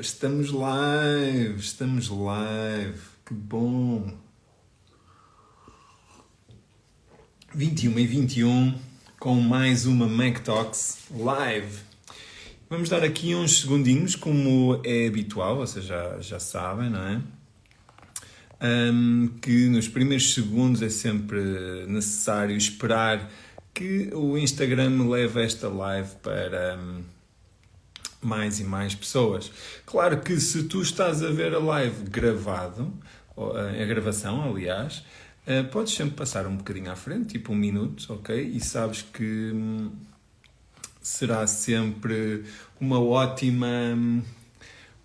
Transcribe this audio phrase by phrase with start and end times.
[0.00, 4.12] estamos live, estamos live, que bom.
[7.54, 8.74] 21 e 21
[9.20, 11.78] com mais uma Mac Talks live.
[12.68, 17.20] Vamos dar aqui uns segundinhos, como é habitual, vocês já, já sabem, não é?
[18.60, 23.30] Um, que nos primeiros segundos é sempre necessário esperar
[23.72, 26.78] que o Instagram leve esta live para.
[26.78, 27.13] Um,
[28.26, 29.50] mais e mais pessoas.
[29.86, 32.92] Claro que se tu estás a ver a live gravado,
[33.36, 35.04] eh, a gravação, aliás,
[35.46, 38.34] eh, podes sempre passar um bocadinho à frente, tipo um minuto, ok?
[38.42, 39.90] E sabes que hum,
[41.00, 42.44] será sempre
[42.80, 43.68] uma ótima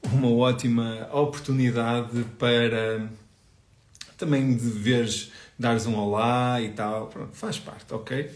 [0.01, 3.09] uma ótima oportunidade para
[4.17, 8.29] também de veres, dares um olá e tal, Pronto, faz parte, ok?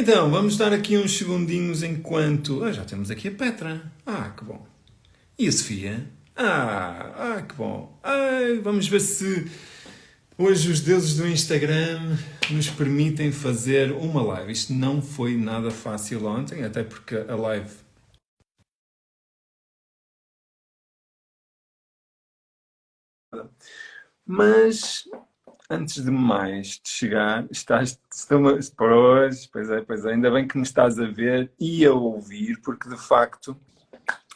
[0.00, 2.64] Então, vamos dar aqui uns segundinhos enquanto.
[2.64, 3.92] Ah, já temos aqui a Petra.
[4.06, 4.66] Ah, que bom.
[5.38, 6.10] E a Sofia?
[6.34, 8.00] Ah, ah que bom.
[8.02, 9.46] Ai, vamos ver se
[10.38, 12.16] hoje os deuses do Instagram
[12.50, 14.50] nos permitem fazer uma live.
[14.50, 17.70] Isto não foi nada fácil ontem, até porque a live
[24.24, 25.04] mas
[25.70, 30.56] antes de mais de chegar, estás, estás pois, pois é, pois é, ainda bem que
[30.56, 33.56] me estás a ver e a ouvir, porque de facto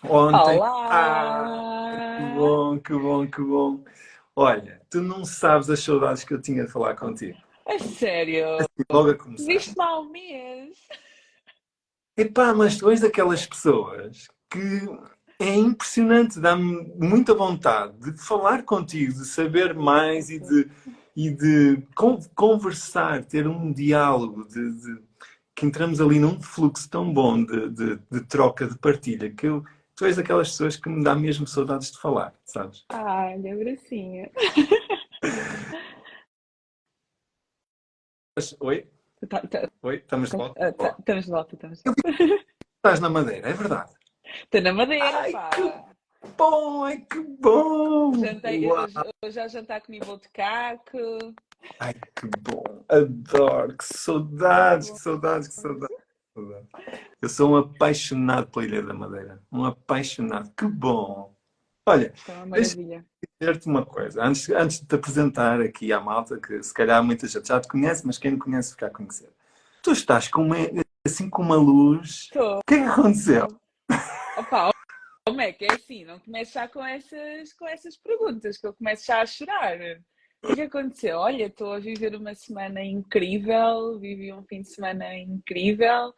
[0.04, 0.58] ontem.
[0.58, 0.86] Olá!
[0.90, 3.84] Ah, que bom, que bom, que bom.
[4.36, 7.36] Olha, tu não sabes as saudades que eu tinha de falar contigo.
[7.66, 8.56] É sério?
[8.56, 9.44] Assim, logo a começar.
[9.44, 10.78] Viste mal mês?
[12.16, 14.82] Epá, mas tu és daquelas pessoas que
[15.40, 20.70] é impressionante, dá-me muita vontade de falar contigo, de saber mais e de
[21.16, 21.86] e de
[22.34, 25.02] conversar, ter um diálogo, de, de,
[25.54, 29.64] que entramos ali num fluxo tão bom de, de, de troca, de partilha, que eu,
[29.94, 32.84] tu és daquelas pessoas que me dá mesmo saudades de falar, sabes?
[32.90, 34.30] Ai, minha gracinha.
[38.60, 38.90] Oi?
[39.28, 40.72] Tá, tá, Oi, estamos de volta?
[40.72, 42.44] Tá, estamos de volta, estamos de volta.
[42.76, 43.92] Estás na Madeira, é verdade.
[44.42, 45.93] Estou na Madeira, Ai, pá.
[46.36, 48.14] Bom, ai que bom!
[48.14, 51.34] Jantei, hoje, hoje já jantar com nível de caco.
[51.78, 55.96] Ai que bom, adoro, que saudades, que saudades, que saudades.
[57.22, 61.34] Eu sou um apaixonado pela Ilha da Madeira, um apaixonado, que bom!
[61.86, 62.14] Olha,
[62.54, 62.60] é
[63.40, 67.28] dizer-te uma coisa, antes, antes de te apresentar aqui à malta, que se calhar muita
[67.28, 69.28] gente já te conhece, mas quem não conhece fica a conhecer.
[69.82, 70.56] Tu estás com uma,
[71.06, 72.28] assim com uma luz.
[72.32, 72.58] Estou.
[72.58, 73.48] O que é que aconteceu?
[74.38, 74.73] Opa,
[75.26, 76.04] como é que é assim?
[76.04, 79.78] Não começo já com essas, com essas perguntas, que eu começo já a chorar.
[80.42, 81.18] O que é que aconteceu?
[81.18, 86.12] Olha, estou a viver uma semana incrível, vivi um fim de semana incrível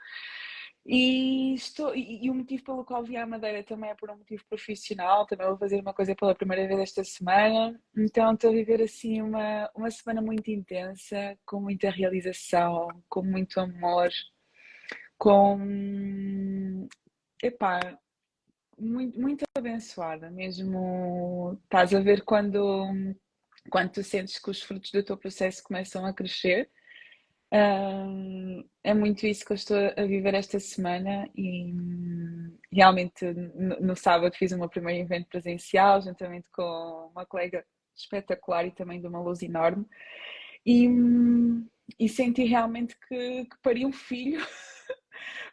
[0.85, 4.17] e, estou, e, e o motivo pelo qual vim à Madeira também é por um
[4.17, 8.55] motivo profissional, também vou fazer uma coisa pela primeira vez esta semana, então estou a
[8.55, 14.11] viver assim uma, uma semana muito intensa, com muita realização, com muito amor,
[15.19, 16.89] com
[17.43, 17.99] epá,
[18.79, 21.59] muito, muito abençoada, mesmo.
[21.65, 23.15] Estás a ver quando,
[23.71, 26.71] quando tu sentes que os frutos do teu processo começam a crescer.
[28.83, 31.73] é muito isso que eu estou a viver esta semana e
[32.73, 37.65] realmente no, no sábado fiz o meu primeiro evento presencial juntamente com uma colega
[37.97, 39.87] espetacular e também de uma luz enorme.
[40.65, 40.89] E,
[41.99, 44.41] e senti realmente que, que pari um filho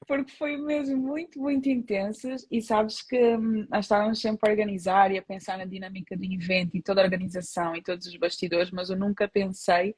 [0.07, 5.11] porque foi mesmo muito, muito intensas e sabes que hum, nós estávamos sempre a organizar
[5.11, 8.71] e a pensar na dinâmica do evento e toda a organização e todos os bastidores,
[8.71, 9.95] mas eu nunca pensei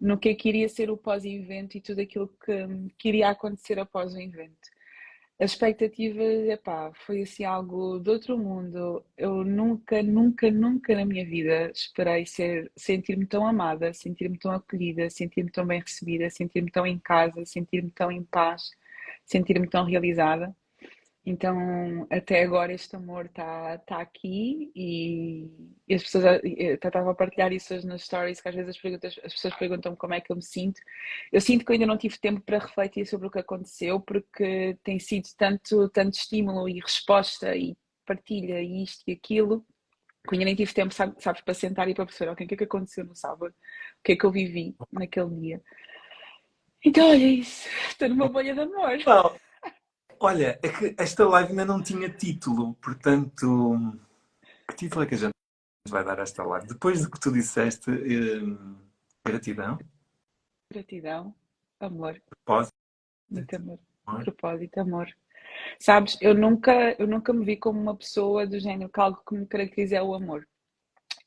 [0.00, 3.30] no que, é que iria ser o pós-evento e tudo aquilo que, hum, que iria
[3.30, 4.70] acontecer após o evento.
[5.40, 9.02] A expectativa, epá, foi assim algo de outro mundo.
[9.16, 15.08] Eu nunca, nunca, nunca na minha vida esperei ser, sentir-me tão amada, sentir-me tão acolhida,
[15.08, 18.70] sentir-me tão bem recebida, sentir-me tão em casa, sentir-me tão em paz
[19.24, 20.54] sentir-me tão realizada.
[21.24, 25.50] Então, até agora este amor está tá aqui e,
[25.86, 29.32] e as pessoas, estava a partilhar isso hoje nas stories, que às vezes as, as
[29.34, 30.80] pessoas perguntam como é que eu me sinto.
[31.30, 34.78] Eu sinto que eu ainda não tive tempo para refletir sobre o que aconteceu, porque
[34.82, 37.76] tem sido tanto, tanto estímulo e resposta e
[38.06, 39.64] partilha e isto e aquilo,
[40.26, 42.64] que ainda nem tive tempo, sabes, para sentar e para perceber o que é que
[42.64, 45.62] aconteceu no sábado, o que é que eu vivi naquele dia.
[46.84, 47.68] Então, olha isso.
[47.88, 48.98] Estou numa bolha de amor.
[49.06, 49.36] Não.
[50.18, 53.74] Olha, é que esta live ainda não tinha título, portanto,
[54.68, 55.32] que título é que a gente
[55.88, 56.66] vai dar a esta live?
[56.66, 58.76] Depois do que tu disseste, hum,
[59.24, 59.78] gratidão.
[60.70, 61.34] Gratidão,
[61.80, 62.20] amor.
[62.28, 62.74] Propósito.
[63.30, 63.78] Muito amor.
[64.06, 64.24] amor.
[64.24, 65.08] Propósito, amor.
[65.78, 69.34] Sabes, eu nunca, eu nunca me vi como uma pessoa do género que algo que
[69.34, 70.46] me caracteriza é o amor.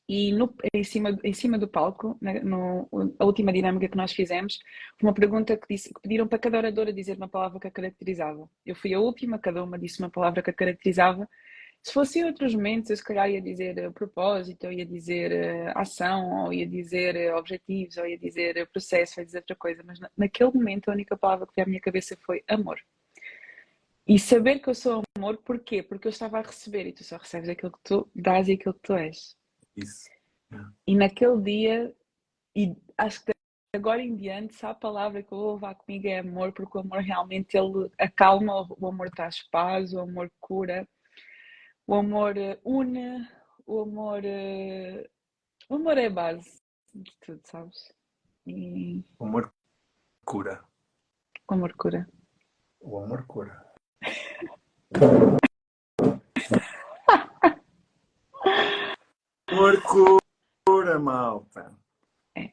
[0.08, 4.12] E no, em, cima, em cima do palco, na, no, a última dinâmica que nós
[4.12, 4.58] fizemos,
[5.02, 8.48] uma pergunta que, disse, que pediram para cada oradora dizer uma palavra que a caracterizava.
[8.66, 11.28] Eu fui a última, cada uma disse uma palavra que a caracterizava.
[11.82, 15.32] Se fosse em outros momentos, eu se calhar ia dizer uh, propósito, ou ia dizer
[15.32, 19.82] uh, ação, ou ia dizer uh, objetivos, ou ia dizer processo, ou dizer outra coisa.
[19.86, 22.78] Mas na, naquele momento, a única palavra que veio à minha cabeça foi amor.
[24.06, 25.82] E saber que eu sou amor, porquê?
[25.82, 28.74] Porque eu estava a receber e tu só recebes aquilo que tu dás e aquilo
[28.74, 29.34] que tu és.
[29.76, 30.08] Isso.
[30.86, 31.96] E naquele dia,
[32.54, 33.32] e acho que
[33.74, 36.80] agora em diante, se a palavra que eu vou levar comigo é amor, porque o
[36.80, 40.86] amor realmente ele acalma, o amor traz paz, o amor cura,
[41.86, 43.28] o amor eh, une,
[43.66, 44.24] o amor.
[44.24, 45.08] Eh,
[45.68, 46.62] o amor é a base
[46.94, 47.92] de tudo, sabes?
[48.46, 49.04] E...
[49.18, 49.52] O amor
[50.24, 50.64] cura.
[51.50, 52.08] O amor cura.
[52.80, 53.74] O amor cura.
[59.46, 59.82] Amor
[60.66, 61.76] cura, malta.
[62.34, 62.48] É.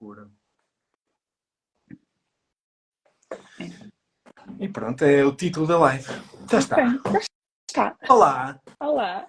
[0.00, 0.28] Cura.
[4.58, 6.08] E pronto, é o título da live.
[6.50, 6.76] Já está.
[7.06, 7.20] Okay,
[7.70, 7.96] está.
[8.08, 8.60] Olá.
[8.80, 9.28] Olá.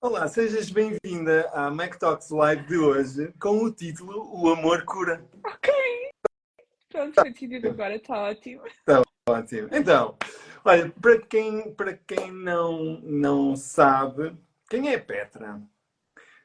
[0.00, 5.28] Olá, sejas bem-vinda à Mac Talks Live de hoje com o título O Amor Cura.
[5.44, 5.72] Ok.
[6.90, 8.64] Pronto, foi decidido agora, está ótimo.
[8.68, 9.68] Está ótimo.
[9.72, 10.16] Então,
[10.64, 14.36] olha, para quem, para quem não, não sabe,
[14.70, 15.60] quem é Petra?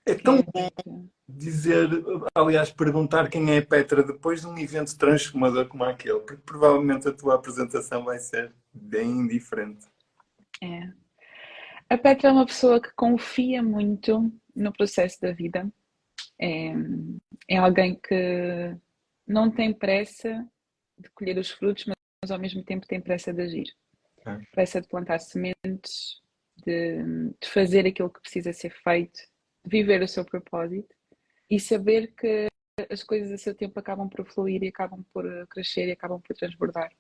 [0.06, 1.88] É tão é bom dizer,
[2.34, 7.08] aliás, perguntar quem é a Petra depois de um evento transformador como aquele, porque provavelmente
[7.08, 9.86] a tua apresentação vai ser bem diferente.
[10.62, 10.92] É.
[11.90, 15.72] A Petra é uma pessoa que confia muito no processo da vida.
[16.40, 16.74] É,
[17.48, 18.76] é alguém que
[19.28, 20.48] não tem pressa
[20.98, 23.76] de colher os frutos, mas ao mesmo tempo tem pressa de agir.
[24.26, 24.38] É.
[24.52, 26.22] Pressa de plantar sementes,
[26.66, 27.04] de,
[27.40, 29.20] de fazer aquilo que precisa ser feito
[29.66, 30.96] viver o seu propósito
[31.50, 32.48] e saber que
[32.90, 36.36] as coisas a seu tempo acabam por fluir e acabam por crescer e acabam por
[36.36, 36.92] transbordar.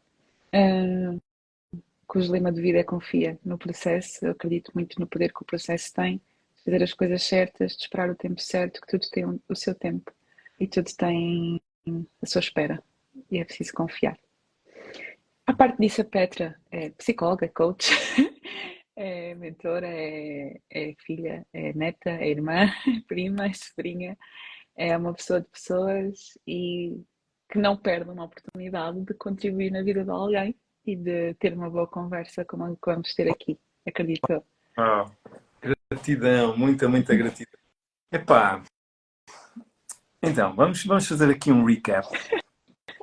[0.53, 1.21] Uh,
[2.07, 4.25] cujo lema de vida é confia no processo.
[4.25, 7.83] Eu acredito muito no poder que o processo tem de fazer as coisas certas, de
[7.83, 10.11] esperar o tempo certo, que tudo tem o seu tempo
[10.59, 11.61] e tudo tem
[12.21, 12.83] a sua espera
[13.31, 14.17] e é preciso confiar.
[15.45, 17.89] A parte disso, a Petra é psicóloga, coach,
[18.99, 22.69] é mentora, é, é filha, é neta, é irmã, é
[23.07, 24.17] prima, é sobrinha,
[24.75, 27.01] é uma pessoa de pessoas e
[27.49, 30.53] que não perde uma oportunidade de contribuir na vida de alguém
[30.85, 33.57] e de ter uma boa conversa como a que vamos ter aqui,
[33.87, 34.43] acredito.
[34.77, 35.09] Oh,
[35.89, 37.59] gratidão, muita, muita gratidão.
[38.11, 38.61] Epá,
[40.21, 42.05] então, vamos, vamos fazer aqui um recap.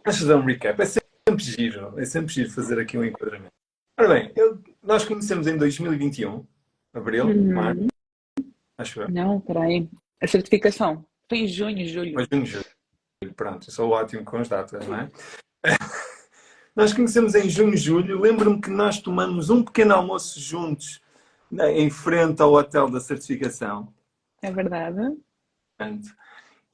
[0.05, 0.81] Vamos fazer um recap.
[0.83, 3.57] É sempre giro, é sempre giro fazer aqui um enquadramento.
[3.99, 6.47] Ora bem, eu, nós conhecemos em 2021,
[6.94, 7.55] abril, uhum.
[7.55, 7.87] março,
[8.79, 9.11] acho eu.
[9.11, 9.88] Não, peraí.
[10.23, 12.15] A certificação foi em junho, julho.
[12.15, 13.35] Foi junho, julho.
[13.35, 15.11] Pronto, eu sou ótimo com as datas, não é?
[16.75, 18.21] nós conhecemos em junho, julho.
[18.21, 21.00] Lembro-me que nós tomamos um pequeno almoço juntos
[21.50, 23.93] né, em frente ao hotel da certificação.
[24.41, 25.17] É verdade.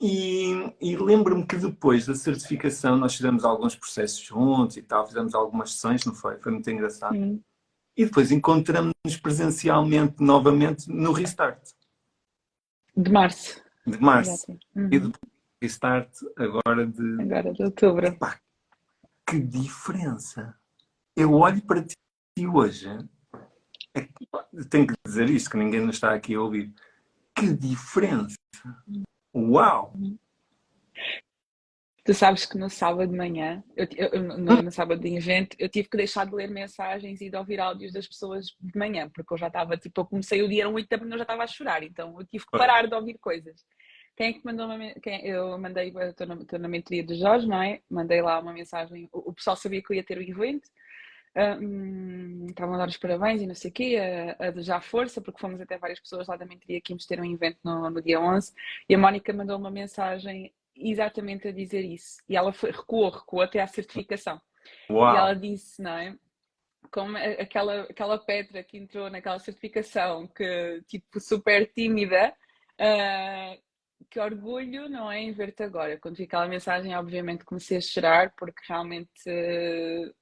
[0.00, 5.35] E, e lembro-me que depois da certificação nós fizemos alguns processos juntos e tal, fizemos
[5.35, 6.37] algumas sessões, não foi?
[6.38, 7.14] Foi muito engraçado.
[7.14, 7.43] Sim.
[7.97, 11.61] E depois encontramos-nos presencialmente novamente no Restart.
[12.97, 13.62] De março.
[13.87, 14.52] De março.
[14.75, 14.88] Uhum.
[14.90, 15.12] E do
[15.61, 17.23] Restart agora de.
[17.23, 18.07] Agora de outubro.
[18.07, 18.38] Epá,
[19.26, 20.57] que diferença!
[21.14, 21.97] Eu olho para ti
[22.47, 22.88] hoje.
[23.95, 24.09] É,
[24.71, 26.73] tenho que dizer isto, que ninguém nos está aqui a ouvir.
[27.35, 28.37] Que diferença!
[29.35, 29.95] Uau!
[32.04, 35.68] Tu sabes que no sábado de manhã, eu, eu, no, no, sábado de evento, eu
[35.68, 39.32] tive que deixar de ler mensagens e de ouvir áudios das pessoas de manhã, porque
[39.32, 41.44] eu já estava, tipo, eu comecei o dia, eram 8 da manhã, eu já estava
[41.44, 43.64] a chorar, então eu tive que parar de ouvir coisas.
[44.16, 47.47] Quem é que mandou uma quem, Eu mandei, estou na, estou na mentoria de Jorge,
[47.47, 47.80] não é?
[47.88, 50.68] Mandei lá uma mensagem, o, o pessoal sabia que eu ia ter o evento,
[51.37, 53.97] um, estavam a dar os parabéns e não sei o quê,
[54.38, 57.21] a, a desejar força, porque fomos até várias pessoas lá da mentoria que íamos ter
[57.21, 58.52] um evento no, no dia 11
[58.88, 62.23] e a Mónica mandou uma mensagem exatamente a dizer isso.
[62.29, 64.41] E ela foi, recuou, recuou até à certificação.
[64.91, 65.14] Uau.
[65.14, 66.17] E ela disse, não é?
[66.91, 72.35] Como aquela, aquela Petra que entrou naquela certificação, que tipo super tímida,
[72.81, 73.62] uh,
[74.11, 75.21] que orgulho, não é?
[75.21, 75.99] Em ver-te agora.
[75.99, 80.14] Quando vi aquela mensagem, obviamente comecei a chorar, porque realmente uh,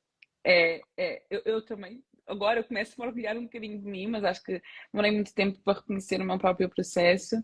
[0.44, 4.24] é, é eu, eu, também, agora começo a me orgulhar um bocadinho de mim, mas
[4.24, 7.36] acho que demorei muito tempo para reconhecer o meu próprio processo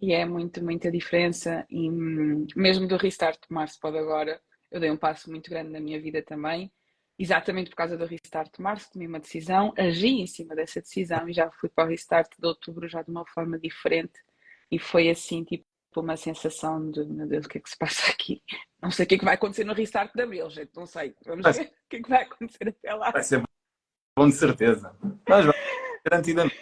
[0.00, 1.66] e é muito, muita diferença.
[1.68, 1.90] E
[2.56, 4.40] mesmo do restart de março para agora,
[4.70, 6.72] eu dei um passo muito grande na minha vida também.
[7.18, 11.28] exatamente por causa do restart de março, tomei uma decisão, agi em cima dessa decisão
[11.28, 14.18] e já fui para o restart de outubro já de uma forma diferente
[14.70, 15.66] e foi assim, tipo,
[15.96, 18.42] uma sensação de meu Deus, o que é que se passa aqui?
[18.80, 21.14] Não sei o que é que vai acontecer no restart de abril, gente, não sei.
[21.26, 23.10] Vamos ver o que é que vai acontecer até lá.
[23.10, 23.42] Vai ser
[24.16, 24.96] bom de certeza.
[25.28, 25.46] Mas
[26.08, 26.58] garantidamente.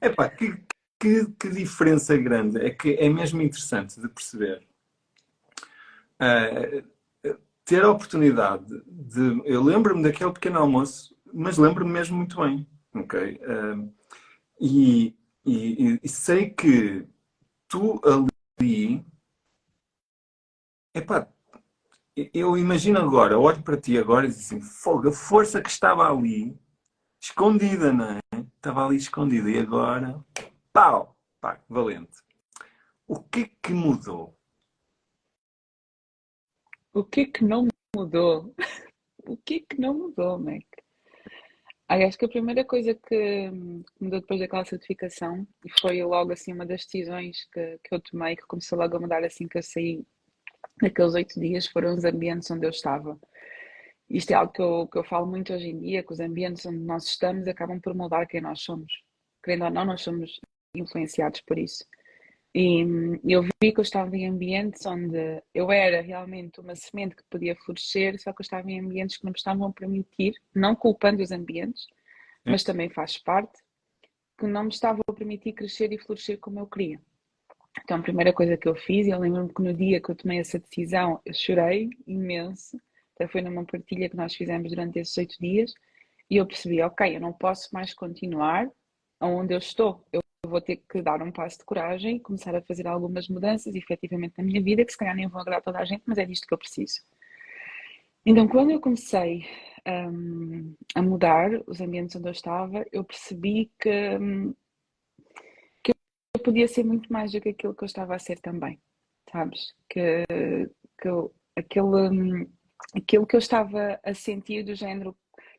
[0.00, 0.64] Epá, que,
[1.06, 2.58] que, que diferença grande.
[2.58, 4.66] É que é mesmo interessante de perceber.
[6.20, 6.84] Uh,
[7.64, 9.42] ter a oportunidade de.
[9.44, 12.66] Eu lembro-me daquele pequeno almoço, mas lembro-me mesmo muito bem.
[12.94, 13.40] Ok?
[13.42, 13.92] Uh,
[14.60, 17.06] e, e, e, sei que
[17.68, 19.04] tu ali.
[20.94, 21.28] Epá,
[22.32, 26.10] eu imagino agora, olho para ti agora e digo assim: fogo, a força que estava
[26.10, 26.58] ali,
[27.20, 28.20] escondida, não é?
[28.56, 30.24] Estava ali escondida e agora,
[30.76, 32.18] pau, pá, valente.
[33.08, 34.38] O que é que mudou?
[36.92, 37.66] O que é que não
[37.96, 38.54] mudou?
[39.28, 40.62] O que é que não mudou, Mac?
[41.88, 43.50] Ai, acho que a primeira coisa que
[44.00, 48.36] mudou depois daquela certificação e foi logo assim uma das decisões que, que eu tomei,
[48.36, 50.06] que começou logo a mudar assim que eu saí
[50.80, 53.18] naqueles oito dias, foram os ambientes onde eu estava.
[54.08, 56.64] Isto é algo que eu, que eu falo muito hoje em dia, que os ambientes
[56.66, 59.02] onde nós estamos acabam por mudar quem nós somos.
[59.42, 60.38] Querendo ou não, nós somos
[60.76, 61.84] influenciados por isso.
[62.54, 62.80] E
[63.24, 67.54] eu vi que eu estava em ambientes onde eu era realmente uma semente que podia
[67.54, 71.22] florescer, só que eu estava em ambientes que não me estavam a permitir, não culpando
[71.22, 71.86] os ambientes,
[72.44, 73.58] mas também faz parte,
[74.38, 76.98] que não me estavam a permitir crescer e florescer como eu queria.
[77.84, 80.14] Então, a primeira coisa que eu fiz, e eu lembro-me que no dia que eu
[80.14, 82.80] tomei essa decisão, eu chorei imenso,
[83.14, 85.74] até foi numa partilha que nós fizemos durante esses oito dias,
[86.30, 88.66] e eu percebi, ok, eu não posso mais continuar
[89.20, 90.02] onde eu estou.
[90.10, 93.74] Eu vou ter que dar um passo de coragem e começar a fazer algumas mudanças
[93.74, 96.24] efetivamente na minha vida, que se calhar nem vão agradar toda a gente, mas é
[96.24, 97.00] disto que eu preciso.
[98.24, 99.46] Então, quando eu comecei
[99.86, 104.52] um, a mudar os ambientes onde eu estava, eu percebi que, um,
[105.82, 105.92] que
[106.34, 108.80] eu podia ser muito mais do que aquilo que eu estava a ser também,
[109.30, 109.74] sabes?
[109.88, 110.24] Que,
[111.00, 112.50] que eu, aquele, um,
[112.94, 115.16] aquilo que eu estava a sentir do género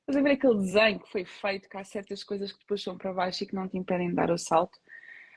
[0.08, 2.98] Estás a ver aquele desenho que foi feito, que há certas coisas que te puxam
[2.98, 4.80] para baixo e que não te impedem de dar o salto?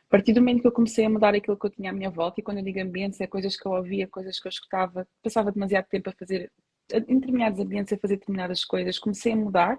[0.06, 2.08] A partir do momento que eu comecei a mudar aquilo que eu tinha à minha
[2.08, 5.08] volta, e quando eu digo ambientes, é coisas que eu ouvia, coisas que eu escutava,
[5.24, 6.52] passava demasiado tempo a fazer,
[6.92, 9.76] em determinados ambientes, a fazer determinadas coisas, comecei a mudar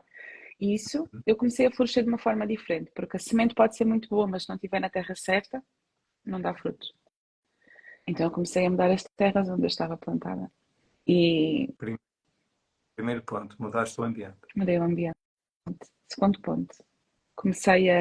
[0.59, 3.85] e isso eu comecei a florescer de uma forma diferente, porque a semente pode ser
[3.85, 5.63] muito boa, mas se não estiver na terra certa,
[6.25, 6.93] não dá frutos.
[8.05, 10.51] Então eu comecei a mudar as terras onde eu estava plantada.
[11.07, 11.73] E
[12.95, 14.37] Primeiro ponto, mudaste o ambiente.
[14.55, 15.15] Mudei o ambiente.
[16.07, 16.75] Segundo ponto,
[17.35, 17.99] comecei a,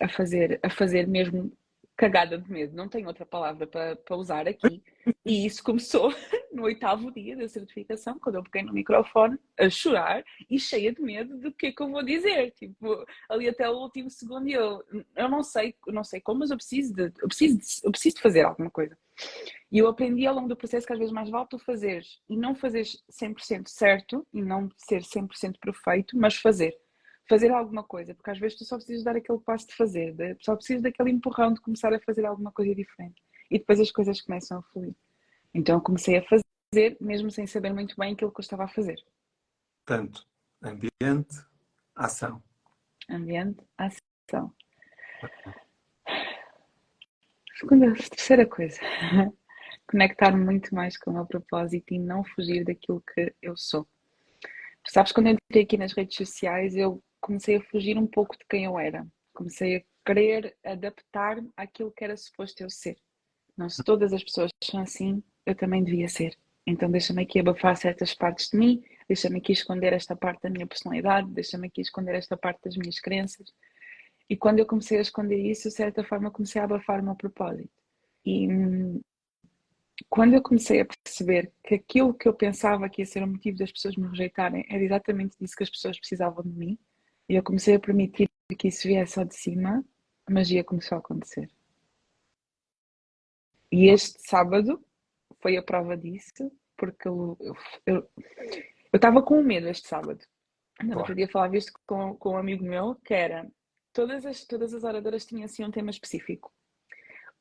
[0.00, 1.52] a, fazer, a fazer mesmo
[1.98, 2.76] cagada de medo.
[2.76, 4.82] Não tenho outra palavra para, para usar aqui.
[5.26, 6.10] E isso começou
[6.52, 11.02] no oitavo dia da certificação, quando eu peguei no microfone a chorar e cheia de
[11.02, 12.52] medo do que é que eu vou dizer.
[12.52, 14.82] Tipo, ali até o último segundo eu,
[15.16, 18.16] eu não sei, não sei como, mas eu preciso de, eu preciso de, eu preciso
[18.16, 18.96] de fazer alguma coisa.
[19.70, 22.36] E eu aprendi ao longo do processo que às vezes mais vale tu fazeres e
[22.36, 26.74] não fazeres 100% certo e não ser 100% perfeito, mas fazer.
[27.28, 30.56] Fazer alguma coisa, porque às vezes tu só precisas dar aquele passo de fazer, só
[30.56, 33.22] precisas daquele empurrão de começar a fazer alguma coisa diferente.
[33.50, 34.94] E depois as coisas começam a fluir.
[35.52, 38.68] Então eu comecei a fazer, mesmo sem saber muito bem aquilo que eu estava a
[38.68, 38.98] fazer.
[39.84, 40.26] Portanto,
[40.62, 41.36] ambiente,
[41.94, 42.42] ação.
[43.10, 44.54] Ambiente, ação.
[47.58, 48.78] Segunda, terceira coisa,
[49.90, 53.84] conectar muito mais com o meu propósito e não fugir daquilo que eu sou.
[54.84, 58.38] Tu sabes, quando eu entrei aqui nas redes sociais, eu comecei a fugir um pouco
[58.38, 59.04] de quem eu era.
[59.34, 62.96] Comecei a querer adaptar-me àquilo que era suposto eu ser.
[63.56, 66.38] Não, se todas as pessoas são assim, eu também devia ser.
[66.64, 70.66] Então deixa-me aqui abafar certas partes de mim, deixa-me aqui esconder esta parte da minha
[70.66, 73.52] personalidade, deixa-me aqui esconder esta parte das minhas crenças
[74.28, 77.14] e quando eu comecei a esconder isso, de certa forma, comecei a abafar o meu
[77.14, 77.70] propósito.
[78.24, 79.00] E hum,
[80.08, 83.58] quando eu comecei a perceber que aquilo que eu pensava que ia ser o motivo
[83.58, 86.78] das pessoas me rejeitarem era exatamente disso que as pessoas precisavam de mim,
[87.28, 89.84] e eu comecei a permitir que isso viesse só de cima,
[90.26, 91.48] a magia começou a acontecer.
[93.70, 94.82] E este sábado
[95.40, 97.36] foi a prova disso, porque eu
[98.92, 100.20] estava com medo este sábado.
[100.82, 103.46] Não, outro dia falava isto com, com um amigo meu, que era
[103.98, 106.52] todas as, todas as oradoras tinham assim um tema específico.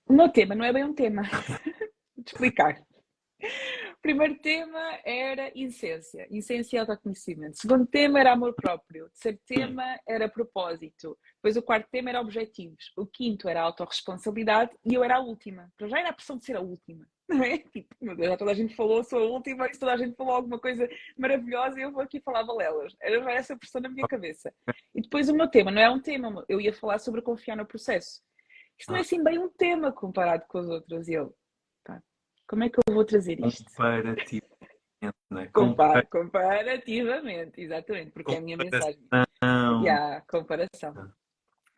[0.07, 1.21] O meu tema não é bem um tema.
[2.15, 2.81] Vou te explicar.
[3.39, 7.53] O primeiro tema era essência, essência e autoconhecimento.
[7.53, 9.05] O segundo tema era amor próprio.
[9.05, 11.15] O terceiro tema era propósito.
[11.35, 12.91] Depois o quarto tema era objetivos.
[12.97, 15.71] O quinto era autorresponsabilidade e eu era a última.
[15.77, 17.05] Para já era a pressão de ser a última.
[17.29, 17.57] não é?
[17.57, 20.15] Tipo, meu Deus, já toda a gente falou, a última, e se toda a gente
[20.15, 22.95] falou alguma coisa maravilhosa, eu vou aqui falar balelas.
[23.01, 24.53] Era já essa pressão na minha cabeça.
[24.95, 27.65] E depois o meu tema, não é um tema, eu ia falar sobre confiar no
[27.65, 28.21] processo.
[28.79, 31.07] Isto não é assim bem um tema comparado com os outros.
[31.07, 31.35] E eu,
[31.83, 32.01] pá,
[32.47, 33.65] como é que eu vou trazer isto?
[33.65, 34.47] Comparativamente,
[35.29, 35.47] não é?
[35.47, 39.01] Compar comparativamente, exatamente, porque é a minha mensagem.
[39.83, 39.89] E
[40.21, 41.11] comparação.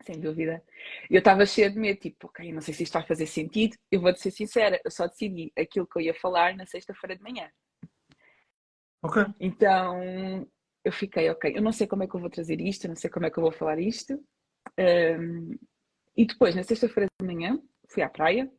[0.04, 0.62] Sem dúvida.
[1.10, 3.76] Eu estava cheia de medo, tipo, ok, não sei se isto vai fazer sentido.
[3.90, 7.22] Eu vou-te ser sincera, eu só decidi aquilo que eu ia falar na sexta-feira de
[7.22, 7.50] manhã.
[9.02, 9.22] Ok.
[9.38, 10.46] Então,
[10.84, 12.96] eu fiquei, ok, eu não sei como é que eu vou trazer isto, eu não
[12.96, 14.14] sei como é que eu vou falar isto.
[14.78, 15.58] Um,
[16.16, 18.50] e depois, na sexta-feira de manhã, fui à praia,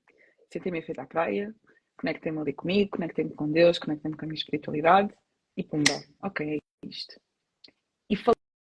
[0.51, 1.53] sentei-me a feita à praia,
[1.97, 5.13] conectei-me ali comigo, conectei-me com Deus, conectei-me com a minha espiritualidade
[5.57, 7.19] e pumba, ok, é isto.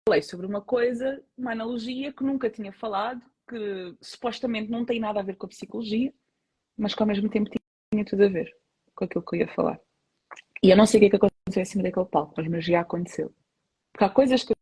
[0.10, 5.20] Falei sobre uma coisa, uma analogia que nunca tinha falado, que supostamente não tem nada
[5.20, 6.12] a ver com a psicologia,
[6.76, 7.48] mas que ao mesmo tempo
[7.94, 8.52] tinha tudo a ver
[8.96, 9.80] com aquilo que eu ia falar.
[10.64, 12.82] E eu não sei o que é que aconteceu em cima daquele palco, mas já
[12.82, 13.32] aconteceu.
[13.92, 14.56] Porque há coisas que eu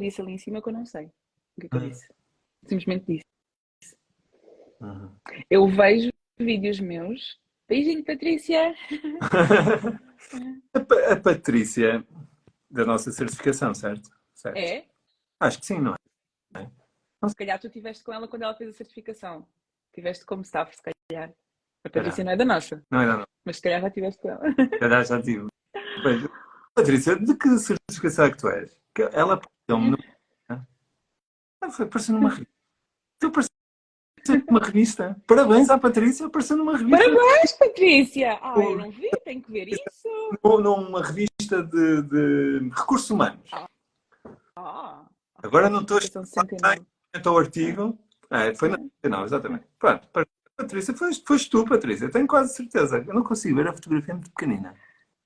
[0.00, 1.88] disse ali em cima que eu não sei o que é que eu Uhum.
[1.88, 2.08] disse.
[2.62, 3.96] Simplesmente disse.
[4.80, 5.10] Uhum.
[5.50, 6.08] Eu vejo
[6.38, 7.36] vídeos meus.
[7.68, 8.72] Beijinho, Patrícia!
[10.72, 12.06] a, Pa- a Patrícia,
[12.70, 14.08] da nossa certificação, certo?
[14.44, 14.56] Certo?
[14.56, 14.84] É?
[15.40, 16.68] Acho que sim, não é?
[17.28, 19.46] Se calhar tu estiveste com ela quando ela fez a certificação.
[19.94, 21.30] Tiveste como staff, se calhar.
[21.86, 23.24] A Patrícia não é da nossa, Não é, não, não.
[23.44, 24.42] mas se calhar já estiveste com ela.
[24.80, 25.46] Já, já tive.
[26.02, 26.22] Pois,
[26.74, 28.78] Patrícia, de que certificação é que tu és?
[28.94, 29.98] Que ela apareceu-me no...
[30.48, 32.52] Ah, foi apareceu numa revista.
[33.20, 35.22] Tu apareceu numa revista.
[35.26, 36.96] Parabéns à Patrícia, apareceu numa revista.
[36.98, 38.38] Parabéns, Patrícia!
[38.42, 39.82] Ah, eu não vi, tenho que ver isso.
[40.42, 43.48] Num- Numa revista de, de recursos humanos.
[43.52, 43.66] Ah,
[45.42, 46.86] Agora não estou a São 69.
[47.12, 47.98] Quanto ao artigo.
[48.30, 48.78] É, foi na
[49.08, 49.66] não, exatamente.
[49.78, 50.08] Pronto,
[50.56, 53.04] Patrícia, foste, foste tu, Patrícia, tenho quase certeza.
[53.06, 54.74] Eu não consigo ver a fotografia é muito pequenina.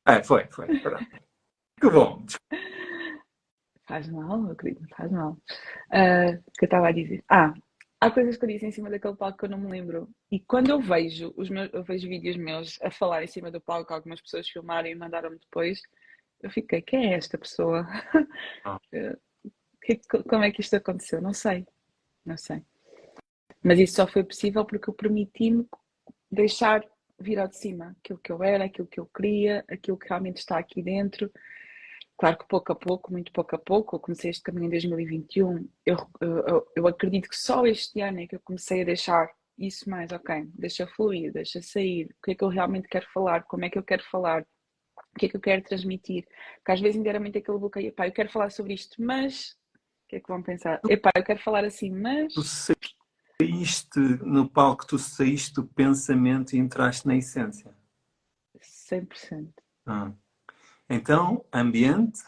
[0.07, 0.79] É, foi, foi.
[0.81, 1.07] Pronto.
[1.81, 2.27] Que bom.
[3.87, 5.37] Faz mal, meu querido, faz mal.
[5.91, 7.25] Ah, O que eu estava a dizer?
[7.29, 7.55] Ah,
[8.01, 10.11] há coisas que eu disse em cima daquele palco que eu não me lembro.
[10.31, 13.61] E quando eu vejo os meus, eu vejo vídeos meus a falar em cima do
[13.61, 15.81] palco, algumas pessoas filmaram e mandaram-me depois,
[16.43, 17.87] eu fiquei, quem é esta pessoa?
[18.65, 18.79] Ah.
[19.89, 21.21] Que- como é que isto aconteceu?
[21.21, 21.67] Não sei,
[22.25, 22.63] não sei.
[23.63, 25.67] Mas isso só foi possível porque eu permiti-me
[26.31, 26.85] deixar
[27.19, 30.39] vir ao de cima aquilo que eu era, aquilo que eu queria, aquilo que realmente
[30.39, 31.31] está aqui dentro.
[32.17, 35.69] Claro que pouco a pouco, muito pouco a pouco, eu comecei este caminho em 2021.
[35.87, 39.91] Eu, eu, eu acredito que só este ano é que eu comecei a deixar isso
[39.91, 43.65] mais, ok, deixa fluir, deixa sair, o que é que eu realmente quero falar, como
[43.65, 46.27] é que eu quero falar, o que é que eu quero transmitir.
[46.59, 49.58] Porque às vezes ainda era muito aquele bloqueio, epá, eu quero falar sobre isto, mas
[50.09, 50.81] que é que vão pensar?
[50.89, 56.59] Epá, eu quero falar assim, mas Tu saíste no palco, tu saíste do pensamento e
[56.59, 57.73] entraste na essência.
[58.61, 59.53] 100%.
[59.87, 60.13] Ah.
[60.89, 62.23] Então, ambiente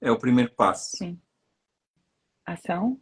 [0.00, 0.96] é o primeiro passo.
[0.96, 1.18] Sim.
[2.44, 3.00] Ação,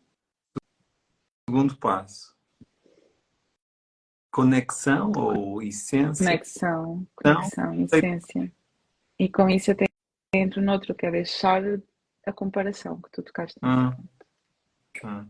[1.49, 2.37] Segundo passo.
[4.31, 6.25] Conexão ou essência.
[6.25, 7.99] conexão, Não, conexão, sei.
[7.99, 8.53] essência.
[9.19, 9.87] E com isso até
[10.33, 11.61] entro noutro, que é deixar
[12.25, 13.59] a comparação que tu tocaste.
[13.62, 13.97] Ah.
[15.05, 15.27] Ah.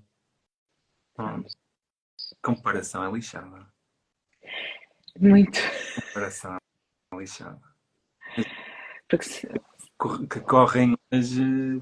[2.43, 3.67] Comparação é lixada.
[5.19, 5.59] Muito.
[6.07, 6.57] Comparação
[7.13, 7.61] é lixada.
[9.09, 11.81] Porque Que correm nas, eh,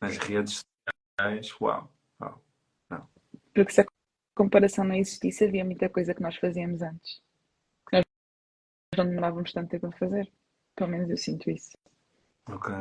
[0.00, 0.62] nas redes
[1.18, 1.60] sociais.
[1.60, 1.92] Uau.
[2.20, 2.42] Uau.
[3.54, 3.86] Porque se a
[4.34, 7.20] comparação não existisse, havia muita coisa que nós fazíamos antes.
[7.88, 8.04] Que nós
[8.96, 10.32] não demorávamos tanto tempo a fazer.
[10.74, 11.76] Pelo menos eu sinto isso.
[12.48, 12.72] Ok.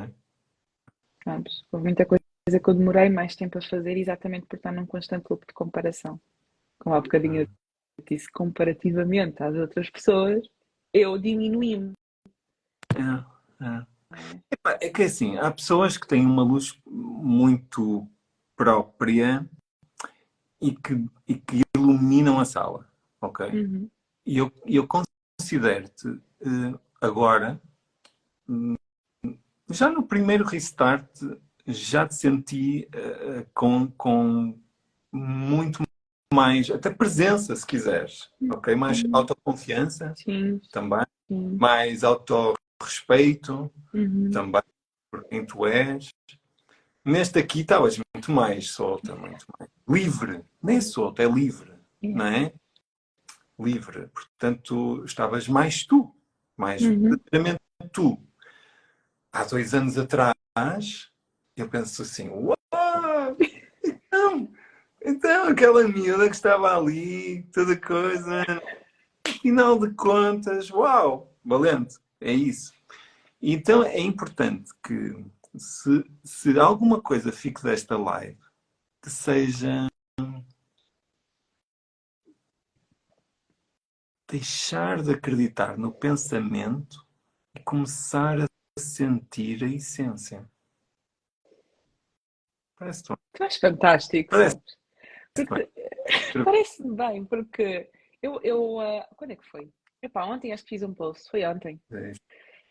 [1.24, 1.65] Sabes?
[1.72, 5.27] Houve muita coisa que eu demorei mais tempo a fazer exatamente por estar num constante
[5.30, 6.19] loop de comparação.
[6.80, 7.47] Como há bocadinho eu
[8.10, 10.43] disse, comparativamente às outras pessoas,
[10.93, 11.93] eu diminuí-me.
[12.95, 13.86] É, é.
[14.51, 18.08] Epá, é que assim, há pessoas que têm uma luz muito
[18.58, 19.47] própria
[20.60, 22.89] e que, e que iluminam a sala,
[23.21, 23.47] ok?
[23.47, 23.89] Uhum.
[24.25, 26.08] E eu, eu considero-te
[26.41, 27.62] eh, agora,
[28.49, 28.75] hum,
[29.69, 31.10] já no primeiro restart,
[31.67, 34.58] já te senti eh, com, com
[35.12, 35.84] muito
[36.34, 38.74] mais, até presença, se quiseres, ok?
[38.76, 39.10] Mais Uhum.
[39.13, 41.58] autoconfiança Sim, também, sim.
[41.60, 44.30] mais autorrespeito Uhum.
[44.32, 44.62] também
[45.12, 46.10] por quem tu és.
[47.04, 50.43] Neste aqui estavas muito mais solta, muito mais livre.
[50.63, 52.54] Nem solta, é livre, não é?
[53.60, 54.08] Livre.
[54.08, 56.15] Portanto, estavas mais tu,
[56.56, 57.02] mais Uhum.
[57.10, 57.60] verdadeiramente
[57.91, 58.17] tu.
[59.32, 61.11] Há dois anos atrás,
[61.62, 62.58] eu penso assim, uau!
[63.84, 64.52] Então,
[65.04, 68.43] então aquela miúda que estava ali, toda coisa,
[69.41, 72.74] final de contas, uau, valente, é isso.
[73.41, 75.26] Então é importante que
[75.58, 78.38] se, se alguma coisa fique desta live,
[79.02, 79.88] que seja
[84.30, 87.06] deixar de acreditar no pensamento
[87.56, 88.45] e começar a
[88.80, 90.50] sentir a essência.
[92.82, 94.30] Parece Tu és fantástico.
[94.32, 94.60] Parece.
[96.44, 97.88] Parece-me bem, porque
[98.24, 99.72] eu, eu uh, quando é que foi?
[100.02, 101.80] Epá, ontem acho que fiz um post, foi ontem.
[101.91, 102.12] É.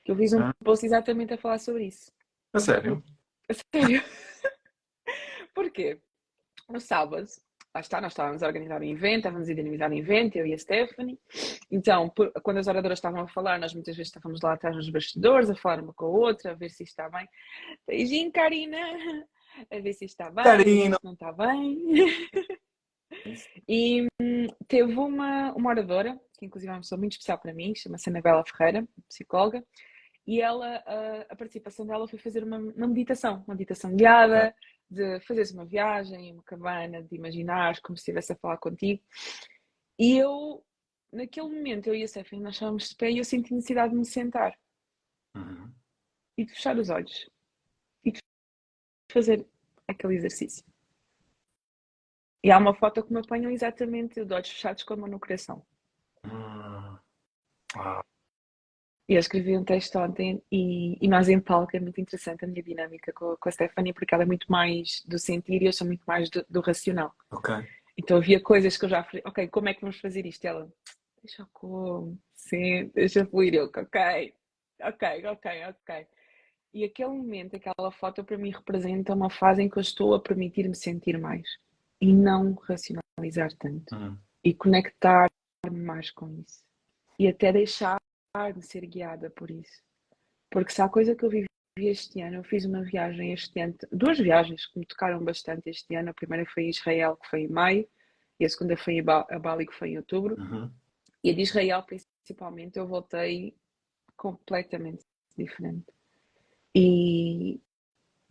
[0.05, 0.55] Eu fiz um ah.
[0.65, 2.11] post exatamente a falar sobre isso.
[2.53, 3.01] A sério?
[3.49, 4.03] A sério.
[5.55, 6.01] Porquê?
[6.69, 7.25] No sábado,
[7.73, 10.55] lá está, nós estávamos a organizar um evento, estávamos a dinamizar um evento, eu e
[10.55, 11.21] a Stephanie.
[11.71, 14.91] Então, por, quando as oradoras estavam a falar, nós muitas vezes estávamos lá atrás nos
[14.91, 17.29] bastidores, a falar uma com a outra, a ver se está bem.
[17.87, 18.77] Beijinho, Karina!
[19.71, 20.97] A ver se está bem, Karina.
[20.97, 21.79] se não está bem.
[23.69, 27.75] e hum, teve uma, uma oradora, que inclusive é uma pessoa muito especial para mim,
[27.75, 29.65] chama-se Anabela Ferreira, psicóloga,
[30.27, 34.55] e ela, a, a participação dela foi fazer uma, uma meditação, uma meditação guiada,
[34.89, 39.03] de fazeres uma viagem, uma cabana, de imaginar como se estivesse a falar contigo.
[39.99, 40.65] E eu,
[41.13, 43.99] naquele momento, eu e a Stephanie, nós estávamos de pé e eu senti necessidade de
[43.99, 44.57] me sentar
[45.37, 45.73] uhum.
[46.37, 47.29] e de fechar os olhos
[49.11, 49.47] fazer
[49.87, 50.65] aquele exercício.
[52.43, 55.21] E há uma foto que me apanham exatamente de olhos fechados com a mão no
[55.21, 55.65] coração.
[56.25, 56.99] Uhum.
[57.77, 58.05] Wow.
[59.11, 62.49] E eu escrevi um texto ontem e, e nós em palco é muito interessante a
[62.49, 65.73] minha dinâmica com, com a Stephanie, porque ela é muito mais do sentir e eu
[65.73, 67.13] sou muito mais do, do racional.
[67.31, 67.53] Ok.
[67.99, 70.45] Então havia coisas que eu já falei, ok, como é que vamos fazer isto?
[70.45, 70.73] E ela,
[71.23, 73.53] deixa como, sim, deixa fluir.
[73.55, 74.33] Eu, ok,
[74.81, 76.07] ok, ok, ok.
[76.73, 80.21] E aquele momento, aquela foto para mim representa uma fase em que eu estou a
[80.21, 81.47] permitir-me sentir mais
[82.01, 84.17] e não racionalizar tanto uhum.
[84.45, 86.63] e conectar-me mais com isso
[87.19, 88.01] e até deixar
[88.55, 89.83] de ser guiada por isso.
[90.51, 93.75] Porque se há coisa que eu vivi este ano, eu fiz uma viagem este ano,
[93.93, 96.11] duas viagens que me tocaram bastante este ano.
[96.11, 97.87] A primeira foi em Israel, que foi em maio,
[98.39, 100.35] e a segunda foi a Bali, que foi em outubro.
[100.41, 100.71] Uhum.
[101.23, 103.55] E a de Israel, principalmente, eu voltei
[104.17, 105.05] completamente
[105.37, 105.85] diferente.
[106.75, 107.61] E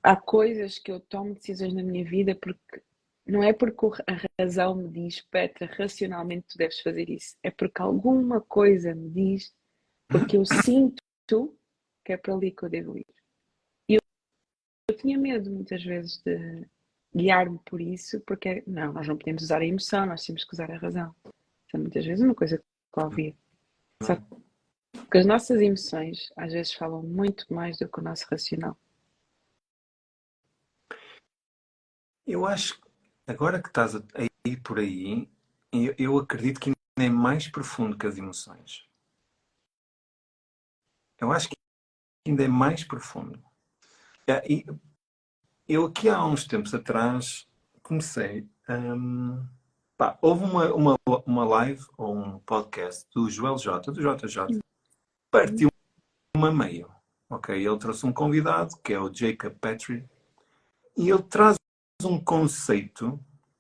[0.01, 2.81] há coisas que eu tomo decisões na minha vida porque
[3.25, 7.37] não é porque a razão me diz, Petra, racionalmente tu deves fazer isso.
[7.43, 9.53] É porque alguma coisa me diz
[10.07, 11.03] porque eu sinto
[12.03, 13.05] que é para ali que eu devo ir.
[13.87, 14.01] E eu,
[14.89, 16.65] eu tinha medo muitas vezes de
[17.15, 20.71] guiar-me por isso, porque não, nós não podemos usar a emoção, nós temos que usar
[20.71, 21.15] a razão.
[21.71, 23.35] É muitas vezes uma coisa que eu ouvia.
[24.01, 24.15] Só
[25.17, 28.77] as nossas emoções às vezes falam muito mais do que o nosso racional.
[32.25, 32.79] Eu acho,
[33.25, 34.01] agora que estás a
[34.45, 35.27] ir por aí,
[35.71, 38.87] eu, eu acredito que ainda é mais profundo que as emoções.
[41.19, 41.55] Eu acho que
[42.27, 43.43] ainda é mais profundo.
[44.47, 44.63] E
[45.67, 47.47] eu aqui há uns tempos atrás
[47.81, 48.47] comecei.
[48.69, 49.43] Um,
[49.97, 50.95] pá, houve uma, uma,
[51.25, 54.59] uma live ou um podcast do Joel J, do JJ,
[55.31, 55.69] partiu
[56.35, 56.89] uma meio.
[57.29, 60.07] Ok, ele trouxe um convidado que é o Jacob Petrie
[60.97, 61.57] e ele traz
[62.03, 63.19] um conceito,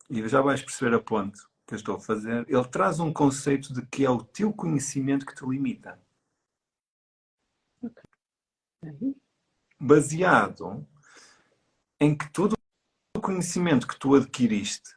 [0.09, 2.45] e já vais perceber a ponte que eu estou a fazer.
[2.49, 6.01] Ele traz um conceito de que é o teu conhecimento que te limita.
[9.79, 10.87] Baseado
[11.99, 12.55] em que todo
[13.15, 14.95] o conhecimento que tu adquiriste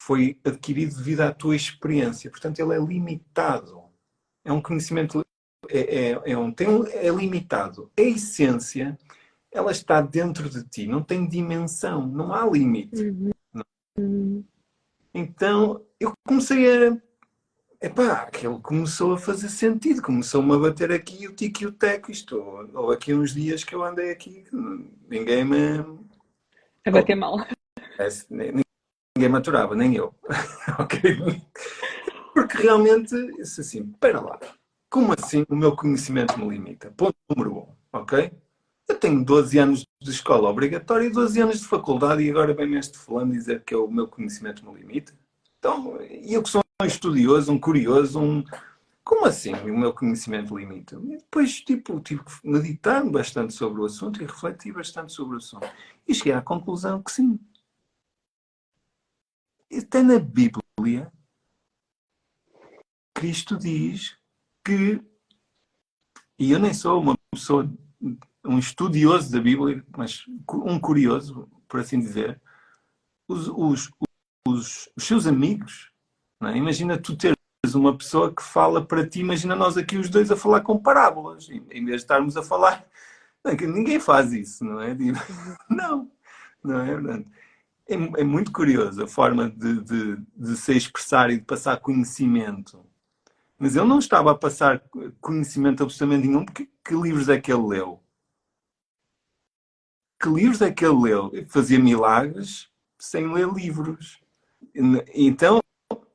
[0.00, 2.30] foi adquirido devido à tua experiência.
[2.30, 3.89] Portanto, ele é limitado.
[4.44, 5.24] É um conhecimento.
[5.68, 7.90] É, é, é, um, tem um, é limitado.
[7.98, 8.98] A essência,
[9.52, 13.14] ela está dentro de ti, não tem dimensão, não há limite.
[13.96, 14.44] Uhum.
[15.12, 16.96] Então, eu comecei a
[17.82, 22.10] Epá, aquilo começou a fazer sentido, começou-me a bater aqui o tico e o teco.
[22.10, 22.36] Isto,
[22.74, 24.44] ou aqui uns dias que eu andei aqui,
[25.08, 25.78] ninguém me.
[26.84, 27.38] A bater mal.
[28.28, 28.54] ninguém
[29.16, 30.14] me aturava, nem eu.
[30.78, 31.00] ok?
[32.32, 34.38] Porque realmente, isso assim, espera lá,
[34.88, 36.90] como assim o meu conhecimento me limita?
[36.96, 38.32] Ponto número um, ok?
[38.88, 42.74] Eu tenho 12 anos de escola obrigatória e 12 anos de faculdade e agora vem
[42.74, 45.12] este fulano dizer que é o meu conhecimento me limita.
[45.58, 48.44] Então, eu que sou um estudioso, um curioso, um.
[49.04, 50.96] Como assim o meu conhecimento limita?
[51.04, 55.38] E depois, tipo, tive que meditar bastante sobre o assunto e refletir bastante sobre o
[55.38, 55.68] assunto.
[56.06, 57.38] E cheguei à conclusão que sim.
[59.72, 61.12] Até na Bíblia,
[63.20, 64.16] Cristo diz
[64.64, 64.98] que.
[66.38, 67.70] E eu nem sou uma pessoa,
[68.42, 72.40] um estudioso da Bíblia, mas um curioso, por assim dizer.
[73.28, 73.90] Os, os,
[74.48, 75.90] os, os seus amigos
[76.42, 76.56] é?
[76.56, 77.36] Imagina tu teres
[77.74, 81.50] uma pessoa que fala para ti, imagina nós aqui os dois a falar com parábolas,
[81.50, 82.86] em vez de estarmos a falar.
[83.44, 84.96] Ninguém faz isso, não é?
[85.68, 86.10] Não,
[86.64, 87.24] não é?
[87.86, 92.89] É, é muito curioso a forma de, de, de se expressar e de passar conhecimento.
[93.62, 94.82] Mas ele não estava a passar
[95.20, 98.02] conhecimento absolutamente nenhum, porque que livros é que ele leu?
[100.18, 101.30] Que livros é que ele leu?
[101.46, 104.18] Fazia milagres sem ler livros.
[105.14, 105.60] Então,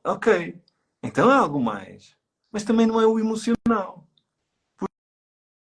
[0.04, 0.60] ok.
[1.00, 2.16] Então é algo mais.
[2.50, 4.08] Mas também não é o emocional.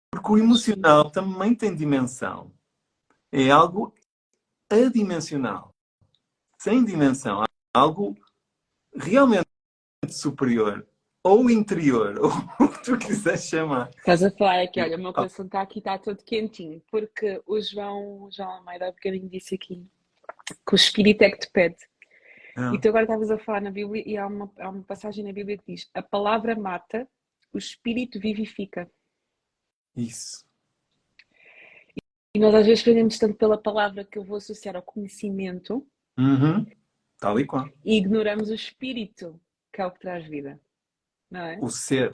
[0.09, 2.53] Porque o emocional também tem dimensão.
[3.29, 3.93] É algo
[4.69, 5.75] adimensional.
[6.57, 7.43] Sem dimensão.
[7.73, 8.15] Algo
[8.95, 9.49] realmente
[10.09, 10.87] superior.
[11.23, 12.19] Ou interior.
[12.59, 13.89] Ou o que tu quiseres chamar.
[13.97, 16.81] Estás a falar aqui, olha, o meu coração está aqui, está todo quentinho.
[16.91, 19.85] Porque o João, o João Almeida há bocadinho disse aqui
[20.67, 21.77] que o Espírito é que te pede.
[22.55, 22.71] Ah.
[22.73, 25.31] E tu agora estavas a falar na Bíblia e há uma, há uma passagem na
[25.31, 27.07] Bíblia que diz: A palavra mata,
[27.51, 28.89] o Espírito vivifica.
[29.95, 30.45] Isso.
[32.35, 35.87] E nós às vezes prendemos tanto pela palavra que eu vou associar ao conhecimento.
[36.17, 36.65] Uhum.
[37.19, 37.69] Tal e qual.
[37.85, 39.39] E ignoramos o Espírito,
[39.71, 40.59] que é o que traz vida.
[41.33, 41.57] É?
[41.61, 42.11] O ser.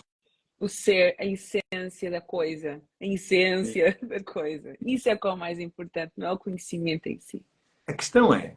[0.60, 2.82] O ser, a essência da coisa.
[3.02, 4.08] A essência Sim.
[4.08, 4.76] da coisa.
[4.82, 7.46] Isso é o que é o mais importante, não é o conhecimento em si.
[7.88, 8.56] A questão é,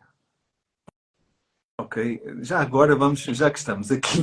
[1.79, 4.19] ok, já agora vamos, já que estamos aqui,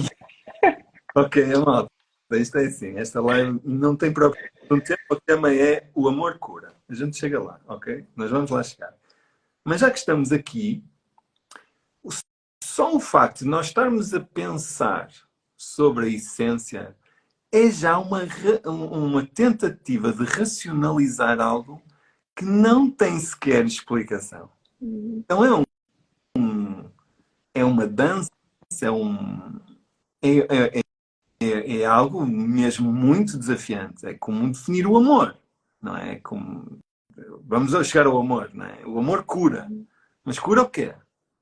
[1.15, 1.89] ok, malta,
[2.34, 6.38] isto é assim, esta live não tem próprio um tema, o tema é o amor
[6.38, 6.75] cura.
[6.88, 8.06] A gente chega lá, ok?
[8.15, 8.93] Nós vamos lá chegar.
[9.65, 10.84] Mas já que estamos aqui,
[12.63, 15.10] só o facto de nós estarmos a pensar
[15.60, 16.95] sobre a essência
[17.52, 18.22] é já uma,
[18.65, 21.82] uma tentativa de racionalizar algo
[22.34, 24.50] que não tem sequer explicação.
[24.82, 25.63] Então é um,
[26.38, 26.89] um
[27.54, 28.30] é uma dança,
[28.82, 29.60] é um
[30.22, 30.82] é, é,
[31.41, 34.06] é, é, algo mesmo muito desafiante.
[34.06, 35.38] É como definir o amor,
[35.82, 36.13] não é?
[36.13, 36.80] é como
[37.43, 38.86] vamos chegar ao amor, não é?
[38.86, 39.67] O amor cura,
[40.24, 40.95] mas cura o quê?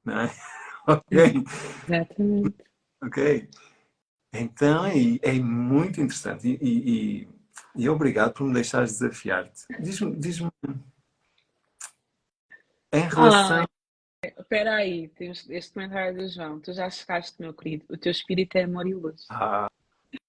[0.04, 0.32] Não é?
[0.88, 1.44] ok.
[1.88, 2.56] Exatamente.
[3.04, 3.50] Ok.
[4.40, 7.30] Então é, é muito interessante e, e,
[7.76, 9.66] e, obrigado por me deixares desafiar-te.
[9.80, 10.52] Diz-me, diz-me
[12.92, 13.64] em relação.
[13.64, 16.60] Ah, espera aí, temos este comentário do João.
[16.60, 17.86] Tu já chegaste, meu querido.
[17.90, 19.26] O teu espírito é amor e luz.
[19.30, 19.70] Ah,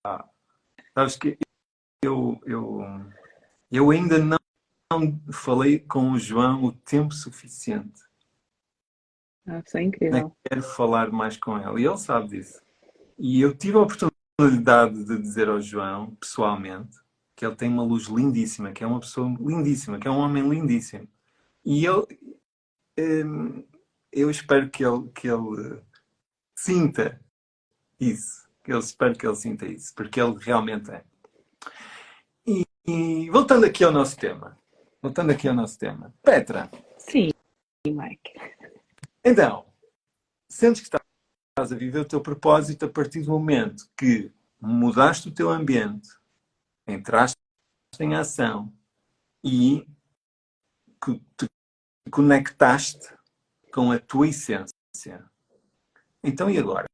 [0.04, 0.28] ah.
[0.94, 1.38] sabes que
[2.02, 2.80] eu, eu,
[3.70, 4.38] eu ainda não,
[4.92, 8.02] não falei com o João o tempo suficiente.
[9.46, 10.36] Ah, isso é incrível.
[10.46, 11.82] quero falar mais com ele.
[11.82, 12.67] E ele sabe disso.
[13.18, 16.96] E eu tive a oportunidade de dizer ao João, pessoalmente,
[17.34, 20.48] que ele tem uma luz lindíssima, que é uma pessoa lindíssima, que é um homem
[20.48, 21.08] lindíssimo.
[21.64, 22.06] E ele,
[22.98, 23.64] Hum,
[24.10, 25.80] eu espero que ele, que ele
[26.56, 27.20] sinta
[28.00, 28.48] isso.
[28.66, 31.04] Eu espero que ele sinta isso, porque ele realmente é.
[32.44, 34.58] E, e, voltando aqui ao nosso tema.
[35.00, 36.12] Voltando aqui ao nosso tema.
[36.22, 36.68] Petra.
[36.98, 37.30] Sim,
[37.86, 38.32] Mike.
[39.24, 39.64] Então,
[40.48, 40.88] sentes que
[41.58, 46.08] estás a viver o teu propósito a partir do momento que mudaste o teu ambiente,
[46.86, 47.36] entraste
[47.98, 48.72] em ação
[49.42, 49.84] e
[51.04, 51.46] que te
[52.10, 53.12] conectaste
[53.72, 54.72] com a tua essência.
[56.22, 56.86] Então e agora?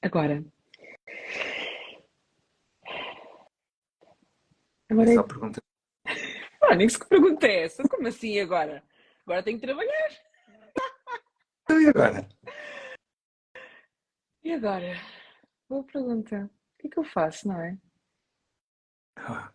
[0.00, 0.44] Agora.
[4.88, 5.14] Agora.
[5.14, 5.60] Só pergunta.
[6.64, 7.82] Ah, nem que pergunta é essa.
[7.82, 8.84] Como assim agora?
[9.26, 10.31] Agora tenho que trabalhar.
[11.82, 12.28] E agora?
[14.44, 14.94] E agora?
[15.68, 16.44] Boa pergunta.
[16.44, 17.76] O que é que eu faço, não é?
[19.16, 19.52] Ah.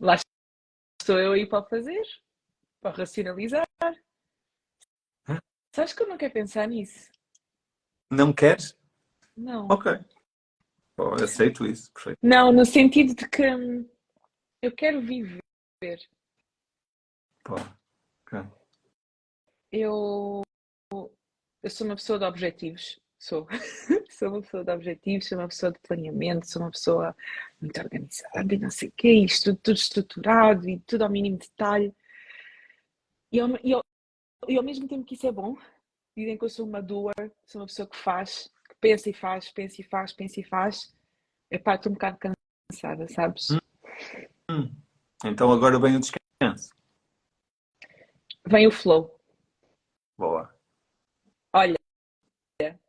[0.00, 0.14] Lá
[1.00, 2.00] Estou eu aí para fazer,
[2.80, 3.66] para racionalizar.
[5.74, 7.10] Sabes que eu não quero pensar nisso?
[8.08, 8.78] Não queres?
[9.36, 9.66] Não.
[9.66, 9.90] Ok.
[10.96, 12.18] Oh, aceito isso, perfeito.
[12.22, 13.88] Não, no sentido de que hum,
[14.62, 15.40] eu quero viver.
[17.42, 17.56] Pô,
[18.26, 18.48] ok.
[19.72, 20.42] Eu,
[21.62, 23.00] eu sou uma pessoa de objetivos.
[23.18, 23.46] Sou.
[24.10, 27.16] sou uma pessoa de objetivos, sou uma pessoa de planeamento, sou uma pessoa
[27.60, 31.94] muito organizada e não sei o quê, isto tudo estruturado e tudo ao mínimo detalhe.
[33.32, 33.84] E ao, e, ao,
[34.48, 35.56] e ao mesmo tempo que isso é bom,
[36.16, 39.50] dizem que eu sou uma doer, sou uma pessoa que faz, que pensa e faz,
[39.50, 40.94] pensa e faz, pensa e faz.
[41.50, 43.50] Epá, estou um bocado cansada, sabes?
[43.50, 43.58] Hum.
[44.50, 44.76] Hum.
[45.24, 46.70] Então agora vem o descanso.
[48.46, 49.20] Vem o flow.
[50.16, 50.57] Boa.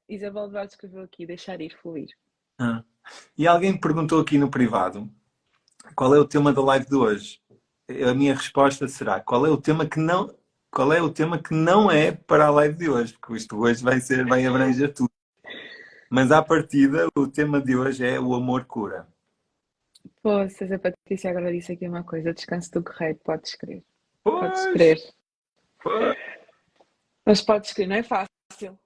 [0.10, 2.10] Isabel Duarte escreveu aqui, deixar ir, fluir.
[2.58, 2.84] Ah.
[3.38, 5.10] E alguém me perguntou aqui no privado
[5.95, 7.39] qual é o tema da live de hoje.
[8.10, 10.36] A minha resposta será: qual é o tema que não,
[10.72, 13.84] qual é o tema que não é para a live de hoje, porque isto hoje
[13.84, 15.10] vai ser, vai abranger tudo.
[16.10, 19.08] Mas à partida, o tema de hoje é o amor cura.
[20.24, 23.84] Pô, se a Patrícia agora disse aqui uma coisa, descanso do guerreiro, podes crer.
[24.24, 24.98] Podes crer.
[25.82, 26.17] Pois.
[27.26, 28.78] Mas podes crer, não é fácil.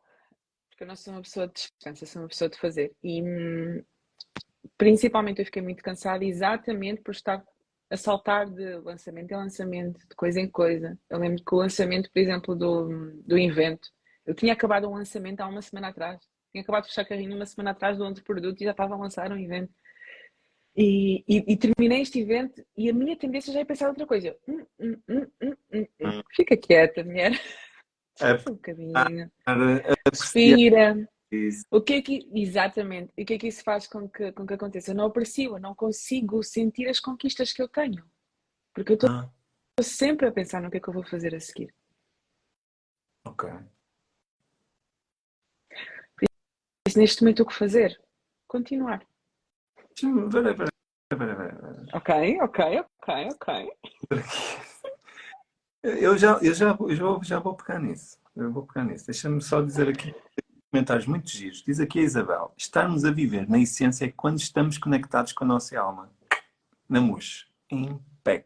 [0.73, 2.91] Porque eu não sou uma pessoa de descanso, sou uma pessoa de fazer.
[3.03, 3.83] E hum,
[4.77, 7.43] principalmente eu fiquei muito cansada exatamente por estar
[7.89, 10.97] a saltar de lançamento em lançamento, de coisa em coisa.
[11.09, 13.87] Eu lembro que o lançamento, por exemplo, do, do evento,
[14.25, 16.19] eu tinha acabado um lançamento há uma semana atrás.
[16.51, 18.97] Tinha acabado de fechar carrinho uma semana atrás do outro produto e já estava a
[18.97, 19.71] lançar um evento.
[20.75, 24.35] E, e, e, terminei este evento e a minha tendência já é pensar outra coisa.
[24.47, 25.27] Hum, hum, hum,
[25.71, 26.23] hum, hum.
[26.35, 27.31] Fica quieta, mulher.
[28.19, 29.31] É, um bocadinho.
[30.11, 31.09] Respira.
[31.71, 34.53] O que é que, exatamente, o que é que isso faz com que, com que
[34.53, 34.91] aconteça?
[34.91, 38.05] Eu não aprecio, eu não consigo sentir as conquistas que eu tenho.
[38.73, 39.29] Porque eu estou ah.
[39.81, 41.73] sempre a pensar no que é que eu vou fazer a seguir.
[43.25, 43.49] Ok.
[46.85, 47.99] Mas neste momento o que fazer?
[48.47, 49.05] Continuar.
[51.93, 54.69] Ok, ok, ok, ok.
[55.83, 58.17] Eu já, eu já, eu já, já vou pegar nisso.
[58.33, 59.05] Eu vou pegar nisso.
[59.05, 60.15] Deixa-me só dizer aqui
[60.71, 61.61] comentários muito giros.
[61.61, 65.47] Diz aqui a Isabel: estarmos a viver na essência é quando estamos conectados com a
[65.47, 66.09] nossa alma.
[66.89, 67.47] Na MUS.
[67.69, 68.45] Impec.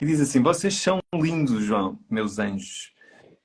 [0.00, 2.92] E diz assim: vocês são lindos, João, meus anjos.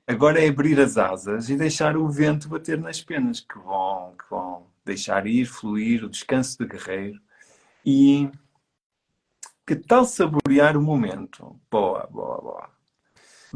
[0.08, 3.40] Agora é abrir as asas e deixar o vento bater nas penas.
[3.40, 4.72] Que bom, que bom.
[4.86, 7.20] Deixar ir, fluir, o descanso de guerreiro.
[7.86, 8.30] E
[9.66, 11.60] que tal saborear o momento?
[11.70, 12.75] Boa, boa, boa.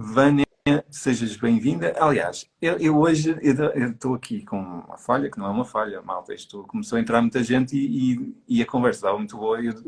[0.01, 0.45] Vânia
[0.89, 1.93] sejas bem-vinda.
[1.99, 6.33] Aliás, eu, eu hoje estou aqui com uma falha, que não é uma falha, malta.
[6.33, 9.65] Isto começou a entrar muita gente e, e, e a conversa estava muito boa e
[9.65, 9.83] eu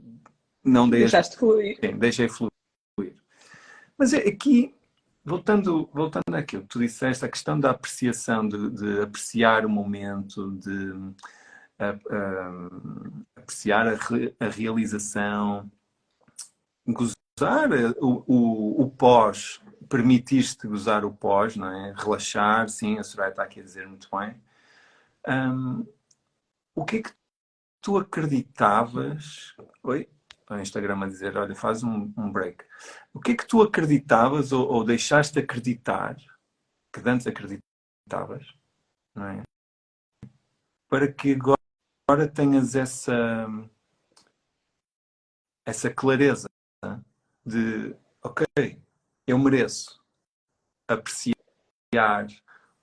[0.65, 0.99] não dei.
[0.99, 1.77] Deixaste fluir.
[1.79, 2.51] Sim, deixei fluir.
[3.97, 4.75] Mas é aqui,
[5.23, 10.51] voltando, voltando àquilo que tu disseste, a questão da apreciação, de, de apreciar o momento,
[10.57, 11.15] de uh,
[11.79, 15.71] uh, apreciar a, re, a realização,
[16.85, 17.71] gozar
[18.01, 21.93] o, o, o pós permitiste gozar o pós, não é?
[21.97, 24.41] Relaxar, sim, a Soraya está aqui a dizer muito bem.
[25.27, 25.85] Um,
[26.73, 27.11] o que é que
[27.81, 29.53] tu acreditavas?
[29.83, 30.09] Oi?
[30.49, 32.63] O Instagram a dizer, olha, faz um, um break.
[33.13, 36.15] O que é que tu acreditavas ou, ou deixaste de acreditar,
[36.93, 38.47] que antes acreditavas,
[39.13, 39.43] não é?
[40.87, 43.45] Para que agora tenhas essa,
[45.65, 46.49] essa clareza
[47.45, 48.45] de, ok,
[49.27, 50.01] eu mereço
[50.87, 52.27] apreciar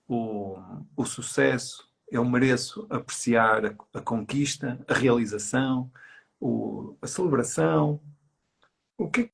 [0.07, 0.57] o,
[0.97, 5.93] o sucesso, eu mereço apreciar a, a conquista, a realização,
[6.41, 8.01] o, a celebração.
[8.97, 9.31] O que é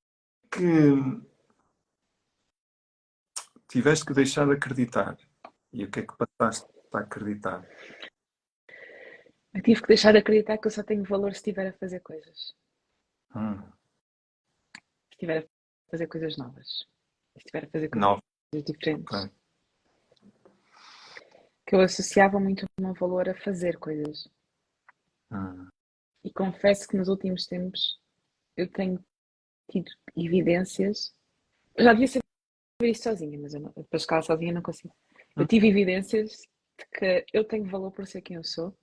[0.50, 1.22] que
[3.68, 5.16] tiveste que deixar de acreditar?
[5.72, 7.66] E o que é que passaste a acreditar?
[9.52, 12.00] Eu tive que deixar de acreditar que eu só tenho valor se estiver a fazer
[12.00, 12.54] coisas.
[13.36, 13.62] Hum.
[14.72, 16.93] Se estiver a fazer coisas novas
[17.36, 19.30] estiver a fazer coisas diferentes.
[21.66, 24.28] Que eu associava muito o meu valor a fazer coisas.
[25.30, 25.68] Hum.
[26.22, 27.98] E confesso que nos últimos tempos
[28.56, 29.04] eu tenho
[29.70, 31.14] tido evidências.
[31.74, 34.94] Eu já devia saber isso sozinha, mas eu não, para escalar sozinha não consigo.
[35.36, 35.46] Eu hum.
[35.46, 36.42] tive evidências
[36.78, 38.76] de que eu tenho valor por ser quem eu sou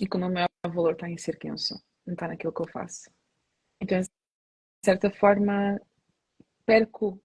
[0.00, 2.52] e que o meu maior valor está em ser quem eu sou, não está naquilo
[2.52, 3.10] que eu faço.
[3.80, 4.08] Então, de
[4.84, 5.80] certa forma,
[6.64, 7.22] perco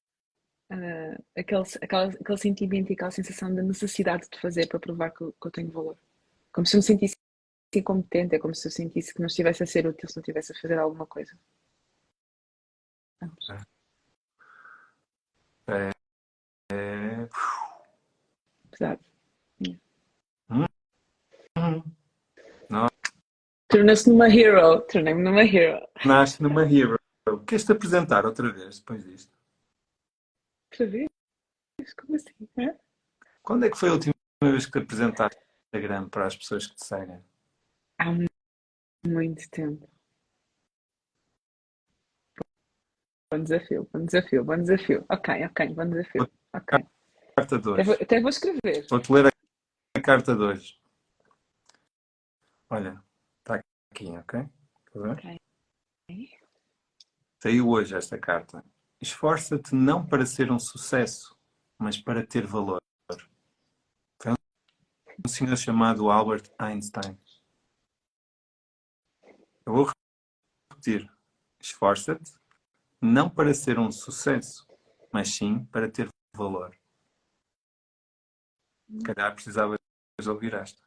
[0.72, 5.22] uh, aquele, aquele, aquele sentimento e aquela sensação de necessidade de fazer para provar que
[5.22, 5.98] eu, que eu tenho valor.
[6.52, 7.18] Como se eu me sentisse
[7.74, 10.52] incompetente, é como se eu sentisse que não estivesse a ser útil se não estivesse
[10.52, 11.38] a fazer alguma coisa.
[13.20, 13.50] Vamos.
[15.68, 15.92] É.
[16.74, 17.30] é...
[18.72, 19.00] Pesado.
[20.50, 20.66] Hum.
[21.58, 21.84] Hum.
[23.70, 24.82] Tornou-se numa hero.
[24.82, 25.88] Tornei-me numa hero.
[26.04, 27.00] Nasce numa hero.
[27.48, 29.41] Queres-te apresentar outra vez depois disto?
[30.72, 31.10] Outra vez?
[31.98, 32.32] Como assim?
[32.58, 32.78] É?
[33.44, 36.66] Quando é que foi a última vez que te apresentaste no Instagram para as pessoas
[36.66, 37.22] que te seguem?
[38.00, 38.06] Há
[39.06, 39.90] muito tempo.
[43.30, 45.06] Bom desafio, bom desafio, bom desafio.
[45.10, 46.32] Ok, ok, bom desafio.
[46.54, 46.80] Ok.
[47.36, 47.80] Carta 2.
[47.80, 48.88] Até vou, até vou escrever.
[48.90, 49.34] Vou-te ler
[49.98, 50.80] a carta 2.
[52.70, 53.04] Olha,
[53.40, 53.62] está
[53.92, 54.50] aqui, ok?
[54.96, 55.38] Ok.
[57.42, 58.64] Saiu hoje esta carta.
[59.02, 61.36] Esforça-te não para ser um sucesso,
[61.78, 62.80] mas para ter valor.
[64.22, 64.34] Foi
[65.26, 67.20] um senhor chamado Albert Einstein.
[69.66, 69.92] Eu vou
[70.72, 71.12] repetir.
[71.60, 72.32] Esforça-te
[73.02, 74.68] não para ser um sucesso,
[75.12, 76.78] mas sim para ter valor.
[78.88, 79.78] Se calhar precisavas
[80.20, 80.82] de ouvir esta.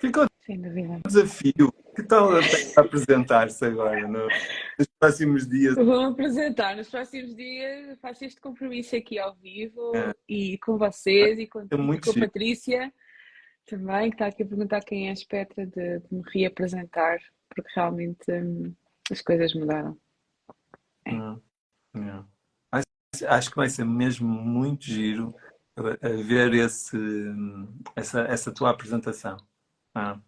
[0.00, 1.00] Ficou Sem dúvida.
[1.06, 1.79] desafio.
[1.94, 2.30] Que tal
[2.76, 4.28] apresentar-se agora no,
[4.78, 5.74] nos próximos dias?
[5.74, 10.14] Vou apresentar nos próximos dias, faço este compromisso aqui ao vivo É.
[10.28, 12.20] e com vocês e com, É com a.
[12.20, 12.92] Patrícia
[13.66, 17.18] também, que está aqui a perguntar quem é a Petra de, de me reapresentar,
[17.48, 18.74] porque realmente hum,
[19.10, 19.96] as coisas mudaram.
[21.06, 21.40] Hum,
[21.96, 22.26] yeah.
[22.72, 25.34] Acho, acho que vai ser mesmo muito giro
[25.76, 26.96] a, a ver esse,
[27.96, 29.36] essa, essa tua apresentação.
[29.94, 30.18] Ah.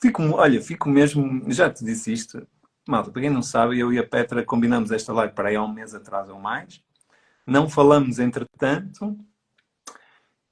[0.00, 1.50] Fico, olha, fico mesmo.
[1.52, 2.46] Já te disse isto,
[2.88, 5.62] malta, para quem não sabe, eu e a Petra combinamos esta live para aí há
[5.62, 6.82] um mês atrás ou mais.
[7.46, 9.18] Não falamos entretanto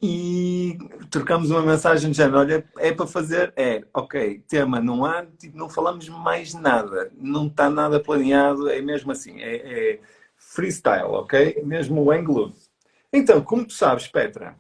[0.01, 0.79] e
[1.11, 5.57] trocamos uma mensagem de género, olha, é para fazer, é, ok, tema não há, tipo,
[5.57, 10.01] não falamos mais nada, não está nada planeado, é mesmo assim, é, é
[10.37, 11.63] freestyle, ok?
[11.65, 12.55] Mesmo o ângulo.
[13.13, 14.57] Então, como tu sabes, Petra,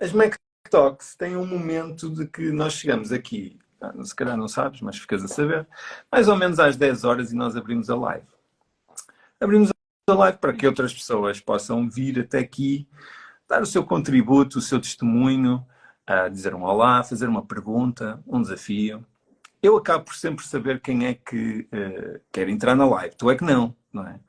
[0.00, 0.34] as Mac
[0.70, 3.58] Talks têm um momento de que nós chegamos aqui,
[4.02, 5.66] se calhar não sabes, mas ficas a saber,
[6.10, 8.26] mais ou menos às 10 horas e nós abrimos a live.
[9.40, 9.70] Abrimos
[10.08, 12.88] a live para que outras pessoas possam vir até aqui
[13.48, 15.64] dar o seu contributo, o seu testemunho,
[16.06, 19.04] a dizer um olá, fazer uma pergunta, um desafio.
[19.62, 23.16] Eu acabo por sempre saber quem é que uh, quer entrar na live.
[23.16, 24.20] Tu é que não, não é?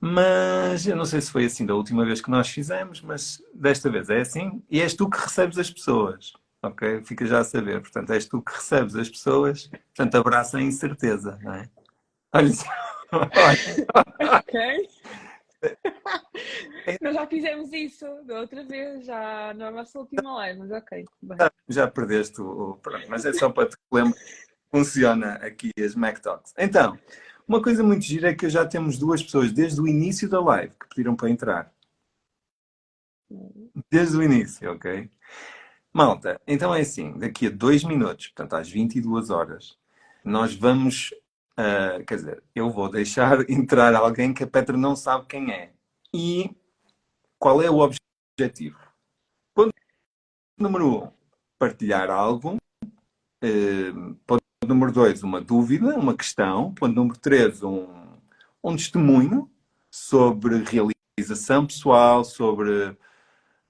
[0.00, 3.90] Mas eu não sei se foi assim da última vez que nós fizemos, mas desta
[3.90, 4.62] vez é assim.
[4.70, 7.02] E és tu que recebes as pessoas, ok?
[7.04, 7.80] Fica já a saber.
[7.80, 9.68] Portanto, és tu que recebes as pessoas.
[9.68, 11.68] Portanto, abraça a incerteza, não é?
[12.32, 12.50] Olha,
[13.12, 14.38] olha.
[14.38, 14.88] Ok.
[17.02, 21.04] Nós já fizemos isso da outra vez, já na nossa última live, mas ok.
[21.38, 22.76] Já, já perdeste o, o.
[22.76, 24.16] Pronto, mas é só para te lembrar
[24.70, 26.52] funciona aqui as Mac Talks.
[26.56, 26.98] Então,
[27.46, 30.72] uma coisa muito gira é que já temos duas pessoas desde o início da live
[30.78, 31.72] que pediram para entrar.
[33.90, 35.10] Desde o início, ok?
[35.98, 39.76] Malta, então é assim, daqui a dois minutos, portanto às 22 horas,
[40.24, 41.10] nós vamos,
[41.58, 45.72] uh, quer dizer, eu vou deixar entrar alguém que a Petra não sabe quem é.
[46.14, 46.54] E
[47.36, 48.78] qual é o objetivo?
[49.52, 49.74] Ponto
[50.56, 51.10] número um,
[51.58, 52.58] partilhar algo.
[53.42, 56.72] Uh, ponto número dois, uma dúvida, uma questão.
[56.74, 57.88] Ponto número três, um,
[58.62, 59.50] um testemunho
[59.90, 62.96] sobre realização pessoal, sobre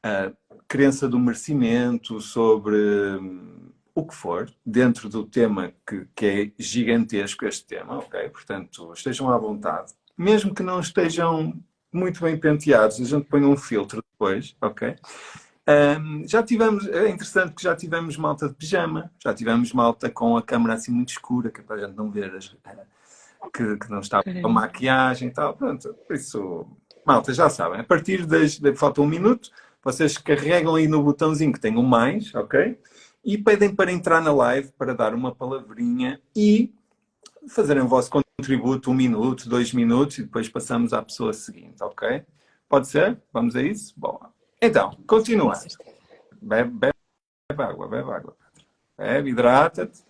[0.02, 0.30] a
[0.68, 7.46] crença do merecimento, sobre um, o que for, dentro do tema que, que é gigantesco
[7.46, 8.28] este tema, ok?
[8.28, 9.92] Portanto, estejam à vontade.
[10.16, 11.58] Mesmo que não estejam
[11.92, 14.94] muito bem penteados, a gente põe um filtro depois, ok?
[15.68, 20.36] Um, já tivemos, é interessante que já tivemos malta de pijama, já tivemos malta com
[20.36, 22.48] a câmera assim muito escura, que é para a gente não ver as,
[23.52, 25.54] que, que, não está com maquiagem e tal.
[25.54, 26.66] Pronto, por isso,
[27.04, 28.60] malta, já sabem, a partir das.
[28.76, 29.50] Falta um minuto,
[29.88, 32.78] vocês carregam aí no botãozinho que tem um mais, ok?
[33.24, 36.74] E pedem para entrar na live para dar uma palavrinha e
[37.48, 42.22] fazerem o vosso contributo, um minuto, dois minutos, e depois passamos à pessoa seguinte, ok?
[42.68, 43.18] Pode ser?
[43.32, 43.94] Vamos a isso?
[43.96, 44.30] Boa.
[44.60, 45.58] Então, continuando.
[46.42, 46.94] Bebe, bebe,
[47.50, 48.36] bebe água, bebe água.
[48.98, 50.04] Bebe, hidrata-te.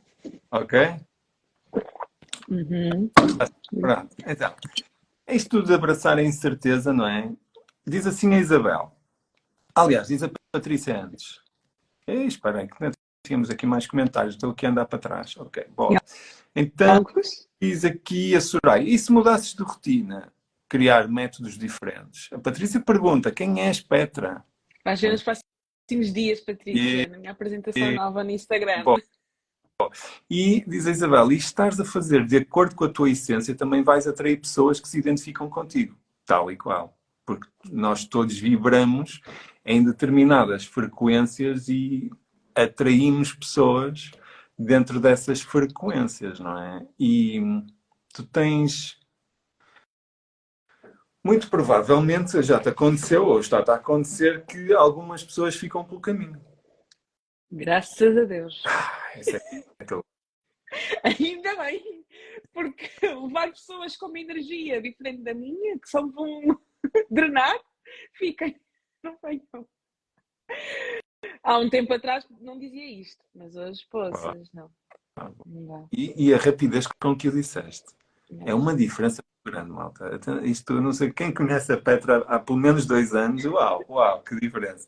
[0.50, 0.96] Ok?
[2.48, 3.08] Uhum.
[3.80, 4.16] Pronto.
[4.26, 4.52] Então,
[5.28, 7.30] isto tudo de abraçar a incerteza, não é?
[7.86, 8.97] Diz assim a Isabel.
[9.80, 11.40] Aliás, diz a Patrícia antes.
[12.06, 12.90] Ei, espera aí, que não
[13.24, 14.34] tínhamos aqui mais comentários.
[14.34, 15.36] Estou aqui a andar para trás.
[15.36, 15.90] Ok, bom.
[16.54, 17.04] Então,
[17.60, 18.82] diz aqui a Soraya.
[18.82, 20.32] E se mudasses de rotina?
[20.68, 22.28] criar métodos diferentes.
[22.32, 24.44] A Patrícia pergunta: quem és Petra?
[24.84, 28.84] Vais ver nos próximos dias, Patrícia, e, na minha apresentação e, nova no Instagram.
[28.84, 28.98] Bom,
[30.30, 33.82] e diz a Isabel: e estás a fazer de acordo com a tua essência, também
[33.82, 36.96] vais atrair pessoas que se identificam contigo, tal e qual.
[37.24, 39.20] Porque nós todos vibramos
[39.68, 42.08] em determinadas frequências e
[42.54, 44.10] atraímos pessoas
[44.58, 46.88] dentro dessas frequências, não é?
[46.98, 47.38] E
[48.14, 48.98] tu tens
[51.22, 56.40] muito provavelmente já te aconteceu ou está a acontecer que algumas pessoas ficam pelo caminho.
[57.52, 58.62] Graças a Deus.
[58.66, 59.98] Ah, é.
[61.04, 62.06] Ainda bem,
[62.54, 66.58] porque levar pessoas com uma energia diferente da minha, que só vão
[67.10, 67.58] drenar,
[68.14, 68.58] fiquem,
[71.42, 74.70] Há um tempo atrás não dizia isto, mas hoje poças, não.
[75.46, 77.96] não e, e, a rapidez com que o disseste.
[78.44, 80.20] É uma diferença grande, malta.
[80.42, 84.38] Isto, não sei, quem conhece a Petra há pelo menos dois anos, uau, uau, que
[84.38, 84.86] diferença.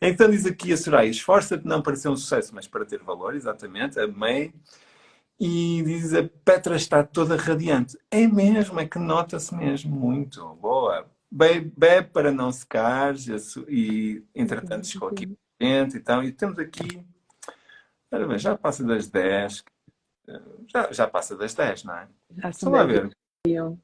[0.00, 3.34] Então diz aqui a Soraya, esforça-te não para ser um sucesso, mas para ter valor,
[3.34, 4.52] exatamente, amei.
[5.38, 7.96] E diz a Petra está toda radiante.
[8.10, 10.44] É mesmo, é que nota-se mesmo muito.
[10.56, 11.06] Boa.
[11.34, 13.14] Bebe, bebe para não secar
[13.66, 17.06] e entretanto chegou aqui e então, e temos aqui
[18.36, 19.64] já passa das 10
[20.68, 22.08] já, já passa das 10, não é?
[22.36, 23.10] Já Deixa lá ver.
[23.46, 23.78] Eu.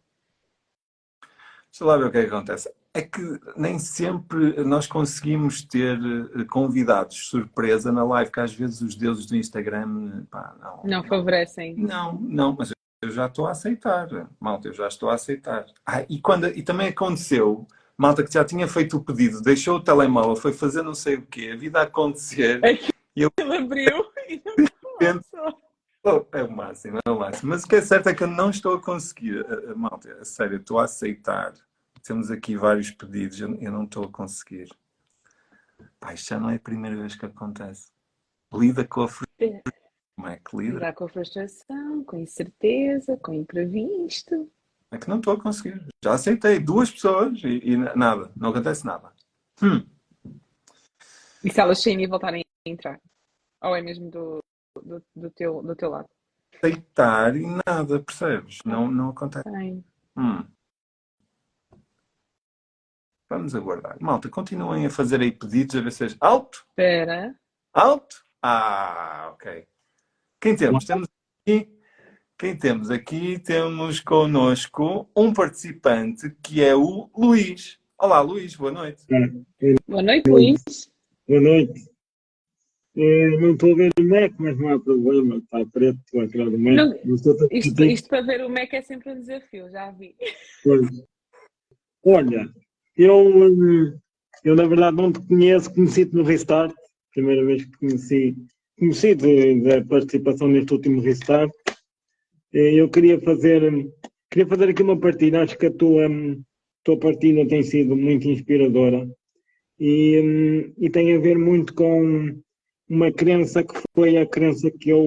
[1.71, 2.73] Deixa lá ver o que é que acontece.
[2.95, 3.21] É que
[3.57, 9.27] nem sempre nós conseguimos ter eh, convidados surpresa na live, que às vezes os deuses
[9.27, 11.77] do Instagram pá, não, não favorecem.
[11.77, 12.73] Não, não, mas
[13.03, 14.09] eu já estou a aceitar.
[14.41, 15.67] Malta, eu já estou a aceitar.
[15.87, 19.83] Ah, e, quando, e também aconteceu, malta que já tinha feito o pedido, deixou o
[19.83, 22.61] telemóvel, foi fazer não sei o quê, a vida a acontecer.
[22.65, 23.31] É que e eu...
[23.39, 24.43] ele abriu e
[26.05, 27.51] Oh, é o máximo, é o máximo.
[27.51, 30.11] Mas o que é certo é que eu não estou a conseguir, a, a, malta,
[30.21, 31.53] a sério, estou a aceitar.
[32.03, 34.69] Temos aqui vários pedidos, eu, eu não estou a conseguir.
[36.01, 37.91] Pá, isto já não é a primeira vez que acontece.
[38.55, 39.61] Lida com a frustração.
[40.19, 40.75] Como é que lida?
[40.75, 44.51] Lidar com a frustração, com incerteza, com imprevisto.
[44.91, 45.81] É que não estou a conseguir.
[46.05, 49.13] Já aceitei duas pessoas e, e nada, não acontece nada.
[49.63, 49.87] Hum.
[51.45, 53.01] E se elas saírem e voltarem a entrar?
[53.63, 54.43] Ou é mesmo do,
[54.83, 56.09] do, do, teu, do teu lado.
[56.53, 58.59] Aceitar e nada, percebes?
[58.65, 59.49] Não, não acontece.
[60.17, 60.45] Hum.
[63.31, 63.97] Vamos aguardar.
[64.01, 66.67] Malta, continuem a fazer aí pedidos a ver se é alto.
[66.71, 67.39] Espera.
[67.73, 68.17] Alto?
[68.43, 69.69] Ah, ok.
[70.41, 70.85] Quem temos?
[70.85, 71.09] Temos
[71.43, 71.69] aqui.
[72.39, 73.41] Quem temos aqui?
[73.41, 77.77] Temos connosco um participante que é o Luís.
[77.99, 79.03] Olá, Luís, boa noite.
[79.89, 80.63] Boa noite, Luís.
[81.27, 81.91] Boa noite.
[82.95, 86.59] Eu não estou a ver o Mac, mas não há problema, está preto atrás do
[86.59, 86.75] Mac.
[86.75, 86.95] Não,
[87.51, 90.15] isto, isto, para ver o Mac é sempre um desafio, já vi.
[90.63, 90.87] Pois.
[92.05, 92.49] Olha,
[92.97, 94.01] eu,
[94.45, 96.73] eu na verdade não te conheço, conheci-te no Restart,
[97.13, 98.37] primeira vez que conheci,
[98.79, 101.51] conheci da participação neste último Restart.
[102.53, 103.61] Eu queria fazer,
[104.31, 106.09] queria fazer aqui uma partida, acho que a tua,
[106.85, 109.09] tua partida tem sido muito inspiradora
[109.79, 112.41] e, e tem a ver muito com
[112.89, 115.07] uma crença que foi a crença que eu,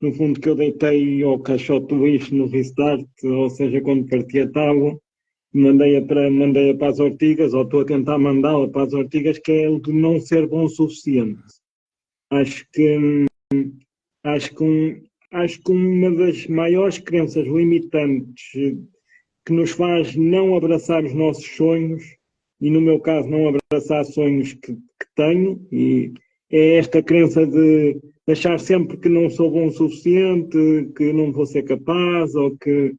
[0.00, 4.40] no fundo, que eu deitei ao caixote do lixo no restart, ou seja, quando parti
[4.40, 4.96] a tábua,
[5.52, 9.50] mandei-a para, mandei para as ortigas, ou estou a tentar mandá-la para as ortigas, que
[9.50, 11.42] é o de não ser bom o suficiente.
[12.34, 13.26] Acho que,
[14.24, 18.50] acho que, um, acho que uma das maiores crenças limitantes
[19.46, 22.02] que nos faz não abraçar os nossos sonhos,
[22.60, 26.12] e no meu caso não abraçar sonhos que, que tenho, e
[26.50, 31.46] é esta crença de achar sempre que não sou bom o suficiente, que não vou
[31.46, 32.96] ser capaz, ou que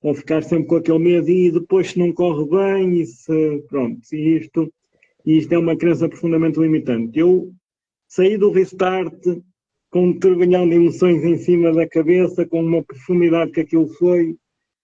[0.00, 4.00] ou ficar sempre com aquele medo e depois se não corre bem, e se, pronto,
[4.12, 4.72] e isto,
[5.26, 7.18] isto é uma crença profundamente limitante.
[7.18, 7.52] Eu
[8.08, 9.14] saí do restart
[9.90, 14.36] com um turbilhão de emoções em cima da cabeça, com uma profundidade que aquilo foi,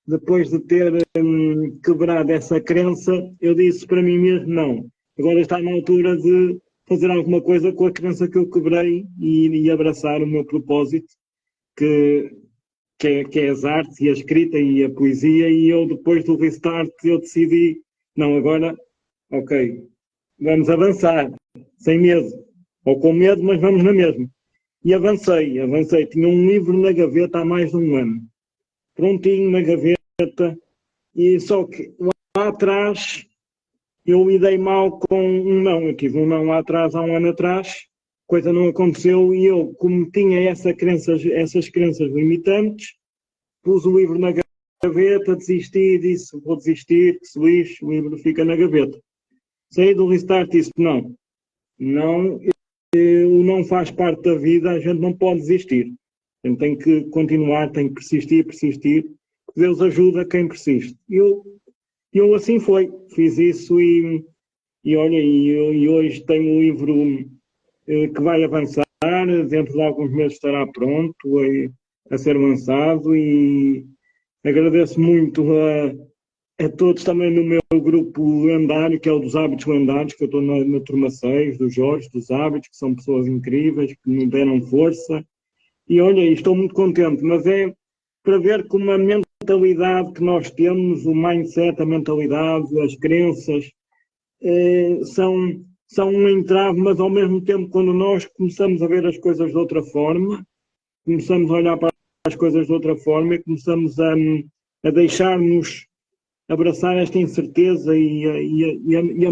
[0.07, 4.87] depois de ter hum, quebrado essa crença, eu disse para mim mesmo, não,
[5.19, 9.49] agora está na altura de fazer alguma coisa com a crença que eu quebrei e,
[9.49, 11.09] e abraçar o meu propósito,
[11.77, 12.31] que,
[12.99, 16.25] que, é, que é as artes e a escrita e a poesia, e eu depois
[16.25, 17.81] do restart eu decidi,
[18.17, 18.77] não, agora,
[19.31, 19.83] ok,
[20.39, 21.33] vamos avançar,
[21.79, 22.44] sem medo,
[22.85, 24.29] ou com medo, mas vamos na mesma.
[24.85, 28.23] E avancei, avancei, tinha um livro na gaveta há mais de um ano,
[28.95, 30.59] prontinho na gaveta,
[31.15, 33.27] e só que lá atrás
[34.05, 35.83] eu me dei mal com um não.
[35.83, 37.87] Eu tive um não lá atrás, há um ano atrás,
[38.27, 42.95] coisa não aconteceu e eu, como tinha essa crença, essas crenças limitantes,
[43.63, 44.35] pus o livro na
[44.83, 49.01] gaveta, desisti, disse vou desistir, que se lixe, o livro fica na gaveta.
[49.71, 51.15] Saí do restart e disse não,
[51.79, 52.39] não,
[52.97, 55.93] o não faz parte da vida, a gente não pode desistir.
[56.45, 59.05] A gente tem que continuar, tem que persistir, persistir.
[59.57, 60.97] Deus ajuda quem persiste.
[61.09, 61.45] Eu
[62.15, 64.25] eu assim foi, fiz isso e,
[64.85, 67.29] e olha, e, e hoje tenho um livro
[67.89, 68.85] eh, que vai avançar,
[69.49, 73.85] dentro de alguns meses estará pronto a, a ser lançado e
[74.45, 75.93] agradeço muito a,
[76.61, 80.27] a todos também no meu grupo lendário, que é o dos Hábitos Lendários, que eu
[80.27, 84.27] estou na, na turma 6, do Jorge, dos Hábitos, que são pessoas incríveis, que me
[84.27, 85.25] deram força.
[85.89, 87.75] E olha, estou muito contente, mas é
[88.23, 93.71] para ver como a mentalidade que nós temos, o mindset, a mentalidade, as crenças,
[94.43, 99.19] eh, são, são um entrave, mas ao mesmo tempo, quando nós começamos a ver as
[99.19, 100.47] coisas de outra forma,
[101.05, 101.91] começamos a olhar para
[102.27, 104.15] as coisas de outra forma e começamos a,
[104.85, 105.87] a deixar-nos
[106.49, 109.31] abraçar esta incerteza e a, e a, e a,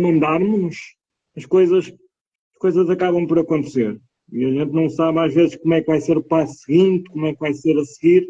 [1.36, 4.00] as coisas, as coisas acabam por acontecer.
[4.30, 7.10] E a gente não sabe às vezes como é que vai ser o passo seguinte,
[7.10, 8.26] como é que vai ser a seguir,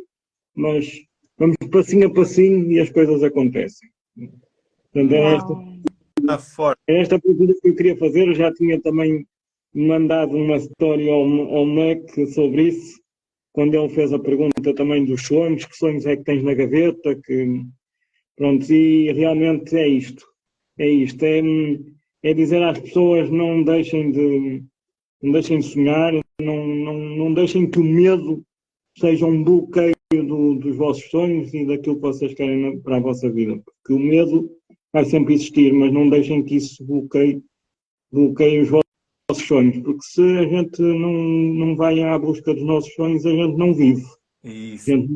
[0.55, 0.91] mas
[1.39, 3.89] vamos passinho a passinho e as coisas acontecem.
[4.93, 6.81] Portanto, é esta, forte.
[6.89, 8.29] é esta pergunta que eu queria fazer.
[8.29, 9.27] Eu já tinha também
[9.75, 12.03] mandado uma história ao, ao Mac
[12.35, 13.01] sobre isso,
[13.53, 17.15] quando ele fez a pergunta também dos sonhos, que sonhos é que tens na gaveta,
[17.15, 17.63] que
[18.43, 20.27] pronto, e realmente é isto.
[20.77, 21.41] É isto, é,
[22.25, 24.65] é dizer às pessoas não deixem de
[25.23, 28.43] não deixem de sonhar, não, não, não deixem que o medo
[28.99, 33.31] seja um bloqueio do- dos vossos sonhos e daquilo que vocês querem para a vossa
[33.31, 33.63] vida.
[33.65, 34.51] Porque o medo
[34.93, 37.41] vai sempre existir, mas não deixem que isso bloqueie,
[38.11, 39.79] bloqueie os vossos sonhos.
[39.79, 43.73] Porque se a gente não, não vai à busca dos nossos sonhos, a gente não
[43.73, 44.03] vive.
[44.45, 44.87] A Isso.
[44.87, 45.09] gente,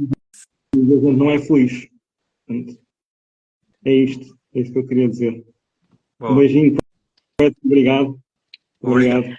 [0.72, 1.88] a gente não é feliz.
[2.46, 2.85] Portanto,
[3.86, 4.38] é isto.
[4.54, 5.46] É isto que eu queria dizer.
[6.20, 6.36] Um Boa.
[6.36, 6.76] beijinho.
[7.64, 8.20] Obrigado.
[8.80, 9.36] Obrigado.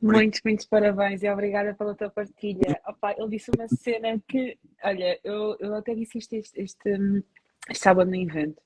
[0.00, 2.80] Muitos, muitos parabéns e obrigada pela tua partilha.
[2.86, 6.90] Opa, ele disse uma cena que, olha, eu, eu até disse isto este, este,
[7.68, 8.62] este sábado no evento,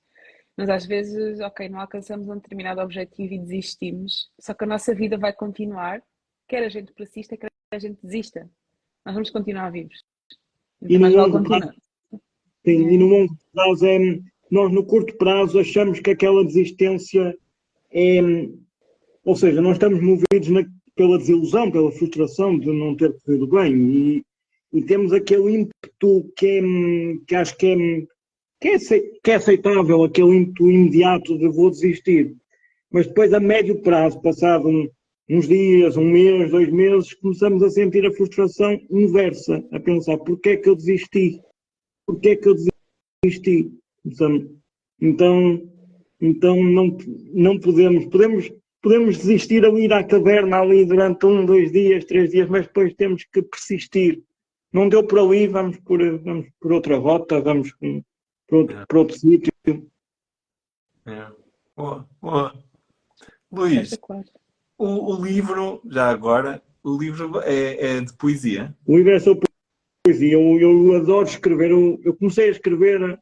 [0.57, 4.95] mas às vezes, ok, não alcançamos um determinado objetivo e desistimos, só que a nossa
[4.95, 6.01] vida vai continuar,
[6.47, 8.49] quer a gente persista, quer a gente desista.
[9.05, 10.05] Nós vamos continuar vivos.
[10.83, 11.75] E Então, mais no longo continuar.
[12.65, 13.99] Sim, e no longo prazo é.
[14.51, 17.37] Nós, no curto prazo, achamos que aquela desistência
[17.93, 18.21] é.
[19.25, 23.75] Ou seja, nós estamos movidos na- pela desilusão, pela frustração de não ter corrido bem.
[23.75, 24.23] E,
[24.73, 26.63] e temos aquele ímpeto que, é,
[27.27, 28.79] que acho que é, é,
[29.23, 32.37] que é aceitável, aquele ímpeto imediato de vou desistir.
[32.93, 34.89] Mas depois, a médio prazo, passado um-
[35.31, 40.51] uns dias, um mês, dois meses, começamos a sentir a frustração inversa, a pensar porquê
[40.51, 41.41] é que eu desisti?
[42.07, 42.55] Porquê é que eu
[43.25, 43.73] desisti?
[44.05, 44.51] Então,
[45.01, 45.69] então,
[46.21, 46.97] então não,
[47.33, 48.53] não podemos, podemos,
[48.83, 52.95] podemos desistir ao ir à caverna ali durante um, dois dias, três dias, mas depois
[52.95, 54.23] temos que persistir.
[54.73, 59.19] Não deu por ali, vamos por, vamos por outra rota, vamos por outro, por outro
[59.19, 59.53] sítio.
[61.07, 61.27] É.
[61.77, 62.65] Boa, boa.
[63.51, 63.99] Luís,
[64.77, 68.77] o, o livro, já agora, o livro é, é de poesia.
[68.87, 69.49] O livro é sobre
[70.05, 70.33] poesia.
[70.33, 71.71] Eu, eu adoro escrever.
[71.71, 73.21] Eu, eu comecei a escrever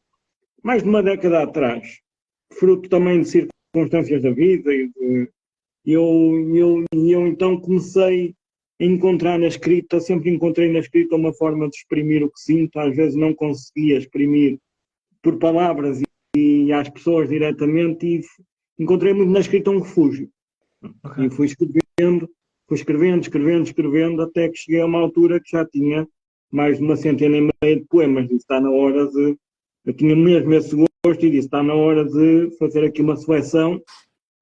[0.63, 1.99] mais de uma década atrás,
[2.53, 4.73] fruto também de circunstâncias da vida.
[4.73, 5.29] E de,
[5.85, 6.01] eu,
[6.55, 8.33] eu, e eu então comecei
[8.81, 12.79] a encontrar na escrita, sempre encontrei na escrita uma forma de exprimir o que sinto.
[12.79, 14.57] Às vezes não conseguia exprimir
[15.21, 16.01] por palavras
[16.35, 18.21] e, e às pessoas diretamente, e
[18.79, 20.29] encontrei muito na escrita um refúgio.
[21.17, 22.29] E fui escrevendo,
[22.67, 26.07] fui escrevendo, escrevendo, escrevendo, até que cheguei a uma altura que já tinha
[26.51, 28.25] mais de uma centena e meia de poemas.
[28.25, 29.37] Disse, está na hora de.
[29.85, 33.81] Eu tinha mesmo esse gosto e disse, está na hora de fazer aqui uma seleção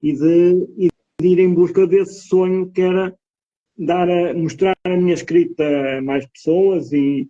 [0.00, 0.88] e de, e
[1.20, 3.14] de ir em busca desse sonho que era
[3.76, 5.64] dar a, mostrar a minha escrita
[5.98, 7.28] a mais pessoas e,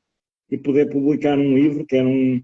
[0.50, 2.42] e poder publicar um livro, que era um,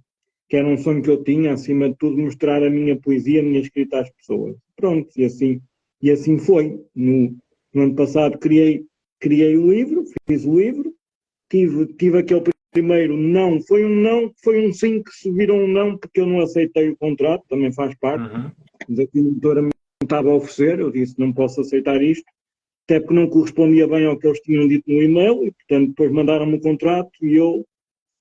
[0.48, 3.44] que era um sonho que eu tinha, acima de tudo, mostrar a minha poesia, a
[3.44, 4.56] minha escrita às pessoas.
[4.74, 5.60] Pronto, e assim,
[6.00, 6.82] e assim foi.
[6.94, 7.36] No,
[7.74, 8.86] no ano passado criei,
[9.20, 10.94] criei o livro, fiz o livro,
[11.50, 12.40] tive, tive aquele
[12.70, 16.26] primeiro não, foi um não, foi um sim que se virou um não, porque eu
[16.26, 18.50] não aceitei o contrato, também faz parte, Uhum.
[19.06, 19.70] que a editora me
[20.02, 22.24] estava a oferecer, eu disse não posso aceitar isto,
[22.84, 26.12] até porque não correspondia bem ao que eles tinham dito no e-mail, e portanto depois
[26.12, 27.64] mandaram-me o contrato e eu,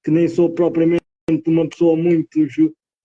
[0.04, 1.04] que nem sou propriamente
[1.46, 2.40] uma pessoa muito,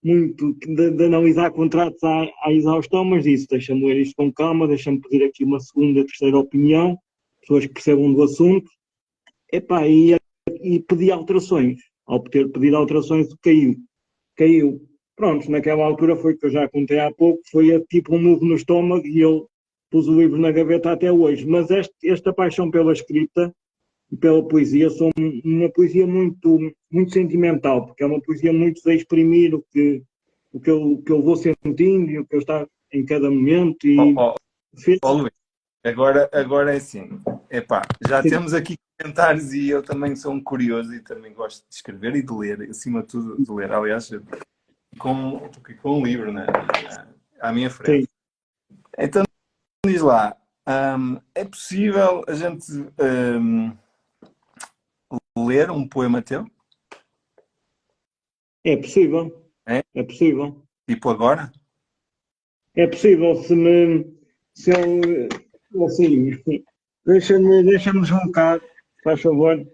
[0.02, 4.66] muito de, de analisar contratos à, à exaustão, mas disse, deixa-me ler isto com calma,
[4.66, 6.98] deixa-me pedir aqui uma segunda, terceira opinião,
[7.40, 8.70] pessoas que percebam do assunto,
[9.52, 10.16] Epá, e,
[10.62, 11.78] e pedi alterações.
[12.06, 13.76] Ao ter pedido alterações, caiu.
[14.36, 14.80] Caiu.
[15.16, 18.54] Pronto, naquela altura foi que eu já contei há pouco, foi tipo um murro no
[18.56, 19.48] estômago e eu
[19.90, 21.46] pus o livro na gaveta até hoje.
[21.46, 23.54] Mas este, esta paixão pela escrita
[24.10, 25.10] e pela poesia são
[25.44, 26.58] uma poesia muito,
[26.90, 30.02] muito sentimental, porque é uma poesia muito de exprimir o que,
[30.52, 33.30] o que, eu, o que eu vou sentindo e o que eu estou em cada
[33.30, 33.86] momento.
[33.86, 34.34] E Ó, ó,
[34.78, 35.32] fez- ó, Luís,
[35.84, 37.20] agora, agora é assim.
[37.50, 38.30] Epá, já Sim.
[38.30, 42.22] temos aqui comentários e eu também sou um curioso e também gosto de escrever e
[42.22, 43.72] de ler, acima de tudo de ler.
[43.72, 44.10] Aliás,
[44.98, 46.46] com, com um livro né,
[47.40, 48.02] à minha frente.
[48.02, 48.76] Sim.
[48.98, 49.22] Então,
[49.86, 50.36] diz lá,
[50.98, 52.72] hum, é possível a gente
[53.40, 53.76] hum,
[55.36, 56.46] ler um poema teu?
[58.64, 59.50] é possível.
[59.66, 59.82] É?
[59.94, 60.62] É possível.
[60.88, 61.52] Tipo agora?
[62.76, 64.16] É possível se me.
[64.54, 65.00] Se eu.
[65.84, 66.34] Assim.
[67.06, 68.60] Deixa-me deixa deslocar,
[69.02, 69.66] faz favor.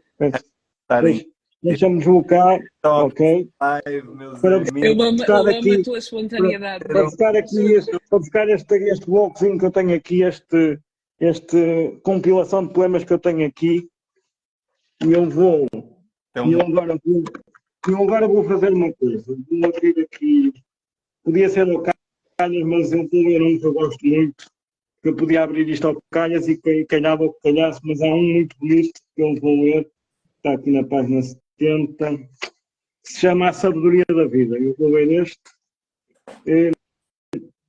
[1.63, 3.49] Deixa-me deslocar, top ok?
[3.61, 5.07] live, meus Para- Eu amigos.
[5.07, 6.85] amo, eu amo aqui- a tua espontaneidade.
[6.85, 10.79] Para buscar aqui este, para buscar este, este blocozinho que eu tenho aqui, este,
[11.21, 13.89] este compilação de poemas que eu tenho aqui
[15.05, 15.67] e eu vou.
[16.31, 17.25] Então, eu, agora vou
[17.89, 19.25] eu agora vou fazer uma coisa.
[19.27, 20.53] Vou abrir aqui.
[21.25, 21.83] Podia ser o
[22.39, 24.45] Calhas, mas eu vou ler um que eu gosto muito.
[25.03, 28.57] Eu podia abrir isto ao Calhas e calhava o que calhasse, mas há um muito
[28.59, 29.89] bonito que eu vou ler.
[30.37, 32.19] Está aqui na página 70.
[32.19, 32.29] Que
[33.05, 34.59] se chama A Sabedoria da Vida.
[34.59, 35.39] Eu vou ler este.
[36.47, 36.71] É,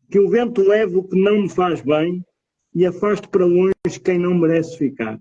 [0.09, 2.25] que o vento leve o que não me faz bem
[2.73, 3.73] e afaste para longe
[4.03, 5.19] quem não merece ficar.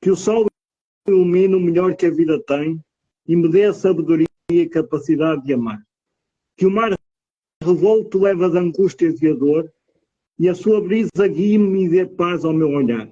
[0.00, 0.46] Que o sol
[1.08, 2.80] ilumine o melhor que a vida tem
[3.26, 5.82] e me dê a sabedoria e a capacidade de amar.
[6.56, 6.94] Que o mar
[7.62, 9.70] revolto leve as angústias e a dor
[10.38, 13.08] e a sua brisa guie-me e dê paz ao meu olhar.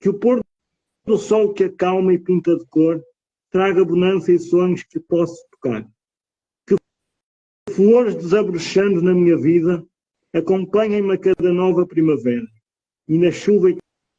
[0.00, 0.40] Que o pôr
[1.06, 3.02] do sol que acalma e pinta de cor
[3.50, 5.88] traga bonança e sonhos que posso tocar.
[6.66, 6.76] Que
[7.72, 9.84] flores desabrochando na minha vida
[10.32, 12.46] acompanhem-me a cada nova primavera
[13.08, 13.78] e na chuva e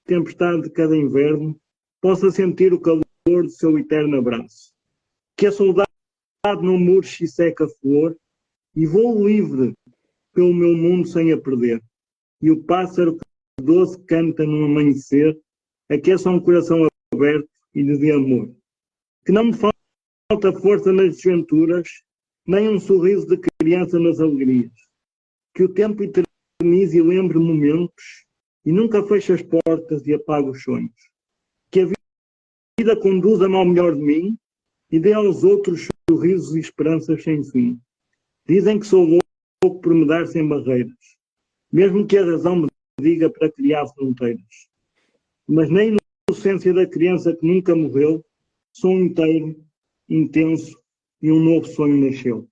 [0.09, 1.55] tempestade de cada inverno,
[2.01, 4.73] possa sentir o calor do seu eterno abraço.
[5.37, 5.87] Que a saudade
[6.63, 8.17] não murche e seca a flor,
[8.75, 9.73] e vou livre
[10.33, 11.81] pelo meu mundo sem a perder.
[12.41, 15.37] E o pássaro que doce canta no amanhecer,
[15.89, 18.53] aqueça um coração aberto e dê amor.
[19.25, 21.87] Que não me falta força nas desventuras,
[22.45, 24.71] nem um sorriso de criança nas alegrias.
[25.53, 28.25] Que o tempo eternize e lembre momentos
[28.65, 30.93] e nunca feche as portas e apague os sonhos.
[31.71, 31.85] Que a
[32.79, 34.37] vida conduza-me ao melhor de mim
[34.91, 37.79] e dê aos outros sorrisos e esperanças sem fim.
[38.47, 41.17] Dizem que sou louco por me dar sem barreiras,
[41.71, 42.67] mesmo que a razão me
[42.99, 44.69] diga para criar fronteiras.
[45.47, 45.81] Mas na
[46.29, 48.23] inocência da criança que nunca morreu,
[48.71, 49.63] sou inteiro,
[50.07, 50.79] intenso
[51.21, 52.47] e um novo sonho nasceu.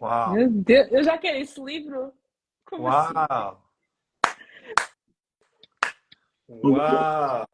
[0.00, 0.34] Uau!
[0.34, 2.12] Meu Deus, eu já quero esse livro.
[2.64, 3.62] Como Uau!
[4.22, 4.38] Assim?
[6.62, 7.46] Uau!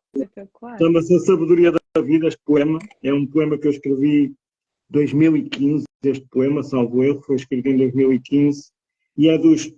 [0.79, 2.79] Chama-se A Sabedoria da Vida, este poema.
[3.03, 4.37] É um poema que eu escrevi em
[4.91, 8.73] 2015, este poema, salvo erro, foi escrito em 2015,
[9.17, 9.73] e é dos,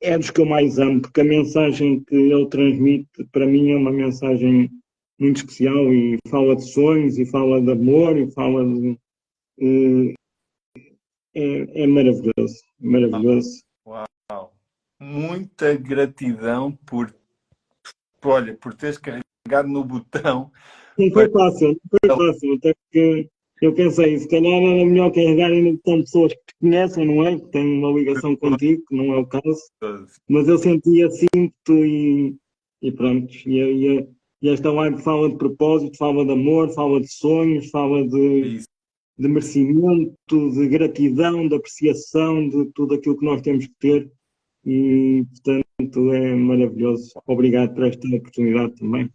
[0.00, 3.76] é dos que eu mais amo, porque a mensagem que ele transmite, para mim, é
[3.76, 4.70] uma mensagem
[5.18, 8.98] muito especial e fala de sonhos, e fala de amor, e fala de...
[9.58, 10.14] Uh,
[11.34, 13.62] é, é maravilhoso, maravilhoso.
[13.86, 14.52] Uau!
[15.00, 17.14] Muita gratidão por
[18.24, 20.50] olha, por teres carregado no botão.
[20.98, 23.30] Não foi fácil, não foi fácil, até porque
[23.60, 27.36] eu pensei, se calhar era melhor carregarem no botão pessoas que conhecem, não é?
[27.38, 29.60] Que têm uma ligação contigo, que não é o caso.
[30.28, 32.36] Mas eu sentia cinto e,
[32.80, 33.32] e pronto.
[33.46, 34.08] E, e,
[34.40, 38.60] e esta live fala de propósito, fala de amor, fala de sonhos, fala de,
[39.18, 44.10] de merecimento, de gratidão, de apreciação, de tudo aquilo que nós temos que ter.
[44.64, 47.12] E, portanto, é maravilhoso.
[47.26, 49.10] Obrigado por esta oportunidade também.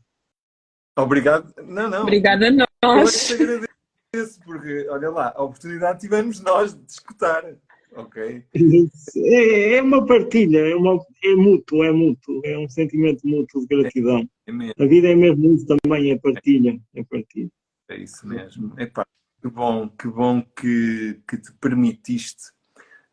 [0.97, 1.53] Obrigado.
[1.63, 2.01] Não, não.
[2.01, 3.31] Obrigada a nós.
[4.13, 7.43] Agradeço, porque, olha lá, a oportunidade tivemos nós de escutar.
[7.93, 8.43] Ok?
[9.15, 13.67] É, é uma partilha, é, uma, é mútuo, é mútuo, é um sentimento mútuo de
[13.67, 14.29] gratidão.
[14.45, 17.49] É, é a vida é mesmo isso também, é partilha, é partilha.
[17.89, 18.73] É isso mesmo.
[18.79, 19.05] Epá,
[19.41, 22.51] que bom, que bom que, que te permitiste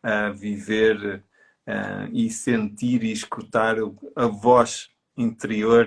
[0.05, 1.24] uh, viver
[1.66, 3.76] uh, e sentir e escutar
[4.14, 5.86] a voz interior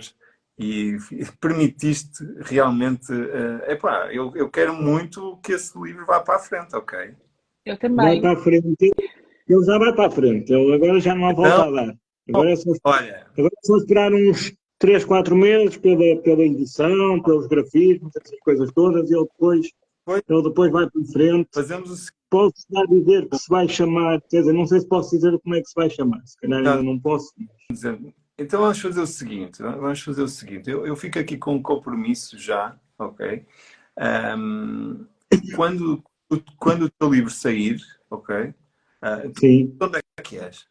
[0.58, 0.98] e
[1.40, 3.12] permitiste realmente.
[3.12, 7.16] Uh, epá, eu, eu quero muito que esse livro vá para a frente, ok?
[7.66, 8.22] Eu também.
[8.22, 8.92] Vai para a frente.
[9.48, 10.54] Ele já vai para a frente.
[10.54, 11.98] Ele agora já não há volta então, a dar.
[12.30, 17.22] Agora é, só, olha, agora é só esperar uns 3, 4 meses pela, pela edição,
[17.24, 19.72] pelos grafismos, essas coisas todas, e ele depois,
[20.28, 21.48] ele depois vai para a frente.
[21.54, 25.16] Fazemos o posso já dizer que se vai chamar, quer dizer, não sei se posso
[25.16, 27.34] dizer como é que se vai chamar, se calhar ainda não posso.
[28.38, 31.62] Então vamos fazer o seguinte, vamos fazer o seguinte, eu, eu fico aqui com um
[31.62, 33.46] compromisso já, ok?
[34.38, 35.08] Um,
[35.56, 36.04] quando,
[36.58, 38.54] quando o teu livro sair, ok?
[39.02, 39.76] Uh, Sim.
[39.82, 40.68] Onde é que és?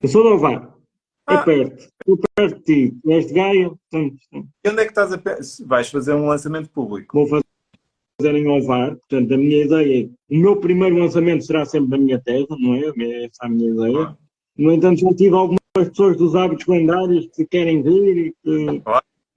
[0.00, 0.72] Eu sou de Ovar.
[1.28, 1.42] É ah.
[1.42, 1.88] perto.
[2.00, 2.96] Estou perto de ti.
[3.06, 3.68] És de Gaia.
[3.68, 5.20] Portanto, e onde é que estás a...
[5.66, 7.18] Vais fazer um lançamento público?
[7.18, 7.44] Vou fazer
[8.20, 8.96] fazerem Ovar.
[8.96, 12.74] Portanto, a minha ideia é o meu primeiro lançamento será sempre na minha terra, não
[12.74, 12.88] é?
[13.24, 14.18] Essa é a minha ideia.
[14.58, 18.82] No entanto, já tive algumas pessoas dos hábitos lendários que querem vir e que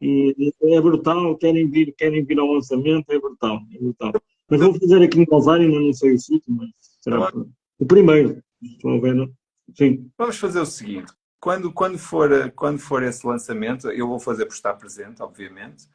[0.03, 4.11] e é brutal, querem vir, querem vir ao lançamento, é brutal, é brutal.
[4.49, 6.69] Mas vou fazer aqui no Ovar, ainda não sei o sítio, mas
[7.01, 7.31] será
[7.79, 8.41] o primeiro.
[8.83, 9.31] A ver,
[9.75, 10.09] sim.
[10.17, 11.13] Vamos fazer o seguinte.
[11.39, 15.85] Quando, quando, for, quando for esse lançamento, eu vou fazer por estar presente, obviamente.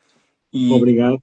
[0.53, 1.21] E, Obrigado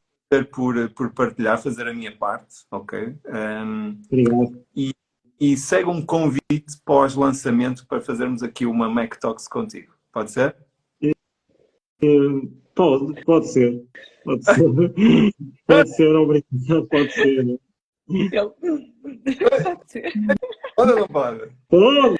[0.52, 3.16] por, por partilhar, fazer a minha parte, ok?
[3.26, 4.66] Um, Obrigado.
[4.76, 4.92] E,
[5.44, 10.56] e segue um convite pós-lançamento para fazermos aqui uma Mac Talks contigo, Pode ser?
[11.02, 11.12] Eh,
[12.74, 13.84] Pode, pode ser.
[14.24, 14.56] Pode ser.
[15.68, 16.88] Pode ser, obrigado.
[16.88, 17.60] Pode ser.
[18.32, 20.14] Pode ser.
[20.76, 21.52] Pode ou não pode?
[21.70, 22.18] Pode,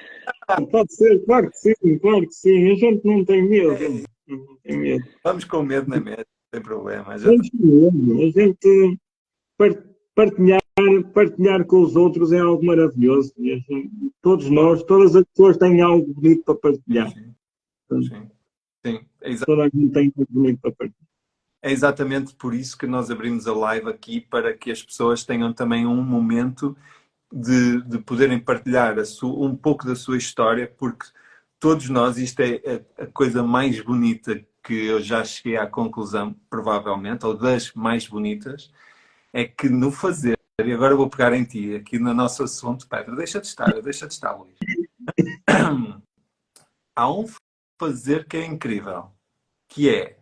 [0.70, 2.72] pode ser, claro que sim, claro que sim.
[2.72, 4.04] A gente não tem medo.
[4.28, 5.04] Não tem medo.
[5.24, 7.08] Vamos com medo na média, não tem problema.
[7.08, 8.98] A Já gente, a gente
[10.14, 10.60] partilhar,
[11.12, 13.32] partilhar com os outros é algo maravilhoso.
[14.22, 17.10] Todos nós, todas as pessoas têm algo bonito para partilhar.
[17.10, 17.34] Sim.
[18.02, 18.30] Sim.
[18.84, 19.00] Sim.
[19.20, 21.08] É, Toda a gente tem algo bonito para partilhar.
[21.62, 25.52] é exatamente por isso que nós abrimos a live aqui, para que as pessoas tenham
[25.52, 26.76] também um momento
[27.32, 31.06] de, de poderem partilhar a su- um pouco da sua história, porque
[31.58, 36.34] todos nós, isto é a, a coisa mais bonita que eu já cheguei à conclusão,
[36.48, 38.70] provavelmente, ou das mais bonitas,
[39.34, 43.16] é que no fazer, e agora vou pegar em ti, aqui no nosso assunto, Pedro,
[43.16, 44.56] deixa de estar, deixa de estar, Luís.
[46.94, 47.26] Há um
[47.76, 49.10] fazer que é incrível,
[49.66, 50.16] que é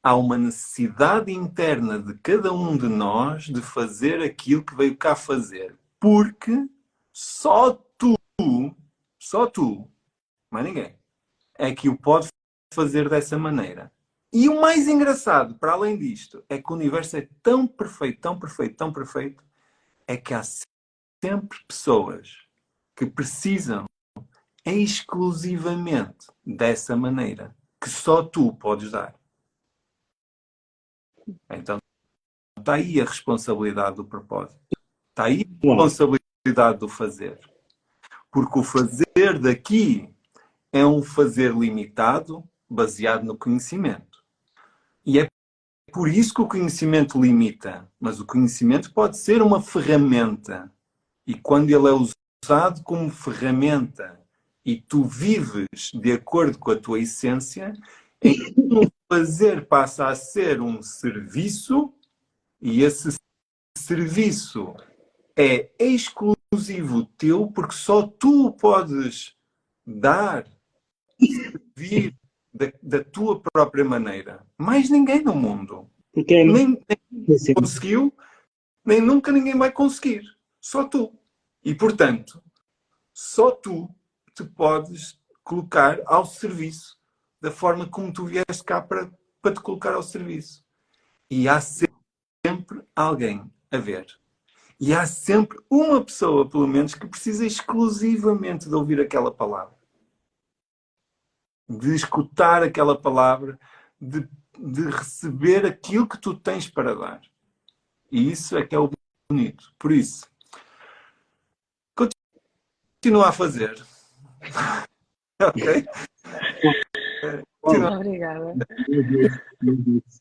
[0.00, 5.16] há uma necessidade interna de cada um de nós de fazer aquilo que veio cá
[5.16, 5.76] fazer.
[5.98, 6.68] Porque
[7.12, 8.14] só tu,
[9.18, 9.90] só tu,
[10.48, 10.96] mais ninguém,
[11.58, 12.28] é que o pode
[12.72, 13.92] fazer dessa maneira.
[14.32, 18.38] E o mais engraçado, para além disto, é que o universo é tão perfeito, tão
[18.38, 19.44] perfeito, tão perfeito,
[20.06, 20.42] é que há
[21.22, 22.46] sempre pessoas
[22.94, 23.86] que precisam
[24.64, 29.14] exclusivamente dessa maneira, que só tu podes dar.
[31.50, 31.78] Então,
[32.58, 34.60] está aí a responsabilidade do propósito.
[35.10, 37.40] Está aí a responsabilidade do fazer.
[38.30, 40.14] Porque o fazer daqui
[40.72, 44.09] é um fazer limitado, baseado no conhecimento.
[45.04, 45.26] E é
[45.92, 47.88] por isso que o conhecimento limita.
[47.98, 50.72] Mas o conhecimento pode ser uma ferramenta.
[51.26, 54.20] E quando ele é usado como ferramenta
[54.64, 57.72] e tu vives de acordo com a tua essência,
[58.22, 61.92] então o fazer passa a ser um serviço
[62.60, 63.14] e esse
[63.76, 64.74] serviço
[65.36, 69.34] é exclusivo teu porque só tu o podes
[69.86, 70.46] dar,
[71.18, 72.19] servir
[72.52, 74.44] da, da tua própria maneira.
[74.58, 75.90] Mais ninguém no mundo.
[76.12, 78.12] Porque é Nem, nem conseguiu,
[78.84, 80.22] nem nunca ninguém vai conseguir.
[80.60, 81.12] Só tu.
[81.64, 82.42] E portanto,
[83.12, 83.88] só tu
[84.34, 86.98] te podes colocar ao serviço
[87.40, 90.64] da forma como tu vieste cá para, para te colocar ao serviço.
[91.30, 94.06] E há sempre alguém a ver.
[94.78, 99.74] E há sempre uma pessoa, pelo menos, que precisa exclusivamente de ouvir aquela palavra.
[101.70, 103.58] De escutar aquela palavra,
[104.00, 107.20] de, de receber aquilo que tu tens para dar.
[108.10, 108.90] E isso é que é o
[109.30, 109.72] bonito.
[109.78, 110.28] Por isso,
[111.94, 113.80] continua a fazer.
[115.40, 115.86] ok?
[117.60, 117.96] Continua.
[117.96, 118.54] Obrigada.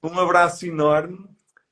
[0.04, 1.28] Um abraço enorme.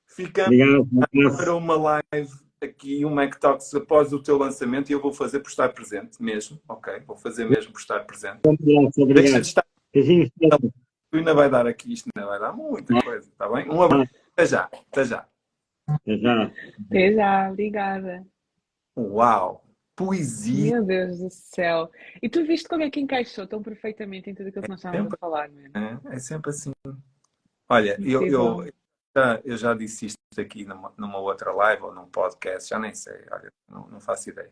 [0.08, 1.38] Ficamos Obrigado.
[1.38, 5.40] para uma live aqui, um Mac Talks após o teu lançamento e eu vou fazer
[5.40, 7.00] por estar presente mesmo, ok?
[7.06, 8.40] Vou fazer mesmo por estar presente.
[8.46, 8.66] Um abraço.
[8.68, 9.42] Deixa Obrigado.
[9.42, 10.30] de estar, Beijinhos.
[10.40, 13.70] tu ainda vai dar aqui, isto ainda vai dar muita coisa, está bem?
[13.70, 15.28] Um abraço, até já, até já.
[15.88, 16.52] Até já.
[16.88, 18.26] Até já, obrigada.
[18.98, 19.64] Uau!
[19.96, 21.90] Poesia, Meu Deus do céu.
[22.22, 25.12] E tu viste como é que encaixou tão perfeitamente em tudo aquilo que nós estávamos
[25.12, 25.70] a falar, mano?
[25.74, 26.00] né?
[26.12, 26.72] é sempre assim.
[27.68, 28.72] Olha, eu, eu,
[29.44, 33.26] eu já disse isto aqui numa, numa outra live ou num podcast, já nem sei,
[33.32, 34.52] olha, não, não faço ideia.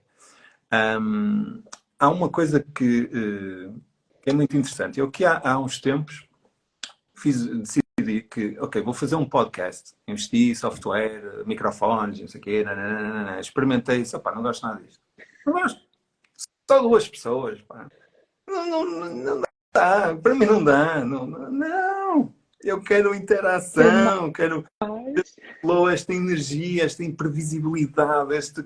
[0.71, 1.63] Ahm,
[1.99, 3.07] há uma coisa que,
[4.21, 4.99] que é muito interessante.
[4.99, 6.27] Eu que há, há uns tempos
[7.15, 9.95] fiz, decidi que, ok, vou fazer um podcast.
[10.07, 14.99] Investi software, microfones, não sei o quê, nananana, experimentei isso, opá, não gosto nada disto.
[15.45, 15.81] Não gosto.
[16.69, 17.87] Só duas pessoas, pá.
[18.47, 19.41] Não, não, não, não
[19.73, 21.03] dá, para mim não dá.
[21.03, 22.35] Não, não.
[22.65, 24.65] Eu quero interação, quero
[25.61, 28.65] flow, esta energia, esta imprevisibilidade, este...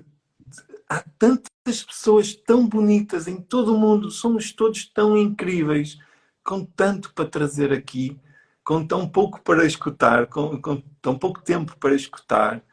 [0.89, 5.99] há tantas pessoas tão bonitas em todo o mundo, somos todos tão incríveis,
[6.43, 8.17] com tanto para trazer aqui,
[8.63, 12.63] com tão pouco para escutar, com, com tão pouco tempo para escutar,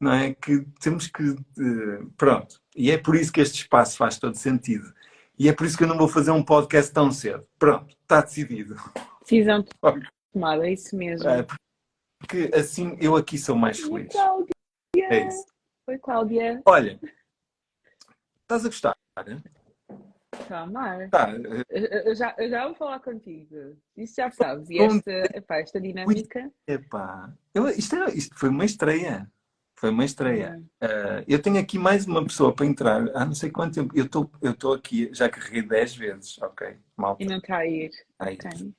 [0.00, 0.34] não é?
[0.34, 1.22] Que temos que.
[1.58, 2.60] eh, Pronto.
[2.76, 4.92] E é por isso que este espaço faz todo sentido.
[5.38, 7.44] E é por isso que eu não vou fazer um podcast tão cedo.
[7.58, 8.76] Pronto, está decidido.
[9.22, 9.64] decisão
[10.36, 11.28] tomada, é isso mesmo.
[11.28, 11.46] É,
[12.18, 14.12] porque assim eu aqui sou mais Oi, feliz.
[14.12, 14.52] Cláudia.
[14.96, 15.46] É isso.
[15.88, 16.62] Oi, Cláudia.
[16.66, 17.00] Olha,
[18.42, 18.96] estás a gostar?
[19.26, 19.42] né?
[20.38, 21.08] Está a amar.
[21.08, 21.30] Tá,
[21.70, 23.76] Eu, eu já, eu já vou falar contigo.
[23.96, 24.68] Isso já sabes.
[24.68, 26.52] E esta, epá, esta dinâmica.
[26.66, 27.32] epá.
[27.54, 29.30] Eu- isto, é- isto foi uma estreia.
[29.78, 30.62] Foi uma estreia.
[30.82, 33.94] Uh, eu tenho aqui mais uma pessoa para entrar há não sei quanto tempo.
[33.96, 36.78] Eu estou aqui, já carreguei 10 vezes, ok?
[36.96, 37.22] Malta.
[37.22, 37.90] E não está a ir.
[37.90, 38.74] Está a ir.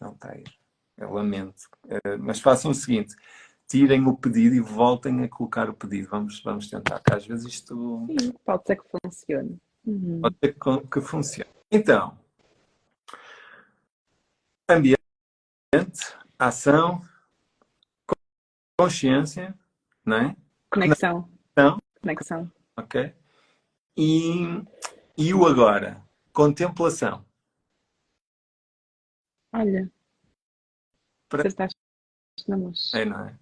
[0.00, 0.59] Não está a ir.
[1.00, 1.62] Eu lamento.
[1.86, 3.16] Uh, mas façam o seguinte:
[3.66, 6.08] tirem o pedido e voltem a colocar o pedido.
[6.08, 8.06] Vamos, vamos tentar, que às vezes isto.
[8.06, 9.58] Sim, pode ser que funcione.
[9.84, 10.20] Uhum.
[10.20, 11.50] Pode ser que, que funcione.
[11.70, 12.18] Então,
[14.68, 14.98] ambiente,
[16.38, 17.02] ação,
[18.78, 19.58] consciência
[20.04, 20.36] não é?
[20.70, 21.28] Conexão.
[21.54, 21.78] Conexão.
[22.02, 22.52] Conexão.
[22.76, 23.14] Ok.
[23.96, 24.64] E,
[25.16, 26.02] e o agora?
[26.32, 27.24] Contemplação.
[29.52, 29.90] Olha.
[31.30, 31.44] Para...
[32.48, 32.92] Luz.
[32.92, 33.38] É, não é?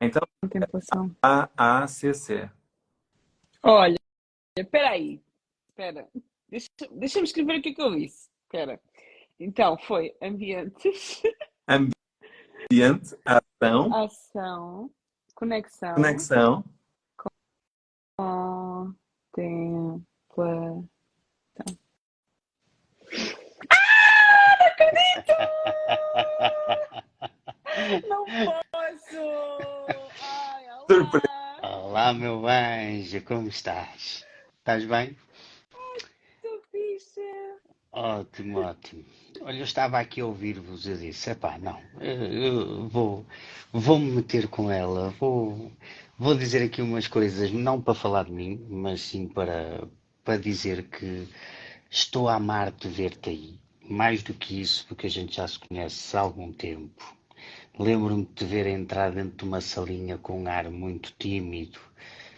[0.00, 1.14] Então, Contemplação.
[1.20, 2.48] A, A, C, C.
[3.62, 3.98] Olha,
[4.56, 5.20] espera aí.
[5.68, 6.08] Espera.
[6.48, 8.30] Deixa, deixa-me escrever o que eu disse.
[8.44, 8.80] Espera.
[9.40, 11.20] Então, foi ambientes.
[11.66, 13.94] Ambiente, ação.
[13.94, 14.90] Ação.
[15.34, 15.94] Conexão.
[15.94, 16.62] Conexão.
[18.16, 18.94] Contemplação.
[23.70, 25.32] Ah, não acredito!
[28.08, 29.18] Não posso!
[30.22, 31.58] Ai, olá.
[31.62, 34.24] olá, meu anjo, como estás?
[34.58, 35.16] Estás bem?
[36.36, 37.20] Estou fixe.
[37.92, 39.04] Ótimo, ótimo.
[39.40, 43.26] Olha, eu estava aqui a ouvir-vos e disse, epá, não, eu vou,
[43.72, 45.72] vou me meter com ela, vou,
[46.18, 49.86] vou dizer aqui umas coisas, não para falar de mim, mas sim para,
[50.24, 51.28] para dizer que
[51.90, 53.58] estou a amar-te ver-te aí.
[53.88, 57.13] Mais do que isso, porque a gente já se conhece há algum tempo.
[57.78, 61.80] Lembro-me de te ver entrar dentro de uma salinha com um ar muito tímido,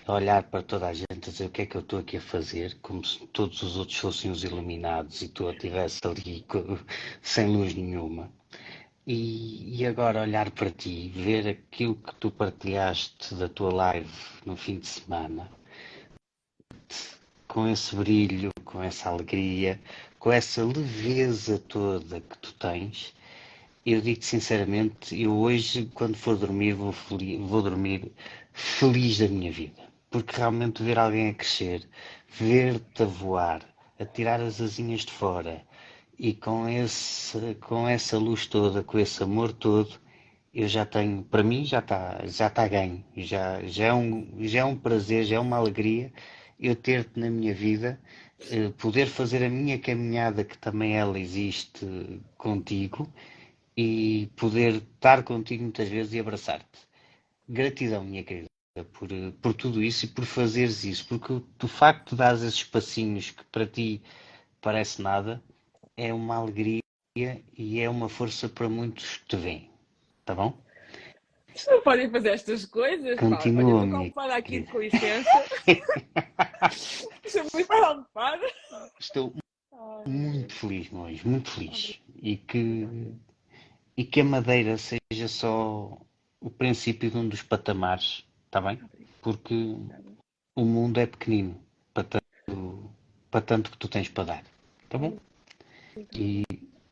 [0.06, 2.16] a olhar para toda a gente, a dizer o que é que eu estou aqui
[2.16, 6.42] a fazer, como se todos os outros fossem os iluminados e tu estivesse ali
[7.20, 8.32] sem luz nenhuma.
[9.06, 14.10] E, e, agora olhar para ti, ver aquilo que tu partilhaste da tua live
[14.46, 15.50] no fim de semana,
[17.46, 19.78] com esse brilho, com essa alegria,
[20.18, 23.14] com essa leveza toda que tu tens,
[23.86, 28.12] eu digo sinceramente, eu hoje, quando for dormir, vou, vou dormir
[28.52, 29.82] feliz da minha vida.
[30.10, 31.88] Porque realmente ver alguém a crescer,
[32.28, 33.62] ver-te a voar,
[33.98, 35.64] a tirar as asinhas de fora
[36.18, 39.98] e com, esse, com essa luz toda, com esse amor todo,
[40.54, 44.60] eu já tenho, para mim já está já tá ganho, já, já, é um, já
[44.60, 46.12] é um prazer, já é uma alegria
[46.58, 48.00] eu ter-te na minha vida,
[48.50, 51.86] eh, poder fazer a minha caminhada, que também ela existe
[52.38, 53.08] contigo,
[53.76, 56.86] e poder estar contigo muitas vezes e abraçar-te.
[57.48, 58.48] Gratidão, minha querida
[58.84, 59.08] por,
[59.40, 63.44] por tudo isso e por fazeres isso, porque o facto de dar esses passinhos que
[63.44, 64.02] para ti
[64.60, 65.42] parece nada
[65.96, 66.80] é uma alegria
[67.16, 69.70] e é uma força para muitos que te veem,
[70.24, 70.58] tá bom?
[71.54, 73.18] Vocês não podem fazer estas coisas.
[73.18, 75.30] Continua, Estou ocupada aqui, com licença.
[77.24, 78.46] Estou muito ocupada.
[79.00, 79.34] Estou
[80.06, 81.98] muito feliz, Mois, muito feliz.
[82.20, 82.86] E que,
[83.96, 85.98] e que a Madeira seja só
[86.40, 88.26] o princípio de um dos patamares
[88.56, 88.80] Está bem?
[89.20, 89.76] Porque
[90.54, 91.60] o mundo é pequenino
[91.92, 92.90] para tanto,
[93.30, 94.42] para tanto que tu tens para dar.
[94.84, 95.18] Está bom?
[96.14, 96.42] E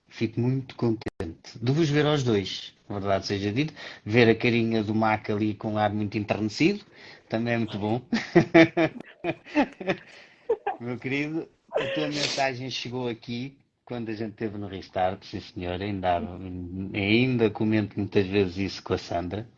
[0.08, 3.72] fico muito contente de vos ver aos dois, na verdade seja dito.
[4.04, 6.84] Ver a carinha do Mac ali com um ar muito enternecido
[7.30, 8.02] também é muito bom.
[10.80, 15.80] Meu querido, a tua mensagem chegou aqui quando a gente esteve no Restart, sim senhor,
[15.80, 16.20] ainda,
[16.94, 19.48] ainda comento muitas vezes isso com a Sandra.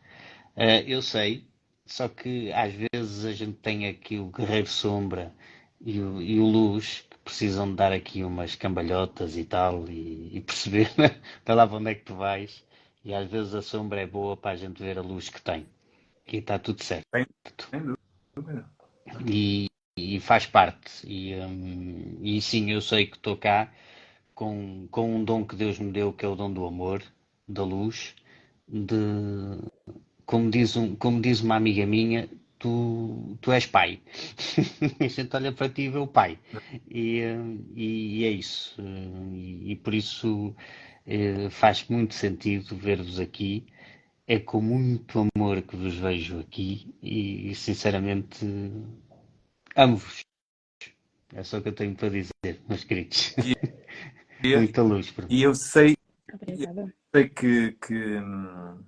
[0.55, 1.47] Uh, eu sei,
[1.85, 5.33] só que às vezes a gente tem aqui o Guerreiro Sombra
[5.79, 10.41] e o, e o Luz que precisam dar aqui umas cambalhotas e tal e, e
[10.41, 10.89] perceber
[11.45, 12.65] para lá para onde é que tu vais.
[13.05, 15.65] E às vezes a sombra é boa para a gente ver a luz que tem.
[16.27, 17.07] E está tudo certo.
[19.25, 20.91] E, e faz parte.
[21.05, 23.71] E, um, e sim, eu sei que estou cá
[24.37, 27.01] com, com um dom que Deus me deu, que é o dom do amor,
[27.47, 28.15] da luz,
[28.67, 28.95] de,
[30.27, 32.29] como diz, um, como diz uma amiga minha,
[32.59, 33.99] tu, tu és pai.
[35.01, 36.37] a gente olha para ti e vê o pai.
[36.87, 37.23] E,
[37.75, 38.79] e, e é isso.
[39.33, 40.55] E, e por isso
[41.07, 43.65] eh, faz muito sentido ver-vos aqui.
[44.27, 48.45] É com muito amor que vos vejo aqui e, sinceramente
[49.75, 50.19] amo-vos.
[51.33, 53.33] É só o que eu tenho para dizer, meus queridos.
[54.43, 55.13] E, Muita luz.
[55.29, 55.97] E eu sei,
[56.47, 58.83] eu sei que, que hum,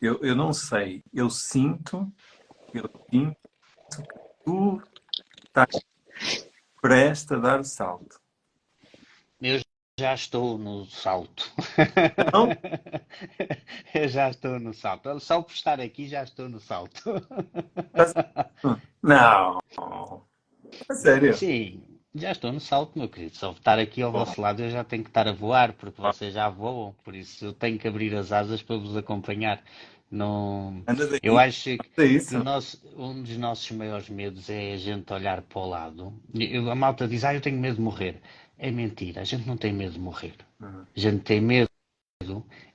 [0.00, 2.12] eu, eu não sei, eu sinto,
[2.72, 3.36] eu sinto
[3.90, 4.02] que
[4.44, 4.82] tu
[5.46, 5.80] estás
[6.80, 8.20] prestes a dar o salto.
[9.40, 9.60] Eu
[9.98, 11.50] já estou no salto.
[12.32, 12.48] Não?
[13.94, 15.20] eu já estou no salto.
[15.20, 17.02] Só por estar aqui já estou no salto.
[19.02, 19.60] Não.
[20.90, 21.32] É sério?
[21.32, 23.36] Sim, já estou no salto, meu querido.
[23.36, 26.34] Só estar aqui ao vosso lado eu já tenho que estar a voar, porque vocês
[26.34, 29.62] já voam, por isso eu tenho que abrir as asas para vos acompanhar.
[30.10, 30.82] Não...
[31.22, 31.78] Eu acho que
[32.34, 36.12] É nosso- um dos nossos maiores medos é a gente olhar para o lado.
[36.34, 38.20] Eu- a malta diz, ah, eu tenho medo de morrer.
[38.58, 40.34] É mentira, a gente não tem medo de morrer.
[40.60, 40.84] Uhum.
[40.96, 41.68] A gente tem medo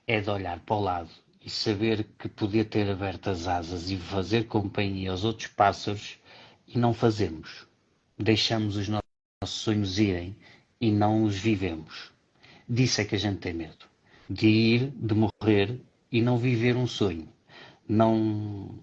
[0.08, 1.10] é de olhar para o lado
[1.44, 6.20] e saber que podia ter aberto as asas e fazer companhia aos outros pássaros
[6.68, 7.66] e não fazemos.
[8.20, 9.01] Deixamos os no-
[9.42, 10.36] nossos sonhos irem
[10.80, 12.12] e não os vivemos.
[12.70, 13.86] Disso é que a gente tem medo.
[14.30, 15.82] De ir, de morrer
[16.12, 17.28] e não viver um sonho.
[17.90, 18.80] Não,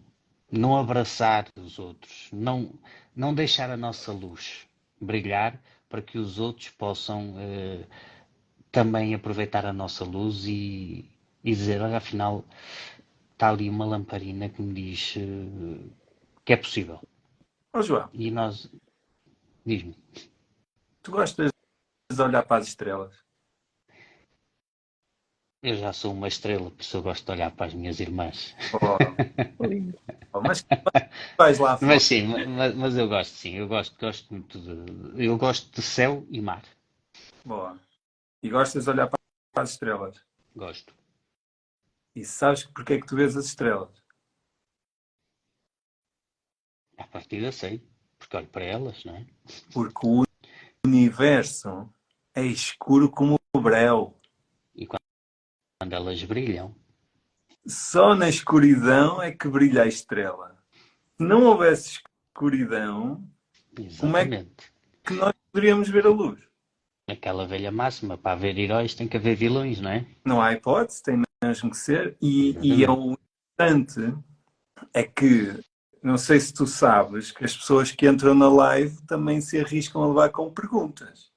[0.50, 2.28] não abraçar os outros.
[2.32, 2.72] Não,
[3.14, 4.66] não deixar a nossa luz
[5.00, 7.86] brilhar para que os outros possam eh,
[8.72, 11.08] também aproveitar a nossa luz e,
[11.44, 12.44] e dizer, olha, afinal
[13.32, 15.88] está ali uma lamparina que me diz eh,
[16.44, 17.00] que é possível.
[17.72, 18.68] Ó João, E nós,
[19.64, 19.94] diz-me,
[21.02, 21.50] tu gostas
[22.12, 23.14] de olhar para as estrelas?
[25.62, 28.54] eu já sou uma estrela, por isso eu gosto de olhar para as minhas irmãs.
[28.74, 28.78] Oh,
[30.32, 30.64] oh, mas
[31.36, 31.78] vais lá.
[31.82, 35.82] Mas sim, mas, mas eu gosto, sim, eu gosto, gosto muito de, eu gosto de
[35.82, 36.62] céu e mar,
[37.44, 37.78] Boa.
[38.42, 40.20] E gostas de olhar para as estrelas?
[40.54, 40.94] gosto.
[42.14, 43.90] E sabes porque é que tu vês as estrelas?
[46.96, 47.82] À partida sei,
[48.18, 49.26] porque olho para elas, não é?
[49.72, 50.27] Porque o
[50.86, 51.88] universo
[52.34, 54.14] é escuro como o breu.
[55.80, 56.74] Quando elas brilham,
[57.66, 60.56] Só na escuridão é que brilha a estrela.
[61.16, 62.00] Se não houvesse
[62.32, 63.28] escuridão,
[64.00, 64.72] Como é que- exatamente.
[65.04, 66.40] que nós poderíamos ver a luz.
[67.08, 70.06] Aquela velha máxima, para haver heróis tem que haver vilões, não é?
[70.24, 72.16] Não há hipótese, tem mesmo que ser.
[72.20, 74.00] E, e é o importante
[74.92, 75.58] é que,
[76.02, 80.02] não sei se tu sabes, que as pessoas que entram na live também se arriscam
[80.02, 81.30] a levar com perguntas.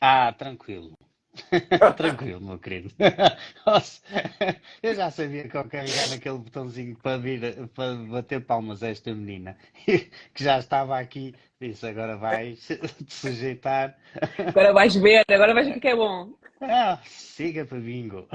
[0.00, 0.92] Ah, tranquilo.
[1.96, 2.90] Tranquilo, meu querido.
[4.82, 9.14] Eu já sabia que ao carregar naquele botãozinho para vir, para bater palmas a esta
[9.14, 10.10] menina, que
[10.44, 13.96] já estava aqui, disse agora vais te sujeitar.
[14.38, 16.34] Agora vais ver, agora vais ver o que é bom.
[16.60, 18.28] Ah, siga para bingo.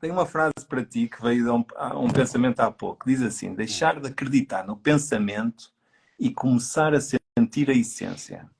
[0.00, 1.64] Tenho uma frase para ti que veio de um,
[2.04, 3.06] um pensamento há pouco.
[3.06, 5.72] Diz assim: deixar de acreditar no pensamento
[6.18, 8.50] e começar a sentir a essência.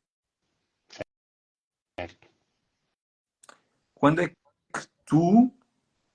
[1.98, 2.28] Certo.
[3.94, 4.36] Quando é que
[5.04, 5.50] tu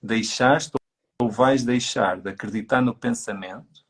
[0.01, 0.73] deixaste
[1.19, 3.85] ou vais deixar de acreditar no pensamento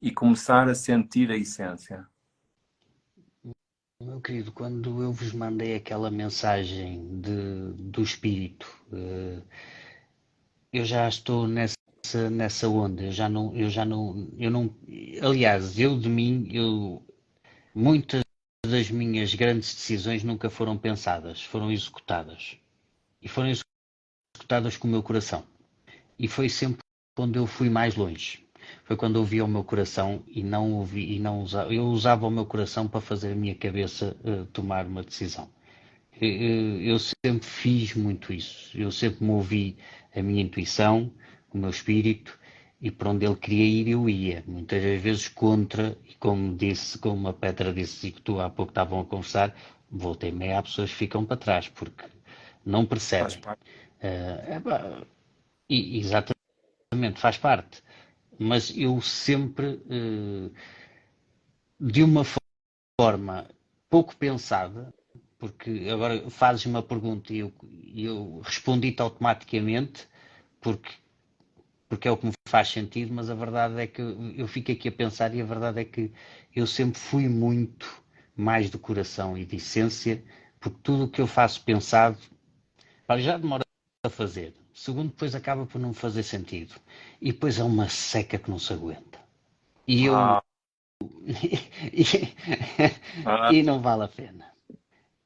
[0.00, 2.08] e começar a sentir a essência?
[4.04, 9.40] Meu querido, quando eu vos mandei aquela mensagem de, do espírito, eh,
[10.70, 11.74] eu já estou nessa,
[12.30, 14.76] nessa onda, eu já não, eu já não, eu não,
[15.22, 17.02] aliás, eu de mim, eu,
[17.74, 18.22] muitas
[18.66, 22.58] das minhas grandes decisões nunca foram pensadas, foram executadas.
[23.22, 25.46] E foram executadas com o meu coração.
[26.18, 26.80] E foi sempre
[27.16, 28.43] quando eu fui mais longe.
[28.84, 32.30] Foi quando ouvia o meu coração e não ouvi e não usava, eu usava o
[32.30, 35.48] meu coração para fazer a minha cabeça eh, tomar uma decisão.
[36.20, 38.76] Eu, eu- sempre fiz muito isso.
[38.78, 39.76] Eu sempre me ouvi
[40.14, 41.10] a minha intuição,
[41.52, 42.38] o meu espírito
[42.80, 44.44] e para onde ele queria ir eu ia.
[44.46, 48.70] Muitas vezes contra e como disse, como a Petra disse e que tu há pouco
[48.70, 49.54] estavam a conversar,
[49.90, 52.04] voltei meia há pessoas que ficam para trás porque
[52.64, 52.86] não
[53.18, 53.40] Faz percebem.
[53.40, 53.62] parte.
[54.00, 55.02] Eh, epá,
[55.68, 57.82] e- exatamente, faz parte.
[58.38, 60.50] Mas eu sempre, eh,
[61.80, 62.24] de uma
[63.00, 63.48] forma
[63.90, 64.92] pouco pensada,
[65.38, 67.52] porque agora fazes uma pergunta e eu,
[67.94, 70.08] eu respondi-te automaticamente,
[70.60, 70.92] porque,
[71.88, 74.72] porque é o que me faz sentido, mas a verdade é que eu, eu fico
[74.72, 76.12] aqui a pensar e a verdade é que
[76.54, 78.02] eu sempre fui muito
[78.36, 80.24] mais de coração e de essência,
[80.60, 82.18] porque tudo o que eu faço pensado,
[83.18, 83.64] já demora
[84.04, 84.54] a fazer.
[84.74, 86.74] Segundo, depois acaba por não fazer sentido.
[87.20, 89.18] E depois é uma seca que não se aguenta.
[89.86, 90.16] E eu.
[90.16, 90.42] Ah,
[91.92, 92.04] e,
[93.24, 94.52] ah, e não vale a pena.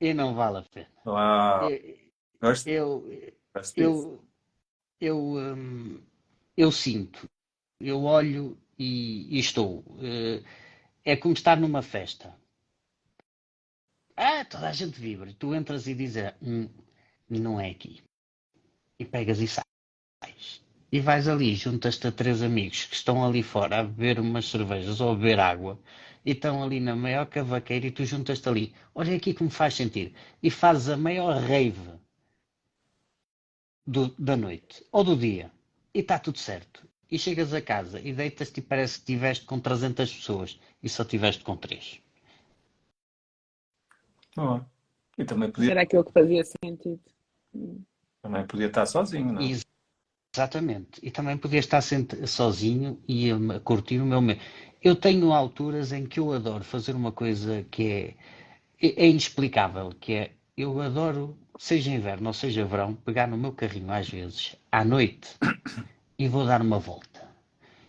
[0.01, 0.89] E não vale a pena.
[1.07, 1.81] ah, Eu,
[2.41, 3.05] gosto, eu,
[3.55, 4.09] gosto disso.
[4.11, 4.25] eu,
[5.01, 6.01] eu, hum,
[6.57, 7.29] eu sinto,
[7.81, 9.85] eu olho e, e estou.
[10.03, 10.43] Eh,
[11.05, 12.35] É como estar numa festa.
[14.19, 15.33] Ah, toda a gente vibra.
[15.39, 16.69] Tu entras e dizes, hum,
[17.31, 18.03] não é aqui.
[19.03, 19.65] E pegas e sais.
[20.93, 25.01] E vais ali, juntas-te a três amigos que estão ali fora a beber umas cervejas
[25.01, 25.79] ou a beber água
[26.25, 28.75] e estão ali na maior cavaqueira e tu juntas-te ali.
[28.95, 30.15] Olha aqui que me faz sentir.
[30.43, 31.91] E fazes a maior rave
[33.95, 35.51] do- da noite ou do dia
[35.93, 36.87] e está tudo certo.
[37.11, 41.03] E chegas a casa e deitas-te e parece que estiveste com 300 pessoas e só
[41.03, 42.01] estiveste com 3.
[44.37, 44.67] Boa.
[45.19, 47.01] E também podia, Era aquilo que fazia sentido.
[48.23, 49.59] Também podia estar sozinho, não é?
[50.35, 51.01] Exatamente.
[51.03, 51.83] E também podia estar
[52.27, 53.31] sozinho e
[53.65, 54.41] curtir o meu meio.
[54.83, 58.17] Eu tenho alturas em que eu adoro fazer uma coisa que
[58.81, 63.37] é, é é inexplicável, que é eu adoro, seja inverno ou seja verão, pegar no
[63.37, 65.37] meu carrinho às vezes, à noite,
[66.19, 67.29] e vou dar uma volta.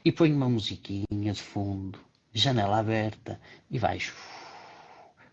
[0.04, 2.00] E ponho uma musiquinha de fundo,
[2.34, 3.40] janela aberta,
[3.70, 4.14] e vais.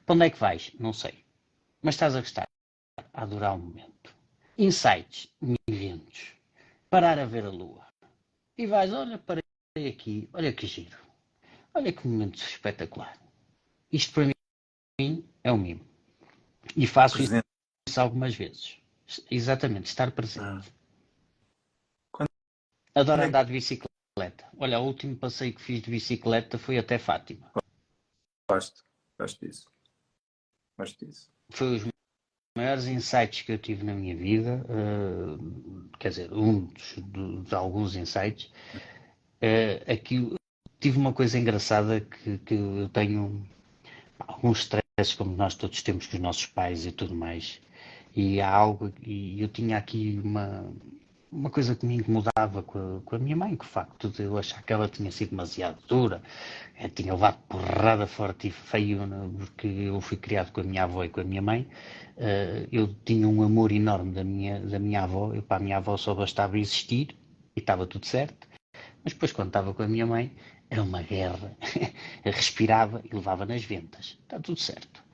[0.05, 0.73] Para onde é que vais?
[0.79, 1.25] Não sei.
[1.83, 2.49] Mas estás a gostar,
[3.15, 3.96] a adorar o momento.
[4.59, 5.29] Insights,
[5.69, 6.37] eventos
[6.89, 7.87] parar a ver a lua.
[8.57, 9.43] E vais, olha, parei
[9.89, 10.97] aqui, olha que giro.
[11.75, 13.19] Olha que momento espetacular.
[13.93, 14.33] Isto para
[14.99, 15.87] mim é um mimo.
[16.75, 17.45] E faço Presente.
[17.87, 18.79] isso algumas vezes.
[19.31, 20.73] Exatamente, estar presente.
[22.17, 22.27] Ah.
[22.95, 24.49] Adoro é andar de bicicleta.
[24.57, 27.53] Olha, o último passeio que fiz de bicicleta foi até Fátima.
[28.49, 28.83] Gosto,
[29.21, 29.71] gosto disso.
[30.79, 31.31] Gosto disso.
[31.51, 31.85] Foi os
[32.57, 35.39] maiores insights que eu tive na minha vida, eh,
[35.99, 38.51] quer dizer, um dos, do- de alguns insights.
[39.41, 40.35] Eh, aqui
[40.81, 43.47] tive uma coisa engraçada que, que eu tenho
[44.19, 47.61] alguns stresses, como nós todos temos com os nossos pais e tudo mais.
[48.17, 50.73] E há algo, e eu tinha aqui uma,
[51.31, 54.23] uma coisa que me incomodava com a, com a minha mãe, que o facto de
[54.23, 56.23] eu achar que ela tinha sido demasiado dura,
[56.79, 60.85] eh, tinha levado porrada forte e feio, né, porque eu fui criado com a minha
[60.85, 61.67] avó e com a minha mãe.
[62.17, 65.77] Eh, eu tinha um amor enorme da minha, da minha avó, eu para a minha
[65.79, 67.17] avó só bastava existir
[67.55, 68.49] e estava tudo certo.
[69.05, 70.33] Mas depois, quando estava com a minha mãe,
[70.71, 71.57] era uma guerra.
[72.25, 74.19] Eu respirava e levava nas ventas.
[74.23, 75.05] Está tudo certo.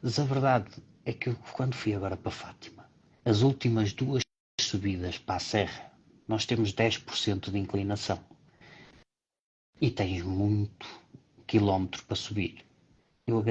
[0.00, 0.70] Mas a verdade
[1.04, 2.88] é que eu, quando fui agora para Fátima,
[3.24, 4.22] as últimas duas
[4.62, 5.92] subidas para a serra,
[6.26, 8.22] nós temos 10% de inclinação.
[9.80, 10.86] E tens muito
[11.46, 12.64] quilómetro para subir.
[13.26, 13.44] Eu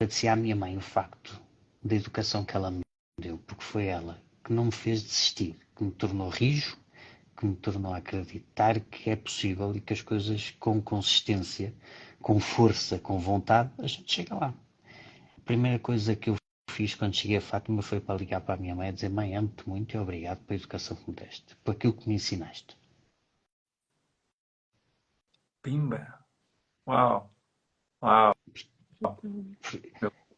[0.00, 1.40] agradeci à minha mãe o facto
[1.82, 2.80] da educação que ela me
[3.20, 6.76] deu, porque foi ela que não me fez desistir, que me tornou rijo,
[7.36, 11.74] que me tornou a acreditar que é possível e que as coisas com consistência,
[12.20, 14.54] com força, com vontade, a gente chega lá.
[15.36, 16.36] A primeira coisa que eu
[16.70, 19.34] fiz quando cheguei a Fátima foi para ligar para a minha mãe e dizer: Mãe,
[19.36, 22.76] amo-te muito e obrigado pela educação que me deste, por aquilo que me ensinaste.
[25.62, 26.00] Pimba.
[26.86, 27.30] Uau.
[28.02, 28.34] Uau.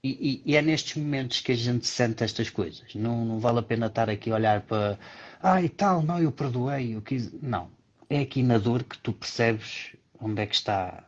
[0.03, 2.95] E, e- e é nestes momentos que a gente sente estas coisas.
[2.95, 4.99] Não, não vale a pena estar aqui a olhar para.
[5.43, 7.31] Ai, tal, não, eu perdoei, eu quis.
[7.43, 7.71] Não.
[8.09, 11.05] É aqui na dor que tu percebes onde é que está,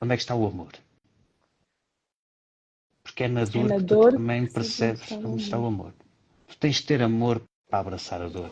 [0.00, 0.72] onde é que está o amor.
[3.12, 5.58] Porque é na dor na que dor tu também que percebes encontra o onde está
[5.58, 5.92] o amor.
[6.48, 8.50] Tu tens de ter amor para abraçar a dor.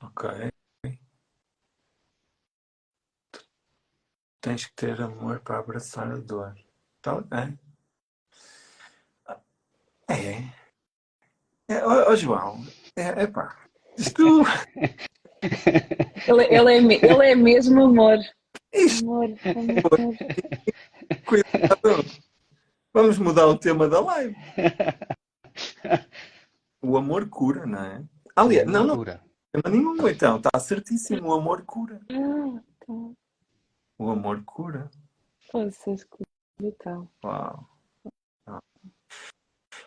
[0.00, 0.30] Ok.
[4.40, 6.54] Tens que ter amor para abraçar a dor.
[7.02, 7.58] Tá bem.
[10.08, 11.74] É.
[11.74, 12.64] é ó, ó, João.
[12.94, 13.58] É, epá.
[13.98, 14.42] Isto.
[16.28, 18.18] Ele, ele, é, ele é mesmo amor.
[18.72, 19.04] Isto.
[19.04, 20.16] Amor, amor.
[21.30, 22.04] Cuidado.
[22.92, 24.36] Vamos mudar o tema da live.
[26.82, 28.02] O amor cura, não é?
[28.34, 29.22] Aliás, não, não Cura.
[29.52, 30.38] tem nenhum, então.
[30.38, 31.28] Está certíssimo.
[31.28, 32.00] O amor cura.
[32.10, 32.92] Ah, tá.
[33.98, 34.90] O amor cura.
[35.52, 36.24] Poças, que
[36.58, 37.06] brutal.
[37.22, 37.68] Uau.
[38.48, 38.62] Uau.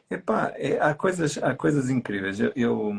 [0.07, 2.39] Epá, é- há coisas, há coisas incríveis.
[2.39, 2.93] Eu, eu,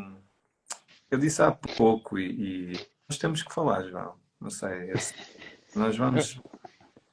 [1.09, 4.17] eu disse há pouco e, e nós temos que falar, João.
[4.41, 4.91] Não sei.
[4.91, 4.97] eu-
[5.77, 6.41] nós vamos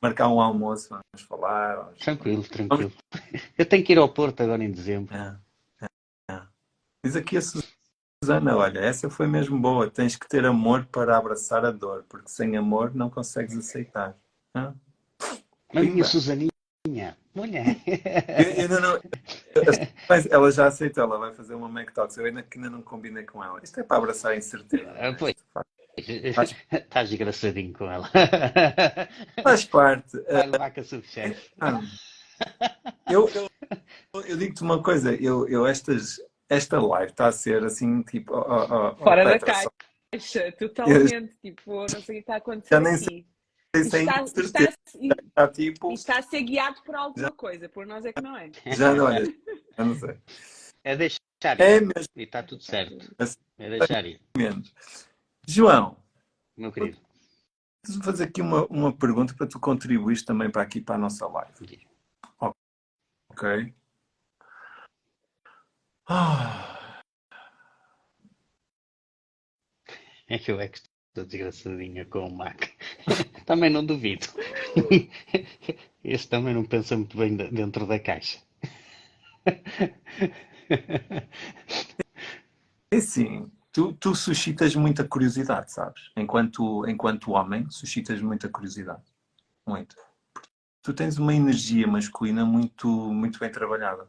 [0.01, 1.75] marcar um almoço, vamos falar.
[1.75, 2.91] vamos- Tranquilo, tranquilo.
[3.57, 5.13] Eu tenho que ir ao Porto agora em dezembro.
[5.15, 5.35] É,
[5.81, 5.87] é,
[6.33, 6.41] é.
[7.05, 9.89] Diz aqui a Susana, olha, essa foi mesmo boa.
[9.89, 14.15] Tens que ter amor para abraçar a dor, porque sem amor não consegues aceitar.
[14.55, 14.73] Hã?
[15.73, 16.03] Minha.
[16.03, 17.77] Susaninha, mulher.
[17.87, 18.99] Eu, eu ainda não.
[20.09, 22.17] Mas ela já aceitou, ela vai fazer uma Mac Talks.
[22.17, 23.59] Eu ainda, ainda não combinei com ela.
[23.63, 24.91] Isto é para abraçar a incerteza.
[24.97, 25.35] Ah, pois.
[26.33, 28.09] Faz- Estás engraçadinho com ela.
[29.43, 30.17] Faz parte.
[30.29, 31.51] Vai levar com a subchefe.
[31.59, 31.79] Ah,
[33.09, 33.49] eu, eu,
[34.25, 36.19] eu digo-te uma coisa, eu, eu estas,
[36.49, 39.69] esta live está a ser assim, tipo, ó, ó, ó, Fora da só
[40.11, 41.35] caixa, totalmente.
[41.41, 43.27] Tipo, não sei o que está a acontecer Já nem aqui.
[43.75, 44.73] sei sem está, está,
[45.27, 48.49] Está tipo, está a ser guiado por alguma coisa, por nós é que não é.
[48.75, 49.25] já não olha,
[49.77, 50.17] já não sei.
[50.83, 51.61] É deixar ir.
[51.61, 53.13] É mesmo E está tudo certo.
[53.19, 53.37] Assim.
[53.59, 54.73] É deixar ir, menos.
[55.47, 55.97] João,
[56.55, 56.97] meu querido.
[58.03, 61.87] fazer aqui uma, uma pergunta para tu contribuir também para aqui para a nossa live.
[63.31, 63.73] Ok.
[66.07, 67.01] Ah.
[70.27, 72.69] É que eu é que estou desgraçadinha com o Mac.
[73.45, 74.27] também não duvido.
[76.03, 78.39] Esse também não pensa muito bem dentro da caixa.
[82.91, 86.11] É sim, tu, tu suscitas muita curiosidade, sabes?
[86.15, 89.03] Enquanto, enquanto homem, suscitas muita curiosidade.
[89.65, 89.95] Muito.
[90.81, 94.07] Tu tens uma energia masculina muito, muito bem trabalhada.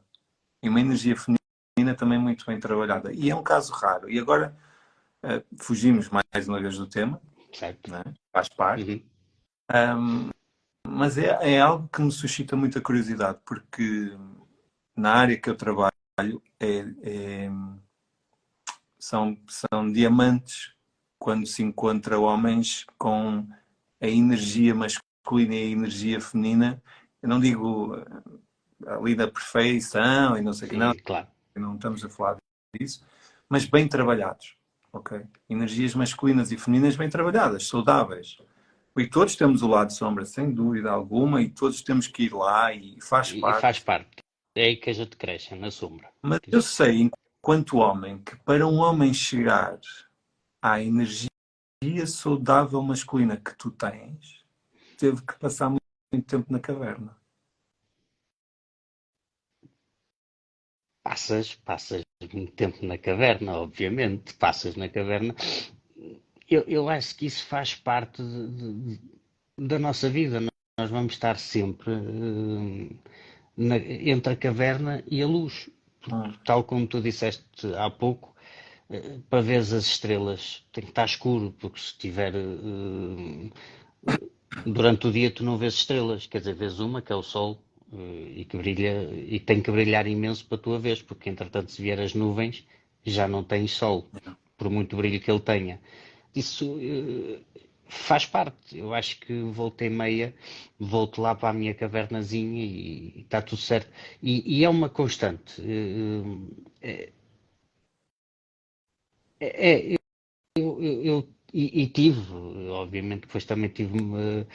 [0.63, 3.13] E uma energia feminina também muito bem trabalhada.
[3.13, 4.11] E é um caso raro.
[4.11, 4.57] E agora
[5.25, 7.21] uh, fugimos mais uma vez do tema.
[7.53, 7.91] Certo.
[7.91, 8.03] Né?
[8.33, 9.07] Faz parte.
[9.71, 10.29] Uhum.
[10.29, 10.31] Um,
[10.87, 14.17] mas é, é algo que me suscita muita curiosidade, porque
[14.97, 15.93] na área que eu trabalho
[16.61, 17.51] é, é
[19.03, 20.73] são, são diamantes
[21.19, 23.45] quando se encontra homens com
[24.01, 26.81] a energia masculina e a energia feminina.
[27.21, 30.95] Eu não digo eh, ali da perfeição e não sei o que, não.
[30.95, 31.27] Claro.
[31.57, 32.37] Não estamos a falar
[32.79, 33.05] disso,
[33.49, 34.55] mas bem trabalhados.
[34.93, 35.21] Ok?
[35.51, 38.39] Energias masculinas e femininas bem trabalhadas, saudáveis.
[38.97, 42.73] E todos temos o lado sombra, sem dúvida alguma, e todos temos que ir lá
[42.73, 43.59] e faz parte.
[43.59, 44.23] E faz parte.
[44.55, 46.09] É aí que a gente cresce, na sombra.
[46.23, 47.11] Mas eu sei,
[47.43, 49.79] quanto homem, que para um homem chegar
[50.63, 51.29] à energia
[52.07, 54.45] saudável masculina que tu tens,
[54.97, 57.21] teve que passar muito tempo na caverna.
[61.03, 62.03] Passas, passas
[62.33, 65.35] muito tempo na caverna, obviamente, passas na caverna.
[66.49, 69.01] Eu, eu acho que isso faz parte de, de,
[69.59, 70.41] da nossa vida.
[70.79, 72.99] Nós vamos estar sempre uh,
[73.57, 75.69] na, entre a caverna e a luz.
[76.45, 77.45] Tal como tu disseste
[77.77, 78.35] há pouco,
[78.91, 83.53] eh, para ver as estrelas tem que estar escuro, porque se tiver uh,
[84.67, 87.63] durante o dia tu não vês estrelas, quer dizer, vês uma que é o Sol
[87.93, 91.71] uh, e que brilha e tem que brilhar imenso para tu a vez, porque entretanto
[91.71, 92.67] se vier as nuvens
[93.05, 94.09] já não tens Sol,
[94.57, 95.81] por muito brilho que ele tenha.
[96.35, 96.79] Isso
[97.93, 98.79] faz parte.
[98.79, 100.35] Eu acho que voltei meia,
[100.79, 103.91] volto lá para a minha cavernazinha e está tudo certo.
[104.23, 105.63] E, e, é uma constante.
[106.81, 107.13] É,
[109.41, 109.97] é, é
[110.57, 112.21] eu, eu, eu e, e, tive,
[112.71, 114.47] obviamente, depois também tive uma,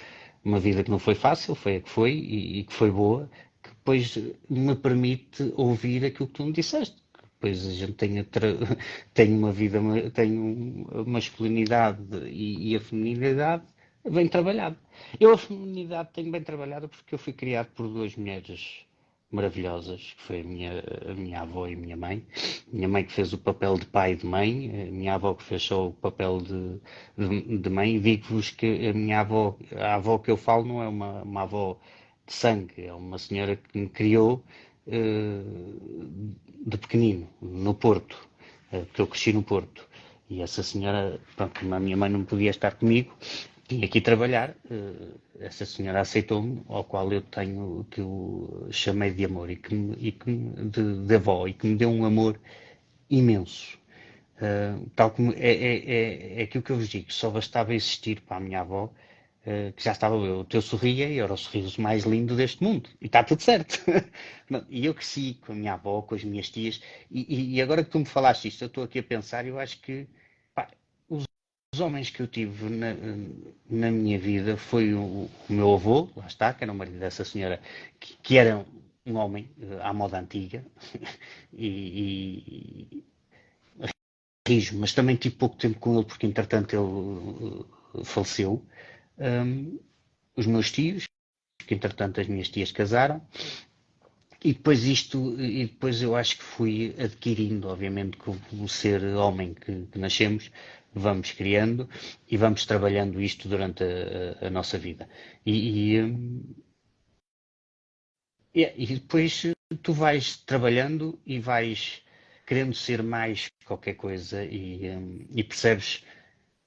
[0.44, 3.30] uma, vida que não foi fácil, foi a que foi e, e que foi boa,
[3.64, 4.18] que depois
[4.50, 7.07] me permite ouvir aquilo que tu me disseste
[7.40, 8.24] pois a gente tem,
[9.14, 9.80] tem uma vida,
[10.14, 13.64] tem a masculinidade e, e, a feminilidade
[14.10, 14.78] bem trabalhada.
[15.20, 18.86] Eu a feminilidade tenho bem trabalhada porque eu fui criado por duas mulheres
[19.30, 22.26] maravilhosas, que foi a minha, a minha avó e a minha mãe.
[22.72, 25.44] Minha mãe que fez o papel de pai e de mãe, a minha avó que
[25.44, 26.80] fez só o papel de,
[27.18, 28.00] de, de mãe.
[28.00, 31.78] Digo-vos que a minha avó, a avó que eu falo não é uma, uma avó
[32.26, 34.44] de sangue, é uma senhora que me criou
[34.88, 38.18] de pequenino, no Porto,
[38.72, 39.88] eh, porque eu cresci no Porto.
[40.30, 43.16] E essa senhora, pronto, a minha mãe não podia estar comigo,
[43.68, 44.56] que ir trabalhar.
[44.70, 49.76] Eh, essa senhora aceitou-me, ao qual eu tenho, que eu chamei de amor, e que,
[49.76, 52.40] me, e que me, de, de avó, e que me deu um amor
[53.10, 53.78] imenso.
[54.38, 58.22] Uh, tal como é, é, é, é aquilo que eu vos digo, só bastava existir
[58.22, 59.07] para a minha avó eh,
[59.76, 62.90] que já estava eu, o teu sorria e era o sorriso mais lindo deste mundo.
[63.00, 63.82] E está tudo certo.
[64.70, 67.90] e eu cresci com a minha avó, com as minhas tias, e, e, agora que
[67.90, 70.06] tu me falaste isto, eu estou aqui a pensar, eu acho que
[70.54, 70.68] pá,
[71.10, 71.24] os,
[71.74, 72.94] os, homens que eu tive na,
[73.70, 77.24] na minha vida foi o, o, meu avô, lá está, que era o marido dessa
[77.24, 77.62] senhora,
[78.00, 78.66] que, que era
[79.06, 80.66] um homem uh, à moda antiga,
[81.54, 83.04] e, e
[84.74, 88.66] mas também tive pouco tempo com ele, porque entretanto ele uh, faleceu
[89.18, 89.80] um,
[90.36, 91.06] os meus tios,
[91.66, 93.22] que entretanto as minhas tias casaram,
[94.44, 99.88] e depois isto, e depois eu acho que fui adquirindo, obviamente, como ser homem que,
[99.88, 100.52] que nascemos,
[100.94, 101.90] vamos criando
[102.30, 105.10] e vamos trabalhando isto durante a, a nossa vida.
[105.46, 105.98] E,
[108.54, 109.44] e, e, depois
[109.82, 112.04] tu vais trabalhando e vais
[112.46, 114.82] querendo ser mais qualquer coisa e,
[115.36, 116.04] e percebes,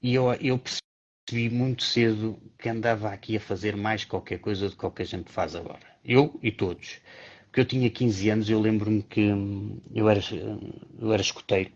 [0.01, 0.90] e eu, eu percebo
[1.31, 5.31] percebi muito cedo que andava aqui a fazer mais qualquer coisa do que a gente
[5.31, 5.79] faz agora.
[6.03, 6.99] Eu e todos.
[7.45, 10.19] Porque eu tinha 15 anos, eu lembro-me que hum, eu era,
[10.99, 11.71] eu era escoteiro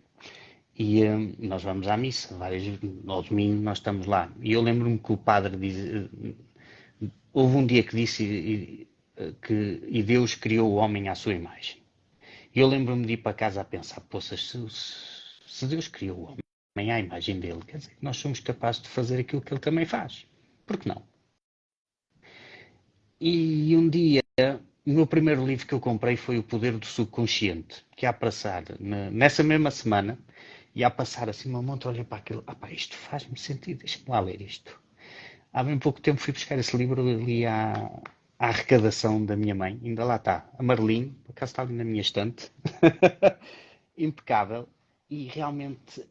[0.78, 2.64] e hum, nós vamos à missa, várias,
[3.06, 4.30] ao domingo nós estamos lá.
[4.42, 6.08] E eu lembro-me que o padre diz,
[7.02, 8.86] hum, houve um dia que disse
[9.42, 11.78] que e Deus criou o homem à sua imagem.
[12.54, 16.24] E eu lembro-me de ir para casa a pensar, poça, se, se Deus criou o
[16.24, 16.45] homem
[16.76, 17.62] também à imagem dele.
[17.66, 20.26] Quer dizer, nós somos capazes de fazer aquilo que ele também faz.
[20.66, 21.02] Por que não?
[23.18, 24.22] E um dia,
[24.84, 28.62] o meu primeiro livro que eu comprei foi O Poder do Subconsciente, que a passar
[28.78, 30.18] nessa mesma semana,
[30.74, 34.20] e a passar assim uma monte, olhei para aquilo, ah isto faz-me sentido, deixa-me lá
[34.20, 34.78] ler isto.
[35.50, 37.90] Há bem pouco tempo fui buscar esse livro ali à,
[38.38, 41.84] à arrecadação da minha mãe, ainda lá está, a Marlene, por acaso está ali na
[41.84, 42.52] minha estante,
[43.96, 44.68] impecável,
[45.08, 46.04] e realmente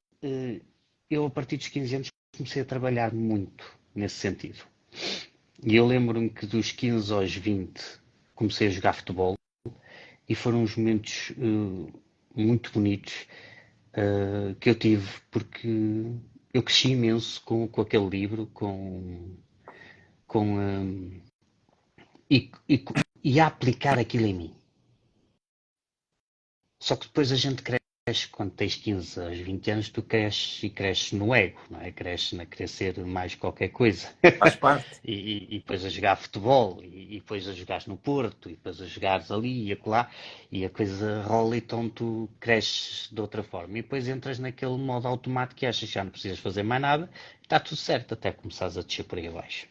[1.09, 4.63] eu a partir dos 15 anos comecei a trabalhar muito nesse sentido.
[5.63, 7.81] E eu lembro-me que dos 15 aos 20
[8.33, 9.35] comecei a jogar futebol
[10.27, 11.91] e foram uns momentos uh,
[12.35, 13.27] muito bonitos
[13.93, 15.67] uh, que eu tive porque
[16.53, 19.35] eu cresci imenso com, com aquele livro, com,
[20.27, 21.21] com um,
[22.29, 22.83] e, e,
[23.23, 24.55] e a aplicar aquilo em mim.
[26.79, 27.84] Só que depois a gente cresce
[28.31, 31.91] quando tens 15 aos 20 anos, tu cresces e cresces no ego, não é?
[31.91, 34.07] Cresces na querer ser mais qualquer coisa.
[34.37, 34.85] Faz parte.
[35.03, 38.79] e, e, depois a jogar futebol, e, e, depois a jogares no Porto, e depois
[38.79, 40.07] a jogares ali e acolá,
[40.51, 43.79] e a coisa rola, então tu cresces de outra forma.
[43.79, 47.09] E depois entras naquele modo automático que achas que já não precisas fazer mais nada,
[47.41, 49.67] está tudo certo até começares a descer por aí abaixo.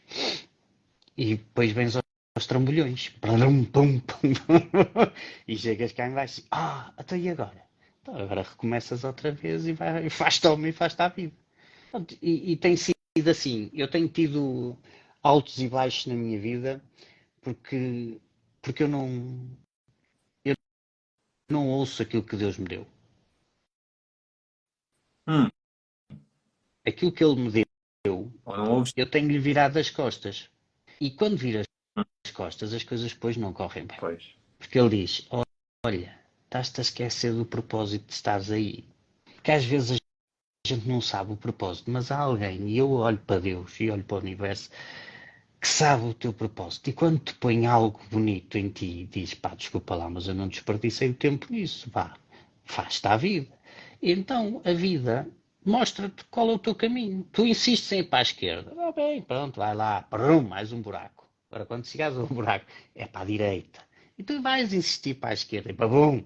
[1.16, 3.12] E depois vens aos trambolhões.
[5.46, 6.42] e chegas cá em baixo.
[6.50, 7.62] Ah, até e agora?
[8.04, 11.34] Então, agora recomeças outra vez e, vai, e faz-te homem e faz-te à vida.
[12.20, 12.94] E, e, tem sido
[13.30, 13.70] assim.
[13.72, 14.76] Eu tenho tido
[15.22, 16.84] altos e baixos na minha vida
[17.40, 18.20] porque,
[18.60, 19.48] porque eu não
[20.44, 20.54] eu
[21.50, 22.86] não ouço aquilo que Deus me deu.
[25.26, 25.48] Hum.
[26.86, 27.64] Aquilo que Ele me
[28.04, 28.30] deu,
[28.94, 30.50] eu tenho-lhe virado as costas.
[31.00, 31.64] E quando viras
[32.26, 33.96] as costas, as coisas depois não correm bem.
[33.98, 34.34] Pois.
[34.58, 35.26] Porque Ele diz:
[35.82, 36.23] Olha,
[36.54, 38.84] estás-te a esquecer do propósito de estares aí.
[39.42, 43.18] Que às vezes a gente não sabe o propósito, mas há alguém, e eu olho
[43.18, 44.70] para Deus e olho para o universo,
[45.60, 46.88] que sabe o teu propósito.
[46.90, 50.34] E quando te põe algo bonito em ti e diz, pá, desculpa lá, mas eu
[50.34, 52.14] não desperdicei o tempo nisso, vá,
[52.64, 53.52] faz-te a vida.
[54.00, 55.28] E então a vida
[55.64, 57.26] mostra-te qual é o teu caminho.
[57.32, 58.72] Tu insistes em ir para a esquerda.
[58.78, 61.26] Ah, bem, pronto, vai lá, prum, mais um buraco.
[61.50, 63.80] Agora, quando chegares ao buraco, é para a direita.
[64.16, 66.22] E tu vais insistir para a esquerda, e para bum,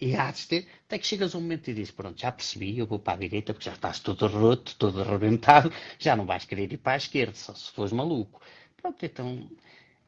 [0.00, 2.78] e há de ter, até que chegas a um momento e dizes, pronto, já percebi,
[2.78, 6.44] eu vou para a direita porque já estás todo roto, todo arrebentado, já não vais
[6.44, 8.40] querer ir para a esquerda, só se fores maluco.
[8.80, 9.50] Pronto, então,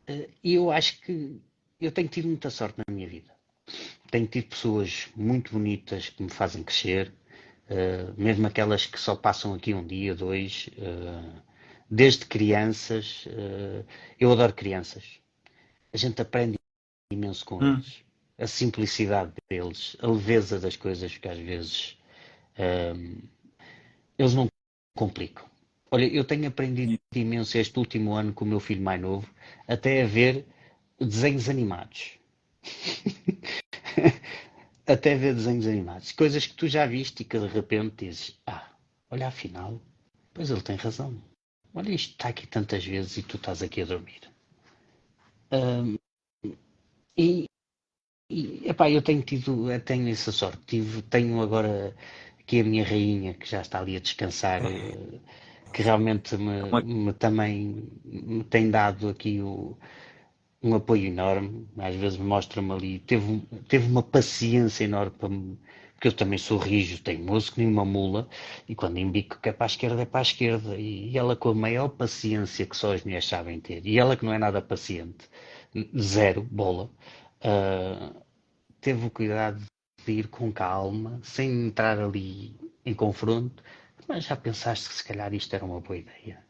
[0.06, 1.38] eh, eu acho que
[1.80, 3.30] eu tenho tido muita sorte na minha vida.
[4.10, 7.12] Tenho tido pessoas muito bonitas que me fazem crescer,
[7.68, 11.42] eh, mesmo aquelas que só passam aqui um dia, dois, eh,
[11.90, 13.26] desde crianças,
[14.18, 15.20] eu adoro crianças.
[15.92, 16.56] A gente aprende
[17.12, 17.74] imenso com hum.
[17.74, 18.02] eles
[18.42, 21.96] a simplicidade deles, a leveza das coisas que às vezes
[22.58, 23.18] um,
[24.18, 24.48] eles não
[24.96, 25.48] complicam.
[25.92, 29.28] Olha, eu tenho aprendido imenso este último ano com o meu filho mais novo,
[29.68, 30.44] até a ver
[30.98, 32.18] desenhos animados.
[34.86, 36.10] até a ver desenhos animados.
[36.10, 38.72] Coisas que tu já viste e que de repente dizes, ah,
[39.08, 39.80] olha afinal,
[40.34, 41.22] pois ele tem razão.
[41.72, 44.20] Olha, isto está aqui tantas vezes e tu estás aqui a dormir.
[45.52, 45.96] Um,
[47.16, 47.46] e,
[48.32, 50.58] e, epá, eu tenho tido, tenho essa sorte.
[50.66, 51.94] Tive, tenho agora
[52.40, 55.20] aqui a minha rainha que já está ali a descansar, eh,
[55.72, 59.76] que realmente me, me também me tem dado aqui o,
[60.62, 61.66] um apoio enorme.
[61.78, 65.58] Às vezes mostra-me ali, teve, teve uma paciência enorme para me,
[65.94, 68.28] porque eu também sou rijo, teimoso que nem uma mula,
[68.68, 70.76] e quando embico que é para a esquerda, é para a esquerda.
[70.76, 74.16] E, e ela com a maior paciência que só as mulheres sabem ter, e ela
[74.16, 75.28] que não é nada paciente,
[75.96, 76.90] zero, bola,
[77.44, 78.21] uh,
[78.82, 79.64] teve o cuidado
[80.04, 82.54] de ir com calma, sem entrar ali
[82.84, 83.62] em confronto,
[84.08, 86.44] mas já pensaste que se calhar isto era uma boa ideia?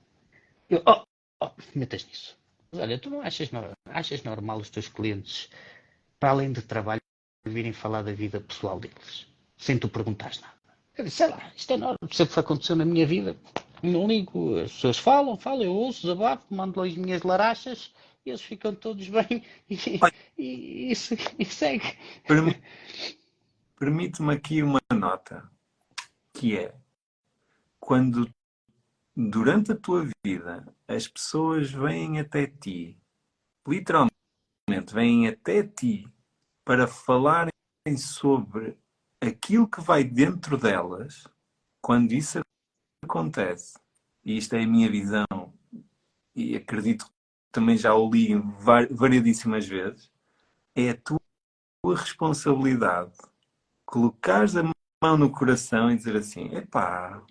[0.68, 1.02] Eu, oh,
[1.42, 2.36] oh, metas nisso.
[2.72, 3.50] Mas olha, tu não achas,
[3.84, 5.50] achas normal os teus clientes,
[6.18, 7.02] para além de trabalho,
[7.44, 9.26] virem falar da vida pessoal deles,
[9.58, 10.54] sem tu perguntares nada?
[10.96, 13.36] Eu disse, sei lá, isto é normal, sempre aconteceu na minha vida,
[13.82, 17.92] não ligo, as pessoas falam, falam, eu ouço, desabafo, mando as minhas larachas,
[18.30, 20.00] eles ficam todos bem e,
[20.38, 21.98] e, e, segue.
[23.76, 25.50] Permite-me aqui uma nota,
[26.32, 26.74] que é
[27.80, 28.30] quando
[29.16, 32.96] durante a tua vida as pessoas vêm até ti,
[33.66, 34.12] literalmente
[34.92, 36.08] vêm até ti
[36.64, 37.50] para falarem
[37.98, 38.78] sobre
[39.20, 41.26] aquilo que vai dentro delas,
[41.80, 42.40] quando isso
[43.04, 43.76] acontece,
[44.24, 45.26] e isto é a minha visão,
[46.34, 47.06] e acredito
[47.52, 48.34] também já o li
[48.90, 50.10] variedíssimas vezes,
[50.74, 51.20] é a tua
[51.94, 53.12] responsabilidade
[53.92, 54.62] colocares a
[55.04, 57.22] mão no coração e dizer assim: epá,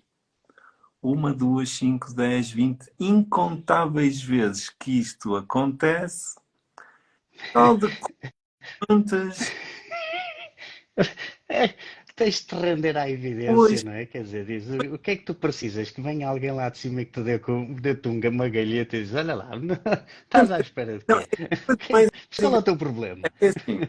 [1.02, 6.36] uma, duas, cinco, dez, vinte, incontáveis vezes que isto acontece.
[7.52, 7.88] Tal de
[8.88, 9.50] contas.
[12.22, 13.84] É, tens de render à evidência, Pois.
[13.84, 14.06] não é?
[14.06, 15.90] Quer dizer, diz, o que é que tu precisas?
[15.90, 19.02] Que venha alguém lá de cima que te dê, com, dê-te um uma galheta e
[19.02, 19.50] diz, olha lá,
[20.24, 21.48] estás à espera de quê?
[21.90, 22.08] Mas,
[22.38, 23.22] Qual é o teu problema?
[23.40, 23.80] é assim,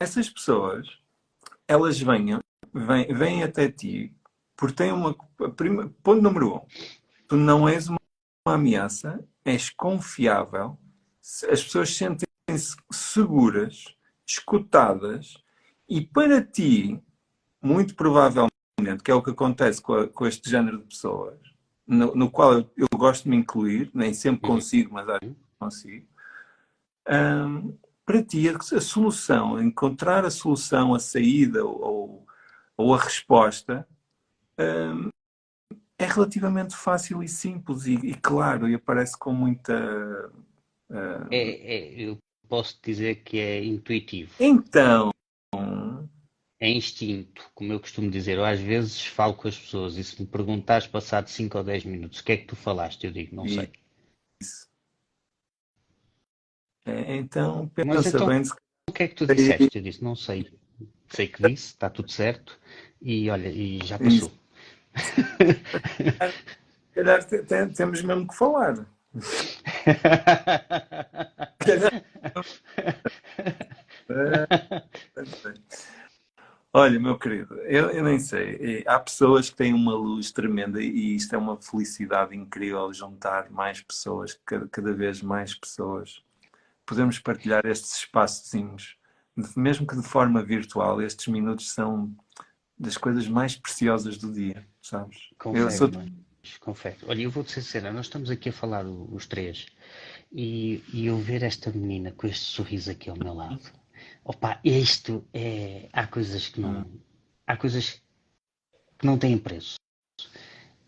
[0.00, 0.86] essas pessoas,
[1.68, 2.40] elas venham,
[2.74, 4.12] vêm, vêm até ti
[4.56, 5.14] porque têm uma.
[5.54, 6.60] prima- ponto número um,
[7.28, 7.98] tu não és uma,
[8.46, 10.78] ameaça, és confiável,
[11.50, 13.94] as pessoas sentem-se seguras,
[14.26, 15.36] escutadas,
[15.88, 17.00] e para ti,
[17.62, 18.50] muito provavelmente,
[19.04, 21.38] que é o que acontece com, a- com este género de pessoas,
[21.86, 24.56] no, no qual eu, eu gosto de me incluir, nem sempre Uhum.
[24.56, 26.06] consigo, mas acho que consigo.
[27.08, 32.26] Hum, para ti, a, solução, encontrar a solução, a saída ou,
[32.76, 33.86] ou a resposta
[34.58, 35.08] hum,
[35.98, 40.30] é relativamente fácil e simples e, e claro, e aparece com muita.
[40.90, 42.18] hum, É, é, eu
[42.48, 45.10] posso dizer que é intuitivo, Então,
[46.58, 48.38] é instinto, como eu costumo dizer.
[48.38, 51.84] Eu às vezes falo com as pessoas e se me perguntares passado 5 ou 10
[51.84, 53.70] minutos o que é que tu falaste, eu digo, não sei.
[54.40, 54.66] isso.
[56.86, 58.42] É, então, Mas pensa então- bem
[58.88, 59.76] O que é que tu disseste?
[59.78, 60.50] Eu disse, não sei.
[61.08, 62.58] Sei que disse, está tudo certo
[63.02, 64.32] e olha, e já passou.
[66.94, 68.86] calhar te- te- temos mesmo que falar.
[71.58, 72.04] Calhar-
[74.08, 75.54] É, não sei.
[76.78, 78.84] Olha, meu querido, eu, eu nem sei.
[78.86, 83.80] Há pessoas que têm uma luz tremenda e isto é uma felicidade incrível juntar mais
[83.80, 86.22] pessoas, cada, cada vez mais pessoas.
[86.84, 88.98] Podemos partilhar estes espaçozinhos,
[89.56, 91.00] mesmo que de forma virtual.
[91.00, 92.14] Estes minutos são
[92.78, 95.30] das coisas mais preciosas do dia, sabes?
[95.30, 95.90] Eu Confere, sou
[96.42, 96.96] mas confere.
[97.06, 99.64] Olha, eu vou-te ser sincera, nós estamos aqui a falar os três
[100.30, 103.62] e, e eu ver esta menina com este sorriso aqui ao meu lado.
[104.28, 105.88] Opa, isto é.
[105.92, 106.84] Há coisas que não.
[107.46, 108.02] Há coisas
[108.98, 109.76] que não têm preço.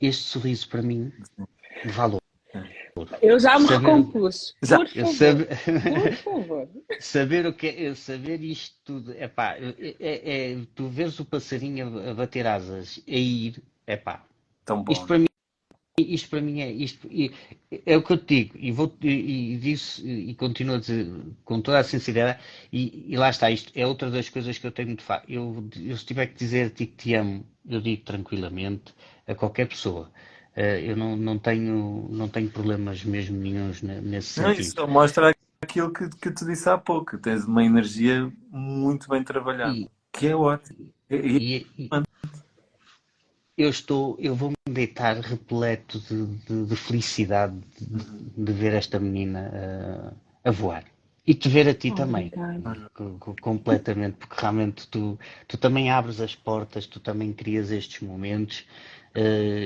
[0.01, 1.13] Este sorriso para mim
[1.85, 2.17] vale
[2.97, 3.11] ouro.
[3.23, 4.55] Eu já me Saber- recompus.
[4.61, 5.15] Por Eu favor.
[5.15, 6.69] sabe- Por favor.
[6.99, 11.97] Saber o que é, saber isto tudo, epá, é, é, é, tu vês o passarinho
[12.01, 14.25] a, a bater asas, a ir, epá,
[14.65, 14.93] tão bom.
[14.93, 15.27] isto para mim,
[16.03, 17.09] isto para mim é isto,
[17.87, 21.07] é o que eu te digo, e vou e, e disse e continuo a dizer
[21.45, 22.39] com toda a sinceridade,
[22.73, 25.27] e, e lá está, isto é outra das coisas que eu tenho muito fácil.
[25.29, 28.95] Eu, eu se tiver que dizer a ti que te amo, eu digo tranquilamente
[29.27, 30.11] a qualquer pessoa.
[30.57, 34.53] Eh, Eu não, não tenho não tenho problemas mesmo nenhuns ne- nesse Não, sentido.
[34.53, 37.19] isso só mostra aquilo que, que te disse há pouco.
[37.19, 40.93] Tens uma energia muito bem trabalhada, E- que é ótimo.
[41.11, 41.93] E- e- E, e-
[43.59, 48.99] eu estou, eu vou me deitar repleto de, de- de felicidade de, de ver esta
[49.01, 50.85] menina uh, a voar.
[51.27, 52.33] E te ver a ti também,
[52.95, 55.19] co- co- completamente, porque realmente tu,
[55.49, 58.65] tu também abres as portas, tu também crias estes momentos.
[59.17, 59.19] uh,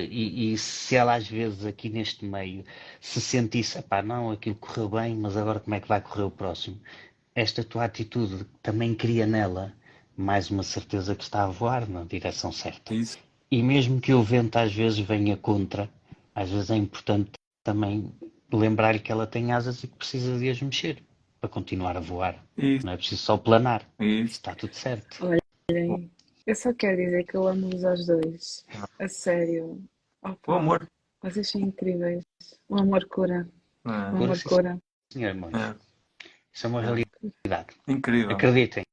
[0.09, 2.63] e, e se ela às vezes aqui neste meio
[2.99, 6.31] se sentisse, pá, não, aquilo correu bem, mas agora como é que vai correr o
[6.31, 6.79] próximo?
[7.35, 9.73] Esta tua atitude também cria nela
[10.17, 12.93] mais uma certeza que está a voar na direção certa.
[12.93, 13.19] Isso.
[13.53, 15.87] E mesmo que o vento às vezes venha contra,
[16.33, 18.11] às vezes é importante também
[18.51, 21.03] lembrar que ela tem asas e que precisa de as mexer
[21.39, 22.43] para continuar a voar.
[22.57, 22.83] Isso.
[22.83, 23.87] Não é preciso só planar.
[23.99, 24.31] Isso.
[24.31, 25.23] Está tudo certo.
[25.69, 26.11] Olhem,
[26.47, 28.65] Eu só quero dizer que eu amo-vos aos dois.
[28.97, 29.83] A sério.
[30.23, 30.87] Opa, O amor.
[31.21, 32.23] Vocês são incríveis.
[32.67, 33.47] O amor cura.
[33.85, 34.79] O É, amor sim, cura.
[35.11, 35.75] Senhor irmãos, é,
[36.51, 37.75] isso é uma realidade.
[37.87, 38.31] incrível.
[38.31, 38.83] Acreditem,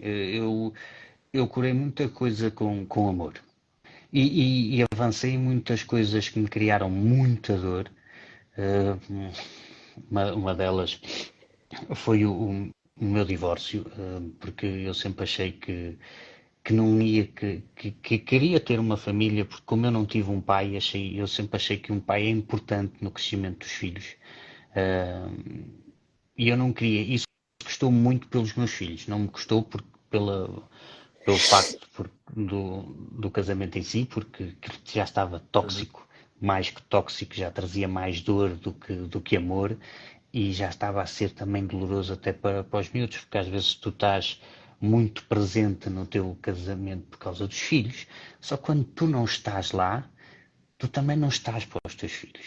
[0.00, 0.74] eu,
[1.32, 3.34] eu curei muita coisa com, com amor.
[4.20, 7.86] E, e- e avancei muitas coisas que me criaram muita dor.
[8.58, 8.96] Eh,
[10.10, 11.00] uma, uma delas
[11.94, 15.98] foi o, o- meu divórcio, eh, porque eu sempre achei que,
[16.64, 20.30] que não ia, que, que, que queria ter uma família, porque como eu não tive
[20.30, 24.16] um pai, achei, eu sempre achei que um pai é importante no crescimento dos filhos.
[24.74, 25.28] Eh,
[26.36, 27.02] e eu não queria.
[27.02, 27.26] Isso
[27.64, 30.68] custou muito pelos meus filhos, não me custou por, pela,
[31.26, 32.82] pelo facto por- do,
[33.22, 36.08] do casamento em si, porque já estava tóxico,
[36.40, 39.76] mais que tóxico, já trazia mais dor do que, do que amor,
[40.32, 43.74] e já estava a ser também doloroso até para, para os miúdos, porque às vezes
[43.74, 44.40] tu estás
[44.80, 48.06] muito presente no teu casamento por causa dos filhos,
[48.40, 50.08] só quando tu não estás lá,
[50.78, 52.46] tu também não estás para os teus filhos.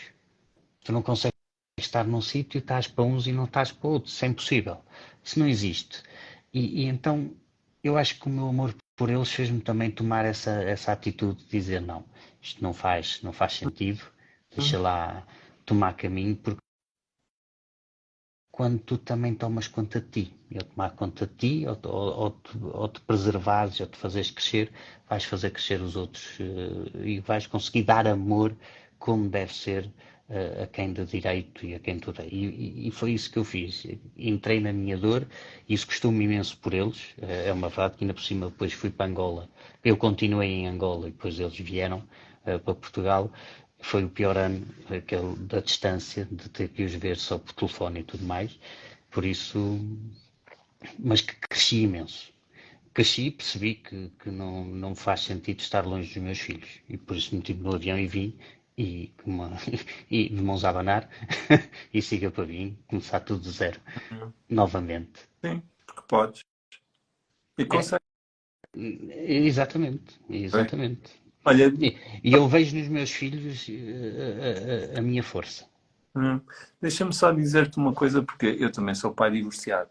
[0.83, 1.33] Tu não consegues
[1.79, 4.13] estar num sítio estás para uns e não estás para outros.
[4.13, 4.77] Isso é impossível.
[5.23, 6.03] Isso não existe.
[6.53, 7.31] E, e então
[7.83, 11.49] eu acho que o meu amor por eles fez-me também tomar essa, essa atitude de
[11.49, 12.03] dizer não,
[12.41, 14.03] isto não faz, não faz sentido,
[14.53, 14.83] deixa uhum.
[14.83, 15.25] lá
[15.65, 16.59] tomar caminho, porque
[18.51, 22.31] quando tu também tomas conta de ti, eu tomar conta de ti, ou, ou, ou,
[22.31, 24.69] te, ou te preservares, ou te fazeres crescer,
[25.07, 28.53] vais fazer crescer os outros uh, e vais conseguir dar amor
[28.97, 29.89] como deve ser
[30.61, 32.29] a quem de direito e a quem tu dei.
[32.31, 33.87] E, e, foi isso que eu fiz.
[34.17, 35.27] Entrei na minha dor,
[35.67, 36.99] isso custou-me imenso por eles.
[37.17, 39.49] Uh, é uma verdade que ainda por cima depois fui para Angola.
[39.83, 42.03] Eu continuei em Angola e depois eles vieram
[42.43, 43.31] para Portugal
[43.81, 48.01] foi o pior ano aquele da distância, de ter que os ver só por telefone
[48.01, 48.59] e tudo mais.
[49.09, 49.79] Por isso,
[50.97, 52.31] mas que cresci imenso.
[52.93, 56.69] Cresci e percebi que, que não, não faz sentido estar longe dos meus filhos.
[56.89, 58.37] E por isso me tive no avião e vim,
[58.79, 59.51] e, uma,
[60.09, 61.09] e de mãos a abanar,
[61.93, 63.79] e siga para vir, começar tudo do zero,
[64.11, 64.31] uhum.
[64.49, 65.27] novamente.
[65.43, 66.45] Sim, porque podes.
[67.57, 68.01] E consegue.
[68.77, 71.19] É, exatamente, exatamente.
[71.43, 71.73] Olha,
[72.23, 75.67] e eu vejo nos meus filhos a, eh, a, a, a minha força.
[76.15, 76.39] Hum,
[76.81, 79.89] Deixa-me só dizer-te uma coisa, porque eu também sou pai divorciado.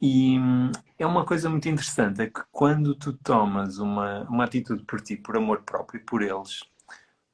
[0.00, 4.84] E hum, é uma coisa muito interessante, é que quando tu tomas uma, uma atitude
[4.84, 6.60] por ti, por amor próprio e por eles,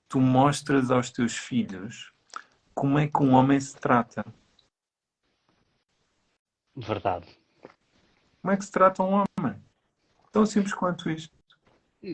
[0.09, 2.13] tu mostras aos teus filhos
[2.75, 4.25] como é que um homem se trata.
[6.77, 7.27] Verdade.
[8.41, 9.61] Como é que se trata um homem?
[10.31, 11.39] Tão simples quanto isto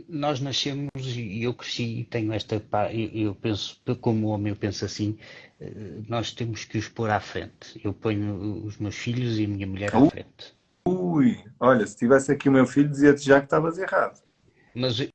[0.08, 2.62] nós nascemos e eu cresci e tenho esta
[2.92, 5.18] eu penso como homem eu penso assim
[5.60, 9.48] eh, nós temos que os pôr à frente eu ponho os meus filhos e a
[9.48, 10.54] minha mulher à frente
[10.86, 14.22] ui olha se tivesse aqui o meu filho dizia-te já que estavas errado
[14.74, 15.06] mas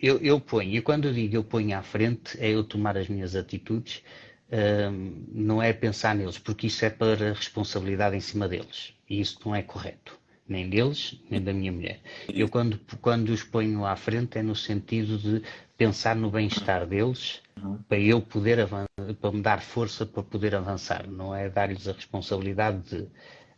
[0.00, 3.08] eu, eu ponho e quando eu digo eu ponho à frente é eu tomar as
[3.08, 4.02] minhas atitudes
[4.50, 9.38] um, não é pensar neles porque isso é para responsabilidade em cima deles e isso
[9.44, 10.18] não é correto
[10.48, 12.00] nem deles, nem da minha mulher.
[12.32, 15.42] Eu, quando, quando os ponho à frente, é no sentido de
[15.76, 17.42] pensar no bem-estar deles,
[17.88, 18.86] para eu poder avançar,
[19.20, 21.06] para me dar força para poder avançar.
[21.08, 23.06] Não é dar-lhes a responsabilidade de.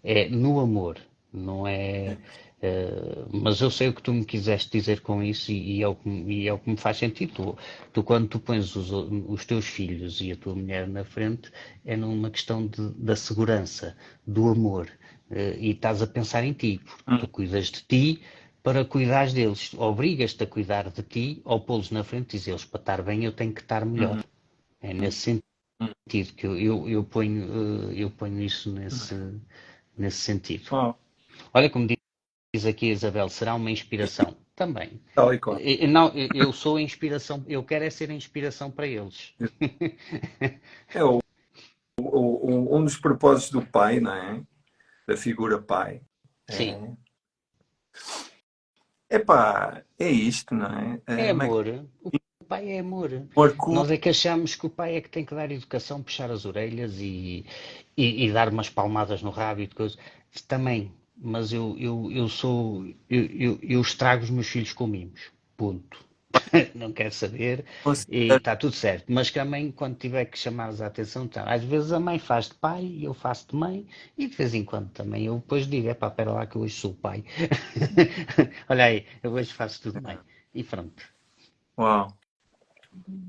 [0.03, 0.99] É no amor,
[1.33, 2.17] não é.
[2.61, 5.87] Uh, mas eu sei o que tu me quiseste dizer com isso e, e, é,
[5.87, 7.33] o que, e é o que me faz sentido.
[7.33, 7.59] Tu,
[7.93, 11.53] tu quando tu pões os, os, teus filhos e a tua mulher na frente,
[11.85, 14.89] é numa questão de, da segurança, do amor.
[15.31, 17.19] Uh, e estás a pensar em ti, porque hum.
[17.19, 18.23] tu cuidas de ti
[18.63, 19.73] para cuidares deles.
[19.75, 23.33] Obrigas-te a cuidar de ti ou pô-los na frente e dizer-lhes para estar bem eu
[23.33, 24.19] tenho que estar melhor.
[24.19, 24.23] Hum.
[24.81, 25.43] É nesse
[25.81, 25.89] hum.
[26.09, 29.15] sentido que eu, eu, eu ponho, uh, eu ponho isso nesse,
[29.97, 30.97] nesse sentido.
[31.55, 31.98] Olha como diz
[32.67, 34.37] aqui a Isabel, será uma inspiração.
[34.55, 35.01] Também.
[35.15, 35.57] Tal e qual.
[35.89, 39.35] Não, eu sou a inspiração, eu quero é ser a inspiração para eles.
[40.93, 41.21] É o,
[42.01, 44.43] o, um dos propósitos do pai, não é?
[45.09, 46.03] da figura pai.
[46.47, 46.53] É.
[46.53, 46.97] Sim.
[49.09, 51.01] É, epá, é isto, não é?
[51.07, 51.67] É, é amor.
[52.05, 53.11] O pai é amor.
[53.35, 56.31] amor Nós é que achamos que o pai é que tem que dar educação, puxar
[56.31, 57.47] as orelhas e,
[57.97, 59.99] e, e dar umas palmadas no rabo e de coisas.
[60.47, 62.87] Também, mas eu, eu, eu sou.
[63.09, 65.21] Eu, eu, eu estrago os meus filhos com mimos.
[65.57, 66.09] Ponto.
[66.75, 67.65] não quer saber
[68.09, 69.07] e está tudo certo.
[69.09, 71.45] Mas que a mãe, quando tiver que chamar a atenção, tá.
[71.45, 73.87] às vezes a mãe faz de pai e eu faço de mãe
[74.17, 76.63] e de vez em quando também eu depois digo, é pá, pera lá que eu
[76.63, 77.25] hoje sou pai.
[78.69, 80.19] Olha aí, eu hoje faço tudo bem.
[80.55, 81.03] E pronto.
[81.79, 82.13] Uau.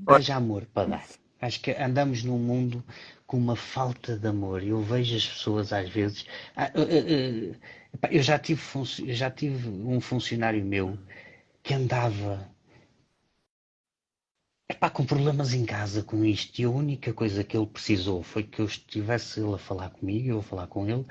[0.06, 1.06] Haja amor para dar.
[1.40, 2.84] Acho que andamos num mundo
[3.26, 4.62] com uma falta de amor.
[4.62, 6.26] Eu vejo as pessoas às vezes.
[6.54, 7.56] Ah, uh, uh,
[8.10, 8.62] eu já tive,
[9.12, 10.98] já tive um funcionário meu
[11.62, 12.50] que andava
[14.70, 18.44] Epá, com problemas em casa com isto, e a única coisa que ele precisou foi
[18.44, 21.04] que eu estivesse ele a falar comigo, eu a falar com ele,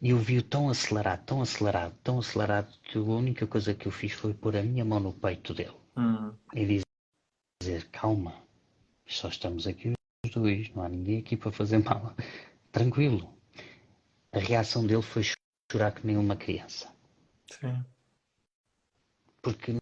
[0.00, 3.92] e eu vi-o tão acelerado, tão acelerado, tão acelerado, que a única coisa que eu
[3.92, 6.32] fiz foi pôr a minha mão no peito dele hum.
[6.54, 6.82] e
[7.62, 8.34] dizer: Calma,
[9.06, 9.92] só estamos aqui
[10.24, 12.16] os dois, não há ninguém aqui para fazer mal.
[12.72, 13.32] Tranquilo.
[14.32, 15.22] A reação dele foi
[15.72, 16.88] chorar que nem uma criança.
[17.50, 17.82] Sim.
[19.40, 19.76] Porque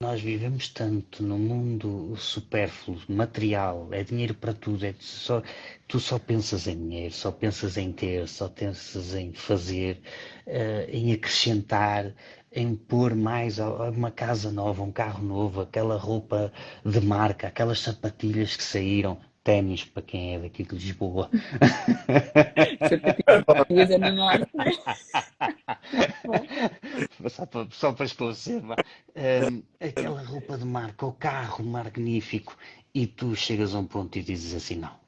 [0.00, 5.42] nós vivemos tanto no mundo supérfluo, material, é dinheiro para tudo, é só,
[5.88, 10.00] tu só pensas em dinheiro, só pensas em ter, só pensas em fazer,
[10.46, 12.14] uh, em acrescentar,
[12.52, 16.52] em pôr mais uma casa nova, um carro novo, aquela roupa
[16.84, 21.30] de marca, aquelas sapatilhas que saíram ténis para quem é daqui de Lisboa.
[27.28, 32.56] só, para, só para esclarecer, um, aquela roupa de marca, o carro magnífico,
[32.94, 34.98] e tu chegas a um ponto e dizes assim: não.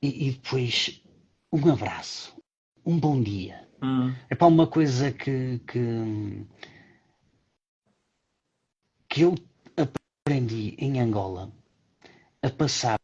[0.00, 1.02] E, e depois,
[1.52, 2.34] um abraço,
[2.84, 3.68] um bom dia.
[3.82, 4.14] Hum.
[4.30, 6.46] É para uma coisa que, que
[9.14, 9.36] que eu
[9.76, 11.52] aprendi em Angola
[12.42, 12.98] a passar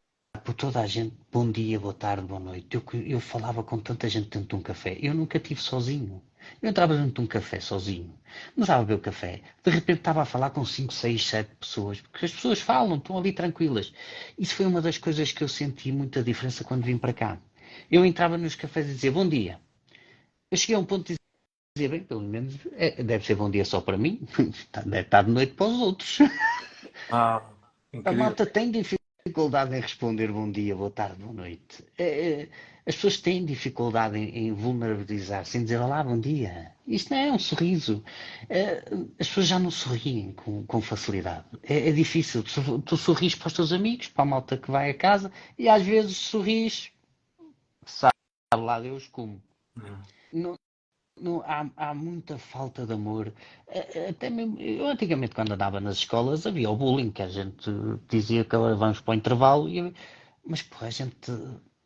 [0.50, 2.66] por toda a gente, bom dia, boa tarde, boa noite.
[2.74, 4.98] Eu, eu falava com tanta gente dentro de um café.
[5.00, 6.20] Eu nunca tive sozinho.
[6.60, 8.12] Eu entrava dentro de um café sozinho,
[8.54, 12.00] começava a beber o café, de repente estava a falar com 5, 6, 7 pessoas,
[12.00, 13.92] porque as pessoas falam, estão ali tranquilas.
[14.36, 17.38] Isso foi uma das coisas que eu senti muita diferença quando vim para cá.
[17.88, 19.60] Eu entrava nos cafés e dizia bom dia.
[20.50, 21.16] Eu cheguei a um ponto de
[21.76, 24.26] dizer, bem, pelo menos é, deve ser bom dia só para mim,
[24.84, 26.18] deve estar de noite para os outros.
[27.08, 27.40] Ah,
[28.04, 28.99] a malta tem dificuldade
[29.74, 31.84] em responder bom dia, boa tarde, boa noite.
[31.96, 32.48] É, é,
[32.86, 36.72] as pessoas têm dificuldade em, em vulnerabilizar-se, em dizer olá, bom dia.
[36.86, 38.02] Isto não é um sorriso.
[38.48, 38.82] É,
[39.18, 41.44] as pessoas já não sorriem com, com facilidade.
[41.62, 42.42] É, é, difícil.
[42.42, 45.68] Tu, tu sorris para os teus amigos, para a malta que vai a casa, e
[45.68, 46.90] às vezes sorris,
[47.86, 48.12] sabe
[48.56, 49.40] lá Deus como.
[49.76, 50.02] Não,
[51.20, 53.32] não, há, há, muita falta de amor.
[54.08, 57.70] Até mesmo, eu antigamente, quando andava nas escolas, havia o bullying, que a gente
[58.08, 59.94] dizia que vamos para o intervalo, e,
[60.44, 61.32] mas pô, a gente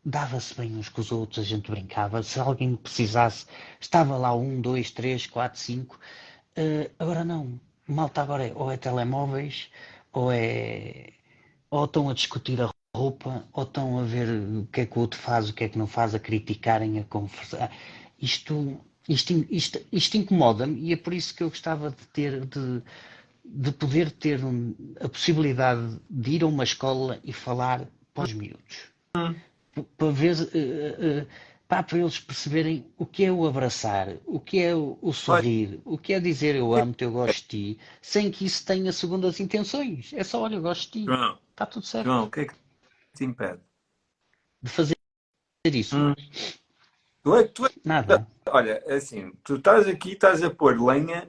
[0.04, 2.22] dava-se bem uns com os outros, a gente brincava.
[2.22, 3.46] Se alguém precisasse,
[3.80, 5.98] estava lá um, dois, três, quatro, cinco.
[6.56, 7.58] Uh, agora não.
[7.86, 9.70] Malta agora é, ou é telemóveis,
[10.12, 11.12] ou é.
[11.70, 15.00] Ou estão a discutir a roupa, ou estão a ver o que é que o
[15.02, 17.70] outro faz, o que é que não faz, a criticarem, a conversar.
[18.20, 22.82] Isto, isto, isto, isto incomoda-me e é por isso que eu gostava de ter, de,
[23.44, 24.40] de poder ter
[25.00, 28.88] a possibilidade de ir a uma escola e falar para os miúdos.
[29.16, 29.34] Hum
[29.96, 31.28] para ver uh, uh,
[31.66, 35.98] para eles perceberem o que é o abraçar, o que é o, o sorrir, o
[35.98, 40.12] que é dizer eu amo-te, eu gosto de ti, sem que isso tenha segundas intenções.
[40.12, 41.04] É só, olha, eu gosto de ti.
[41.06, 42.06] João, Está tudo certo.
[42.06, 42.54] João, o que é que
[43.16, 43.60] te impede?
[44.62, 44.96] De fazer
[45.64, 45.96] isso.
[45.96, 46.14] Hum.
[47.24, 48.26] Tu é, tu é, Nada.
[48.46, 51.26] Olha, é assim, tu estás aqui, estás a pôr lenha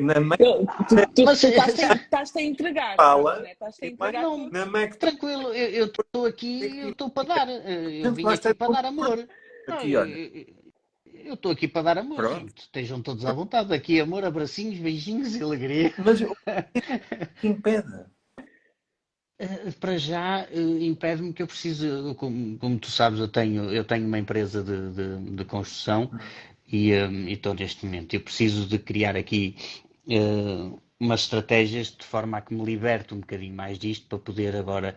[0.00, 0.38] na Mac...
[0.38, 2.94] tu, mas tu estás-te a entregar.
[2.94, 3.40] Fala.
[3.40, 3.52] Né?
[3.52, 4.22] Estás a entregar.
[4.22, 4.94] Não, na Mac...
[4.94, 7.48] Tranquilo, eu estou aqui, eu estou para dar.
[7.48, 9.28] Eu vim aqui para dar amor.
[9.66, 10.06] Aqui, não.
[10.06, 12.16] Eu estou aqui para dar amor.
[12.18, 12.62] Pronto.
[12.62, 13.74] Estejam todos à vontade.
[13.74, 15.92] Aqui amor, abracinhos, beijinhos e alegria.
[15.98, 16.36] Mas o
[17.40, 18.06] que impede?
[19.38, 23.84] Eh, para já eh, impede-me que eu preciso, como, como, tu sabes, eu tenho, eu
[23.84, 26.10] tenho uma empresa de, de, de construção
[26.66, 28.14] e, um, estou neste momento.
[28.14, 29.54] Eu preciso de criar aqui
[30.08, 34.56] uh, umas estratégias de forma a que me liberte um bocadinho mais disto para poder
[34.56, 34.96] agora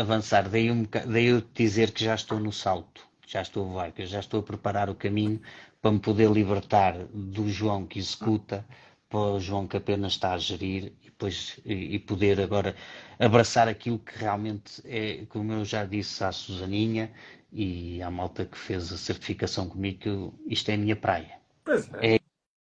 [0.00, 0.48] avançar.
[0.48, 4.40] Daí, um, daí eu dizer que já estou no salto, já estou que já estou
[4.40, 5.40] a preparar o caminho
[5.80, 8.64] para me poder libertar do João que executa
[9.08, 10.92] para o João que apenas está a gerir
[11.22, 12.74] depois, e, poder agora
[13.18, 17.12] abraçar aquilo que realmente é, como eu já disse à Susaninha,
[17.52, 21.38] e à malta que fez a certificação comigo que isto é a minha praia.
[21.64, 22.14] Pois é.
[22.14, 22.20] É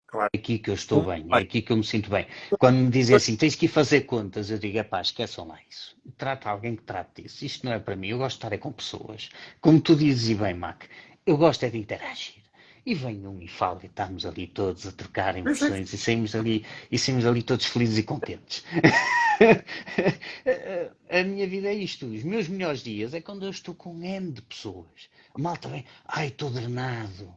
[0.08, 0.30] claro.
[0.36, 2.28] aqui que eu estou bem, é aqui que eu me sinto bem.
[2.60, 5.96] Quando me dizem assim, tens que ir fazer contas, eu digo, pá, esqueçam lá isso.
[6.18, 7.46] Trata alguém que trate disso.
[7.46, 9.30] Isto não é para mim, eu gosto de estar é com pessoas.
[9.62, 10.84] Como tu dizes e bem, Mac,
[11.26, 12.43] eu gosto é de interagir.
[12.86, 16.66] E vem um e fala e estamos ali todos a trocar emoções e saímos ali,
[16.92, 18.66] e saímos ali todos felizes e contentes.
[21.10, 22.06] a minha vida é isto.
[22.06, 25.10] Os meus melhores dias é quando eu estou com um N de pessoas.
[25.34, 27.34] A malta vem, ai, estou drenado.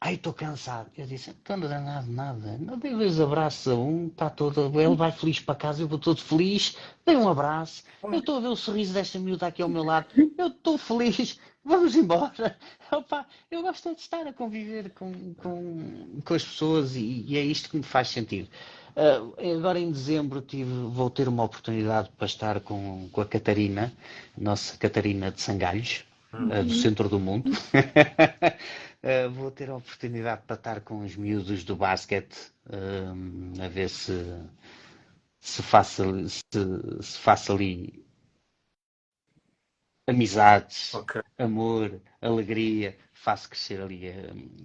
[0.00, 0.90] Ai, estou cansado.
[0.96, 2.56] Eu disse, estou drenado nada.
[2.58, 4.80] Não dei dois abraços a um, está todo.
[4.80, 6.76] Ele vai feliz para casa, eu vou todo feliz.
[7.04, 7.82] Dei um abraço.
[8.04, 10.06] Eu estou a ver o sorriso desta miúda aqui ao meu lado.
[10.38, 11.40] Eu estou feliz.
[11.64, 12.56] Vamos embora.
[12.92, 17.42] Opa, eu gosto de estar a conviver com, com, com as pessoas e, e é
[17.42, 18.48] isto que me faz sentido.
[18.96, 23.92] Uh, agora em dezembro tive, vou ter uma oportunidade para estar com, com a Catarina,
[24.36, 26.48] nossa Catarina de Sangalhos, uhum.
[26.48, 27.50] uh, do centro do mundo.
[29.02, 32.52] uh, vou ter a oportunidade para estar com os miúdos do basquete,
[33.62, 34.12] a ver se,
[35.40, 36.42] se, faça, se,
[37.00, 38.04] se faça ali
[40.06, 41.22] amizades, okay.
[41.38, 44.02] amor, alegria, faço crescer ali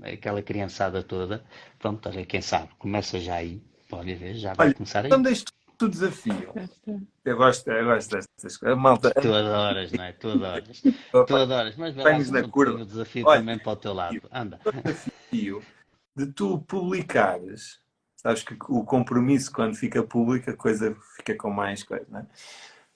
[0.01, 1.43] aquela criançada toda.
[1.77, 3.61] Pronto, olha, quem sabe, começa já aí.
[3.89, 5.07] Pode ver, já vai Olha, começar aí.
[5.07, 5.45] Então deixo
[5.85, 6.53] o desafio.
[7.23, 8.77] Eu gosto, eu gosto destas coisas.
[8.77, 9.11] Malta...
[9.11, 10.11] Tu adoras, não é?
[10.11, 10.81] Tu adoras.
[11.27, 12.81] tu adoras, mas vai lá na curva.
[12.81, 14.21] o desafio Olha, também para o teu lado.
[14.31, 14.59] Anda.
[14.65, 15.63] O desafio
[16.15, 17.79] de tu publicares,
[18.15, 22.27] sabes que o compromisso quando fica público a coisa fica com mais coisa, não é?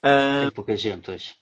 [0.02, 1.36] Ah, Tem pouca gente hoje.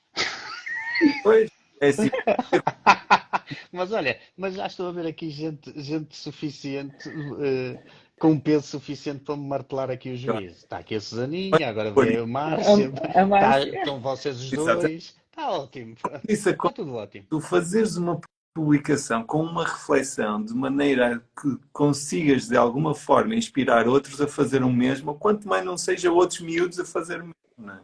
[1.23, 1.51] Pois,
[1.81, 2.09] é assim.
[3.71, 7.09] mas olha, mas já estou a ver aqui gente, gente suficiente.
[7.09, 7.77] Uh,
[8.19, 10.57] com peso suficiente para me martelar aqui o juiz.
[10.57, 13.71] Está aqui a Susaninha, agora veio o Márcio, a, Márcia.
[13.71, 15.15] Tá, estão vocês os dois.
[15.29, 15.95] Está ótimo.
[16.27, 17.25] Isso Está tudo ótimo.
[17.29, 18.19] Tu fazeres uma
[18.53, 24.63] publicação com uma reflexão de maneira que consigas de alguma forma inspirar outros a fazer
[24.63, 27.35] o mesmo, ou quanto mais não seja outros miúdos a fazer o mesmo.
[27.57, 27.81] Não é?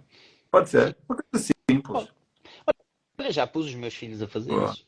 [0.49, 0.95] Pode ser.
[1.09, 2.07] Uma coisa simples.
[3.19, 4.71] Olha, já pus os meus filhos a fazer Boa.
[4.71, 4.87] isso.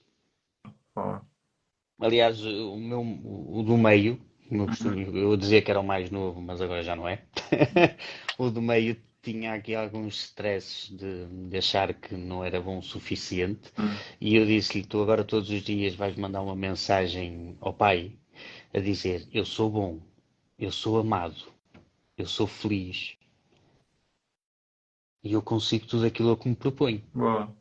[2.00, 4.22] Aliás, o meu, o do meio,
[4.68, 7.24] costume- eu dizia que era o mais novo, mas agora já não é.
[8.38, 12.84] O do meio tinha aqui alguns stresses de, de achar que não era bom o
[12.84, 13.72] suficiente.
[13.80, 13.96] Hum.
[14.20, 18.14] E eu disse-lhe: Tu agora todos os dias vais mandar uma mensagem ao pai
[18.74, 20.00] a dizer: Eu sou bom,
[20.60, 21.36] eu sou amado,
[22.18, 23.16] eu sou feliz
[25.24, 27.02] e eu consigo tudo aquilo que me proponho.
[27.14, 27.56] boa.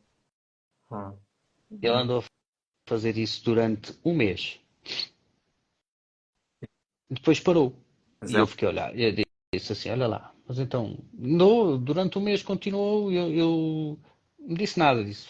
[0.89, 1.13] Ó.
[1.71, 2.23] Ele andou a
[2.87, 4.59] fazer isso durante um mês.
[7.13, 7.75] Depois parou.
[8.21, 8.99] Mas E é eu fiquei a olhar.
[8.99, 9.13] Eu
[9.53, 13.11] disse assim: Olha lá, mas então, no, durante um mês continuou.
[13.11, 13.99] Eu, eu
[14.39, 15.03] não disse nada.
[15.03, 15.27] Disse: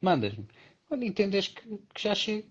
[0.00, 0.46] Mandas-me.
[0.88, 1.62] Quando entendes que,
[1.94, 2.48] que já chego,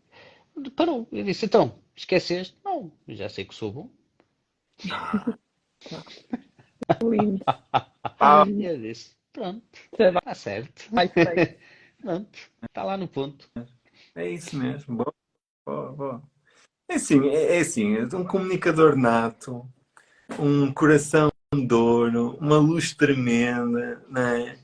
[0.76, 1.08] parou.
[1.12, 2.56] Eu disse: Então, esqueceste?
[2.64, 3.90] Não, já sei que sou bom.
[7.02, 7.44] Lindo.
[8.20, 10.90] Ah, E eu disse: Pronto, está certo.
[12.02, 13.50] Pronto, está lá no ponto.
[14.16, 14.98] É isso mesmo.
[14.98, 15.14] Boa,
[15.66, 16.35] boa, boa.
[16.88, 19.66] É assim, é, é assim, um comunicador nato,
[20.40, 24.58] um coração de ouro, uma luz tremenda, não é?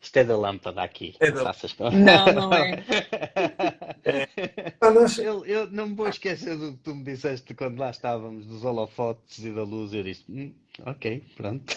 [0.00, 1.14] Isto é da lâmpada aqui.
[1.20, 1.52] É da-
[1.92, 2.84] Não, não é.
[4.80, 8.46] Nós- Eu, eu não me vou esquecer do que tu me disseste quando lá estávamos,
[8.46, 9.92] dos holofotes e da luz.
[9.92, 10.52] Eu disse, "Hum,
[10.86, 11.76] ok, pronto.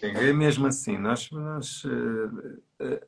[0.00, 3.00] É mesmo assim, nós, nós, eh, eh,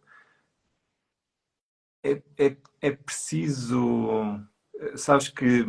[2.02, 4.40] é, é, é preciso,
[4.74, 5.64] eh, sabes que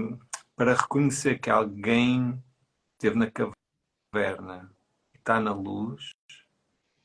[0.55, 2.41] para reconhecer que alguém
[2.93, 4.73] esteve na caverna
[5.13, 6.11] e está na luz,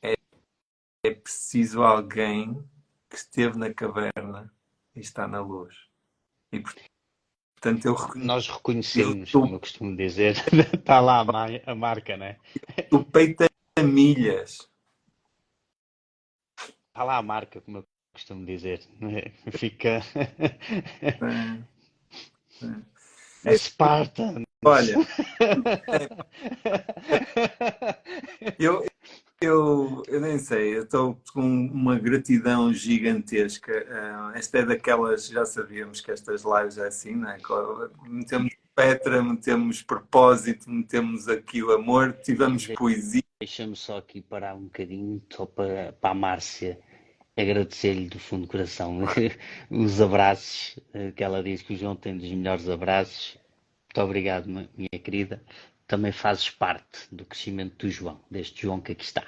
[0.02, 0.14] é,
[1.04, 2.62] é preciso alguém
[3.08, 4.52] que esteve na caverna
[4.94, 5.88] e está na luz.
[6.52, 10.36] E portanto eu Nós reconhecemos, Eu- como eu costumo dizer,
[10.74, 11.24] está lá
[11.66, 12.38] a marca, né?
[12.92, 13.44] o peito
[13.78, 14.70] a milhas.
[16.88, 17.86] Está lá a marca, como eu
[18.16, 18.80] costumo dizer.
[19.52, 20.02] Fica.
[23.44, 23.56] É.
[23.58, 24.42] Spartan.
[24.64, 24.96] Olha,
[28.58, 28.86] Eu,
[29.40, 33.86] eu, eu nem sei, eu estou com uma gratidão gigantesca.
[33.90, 37.38] Ah, esta é daquelas, já sabíamos que estas lives é assim, não é?
[38.08, 43.22] Metemos Petra, metemos propósito, metemos aqui o amor, tivemos poesia.
[43.40, 46.78] Deixa-me só aqui parar um bocadinho, só para, para a Márcia
[47.36, 49.00] agradecer-lhe do fundo do coração
[49.70, 53.36] os abraços, eh, que ela diz que o João tem dos melhores abraços.
[53.84, 55.42] Muito obrigado, minha querida.
[55.86, 59.24] Também fazes parte do crescimento do João, deste João que aqui está.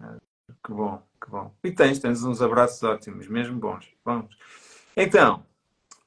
[0.00, 0.16] Ah,
[0.64, 1.54] que bom, que bom.
[1.62, 3.88] E tens, tens uns abraços ótimos, mesmo bons.
[4.04, 4.36] Vamos.
[4.96, 5.46] Então,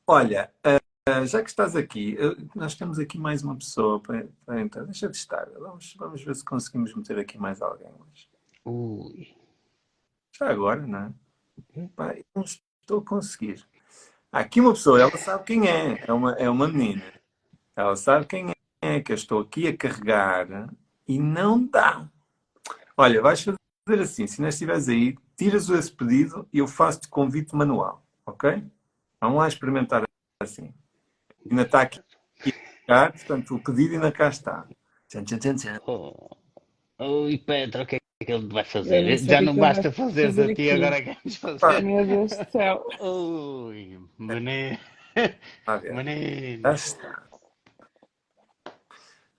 [0.06, 2.18] olha, ah, já que estás aqui,
[2.54, 4.84] nós temos aqui mais uma pessoa para, para entrar.
[4.84, 5.50] Deixa de estar.
[5.58, 8.30] Vamos, vamos ver se conseguimos meter aqui mais alguém hoje.
[8.66, 9.36] Ui,
[10.42, 11.00] agora, não
[11.76, 11.88] é?
[11.96, 13.66] Pá, eu não estou a conseguir.
[14.32, 16.04] Aqui uma pessoa, ela sabe quem é.
[16.08, 17.04] É uma, é uma menina.
[17.76, 18.52] Ela sabe quem
[18.82, 20.70] é, que eu estou aqui a carregar
[21.08, 22.10] e não dá.
[22.98, 27.56] Olha, vais fazer assim, se não estiveres aí, tiras esse pedido e eu faço-te convite
[27.56, 28.64] manual, ok?
[29.20, 30.04] Vamos lá experimentar
[30.40, 30.74] assim.
[31.50, 32.02] Ainda está aqui,
[32.86, 34.68] portanto, o pedido ainda cá está.
[35.08, 35.82] Tchan, tchan, tchan, tchan.
[35.86, 36.38] oh.
[37.00, 39.02] Ui, Pedro, o que é que ele vai fazer?
[39.02, 40.72] não Já que não é que basta fazer fazer a ti, aqui.
[40.72, 41.82] agora queremos fazer.
[41.84, 42.86] Meu Deus do céu.
[43.00, 44.42] Ui, ver.
[45.94, 46.62] menino.
[46.64, 47.24] Já está.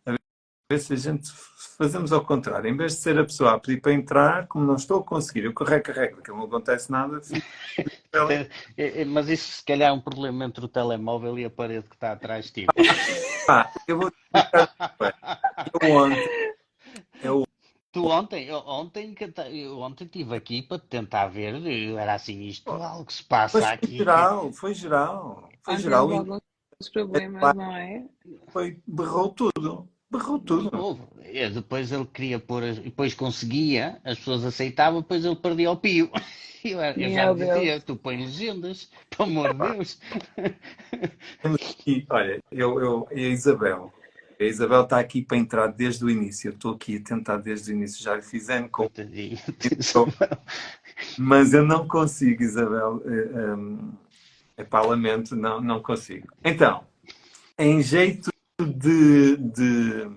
[0.06, 0.12] A
[0.70, 1.30] ver se a gente
[1.76, 2.68] fazemos ao contrário.
[2.68, 5.44] Em vez de ser a pessoa a pedir para entrar, como não estou a conseguir,
[5.44, 7.20] eu carrego, carrego, porque não acontece nada.
[8.76, 11.88] É, é, Mas isso se calhar é um problema entre o telemóvel e a parede
[11.88, 12.66] que está atrás de ti.
[13.44, 14.72] Pá, eu vou explicar.
[15.82, 16.53] Eu ontem,
[17.94, 22.14] Tu ontem, eu, ontem, que ta- eu ontem estive aqui para tentar ver, eu era
[22.14, 23.98] assim, isto algo que se passa foi aqui.
[23.98, 25.48] geral, foi geral.
[25.62, 26.08] Foi Há geral
[26.92, 28.04] problemas, não é?
[28.48, 29.88] foi, berrou tudo.
[30.10, 31.08] Berrou tudo.
[31.22, 35.76] É, Depois ele queria pôr, as- depois conseguia, as pessoas aceitavam, depois ele perdia o
[35.76, 36.10] pio.
[36.64, 40.00] Eu, eu já dizia, tu põe legendas, pelo amor de Deus.
[41.86, 43.92] E, olha, eu, eu, e a Isabel.
[44.38, 46.48] A Isabel está aqui para entrar desde o início.
[46.48, 48.02] Eu estou aqui a tentar desde o início.
[48.02, 48.90] Já lhe fizemos com.
[51.18, 53.02] Mas eu não consigo, Isabel.
[53.04, 53.92] É, hum,
[54.58, 56.28] epá, lamento, não, não consigo.
[56.44, 56.84] Então,
[57.58, 58.30] em jeito
[58.60, 59.36] de.
[59.36, 60.10] de...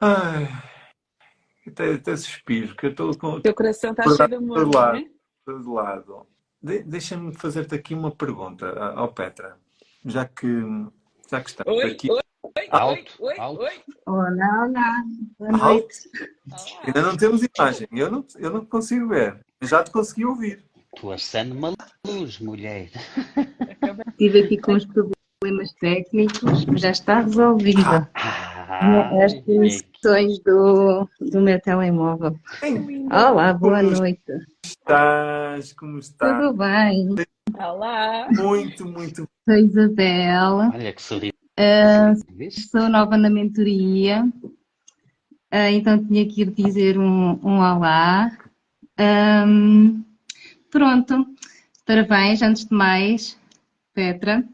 [0.00, 0.48] Ai,
[1.66, 3.28] até, até suspiro, que eu estou com.
[3.34, 4.98] O teu coração está cheio de amor, por não lá.
[4.98, 5.02] é?
[5.02, 6.26] de lado.
[6.60, 9.56] De, Deixa-me fazer-te aqui uma pergunta, ao Petra,
[10.04, 10.46] já que,
[11.32, 12.10] já que estamos Oi, aqui.
[12.10, 13.62] oi, oi, Alto, oi, alto.
[13.62, 13.70] oi.
[14.04, 15.02] Olá, olá.
[15.38, 16.10] Boa noite.
[16.50, 16.82] Olá.
[16.86, 19.40] Ainda não temos imagem, eu não, eu não consigo ver.
[19.62, 20.62] Já te consegui ouvir.
[20.96, 21.72] Tu acende uma
[22.06, 22.90] luz, mulher.
[24.10, 28.10] Estive aqui com os problemas técnicos, mas já está resolvida.
[28.14, 32.38] Ah, As conexões do, do meu telemóvel.
[33.10, 34.20] Olá, boa noite.
[34.66, 36.36] Estás, como estás?
[36.42, 37.14] Tudo bem?
[37.58, 38.28] Olá.
[38.30, 41.32] Muito, muito Sou Isabela, olha que sorriso.
[42.30, 42.70] Vês?
[42.70, 44.24] sou nova na mentoria,
[45.50, 48.36] ah, então tinha que ir dizer um, um olá.
[48.96, 50.02] Ahm,
[50.70, 51.26] pronto,
[51.84, 53.38] parabéns, antes de mais,
[53.92, 54.44] Petra.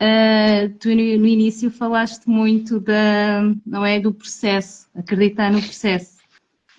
[0.00, 6.18] Ah, tu no, no início falaste muito da, não é, do processo, acreditar no processo.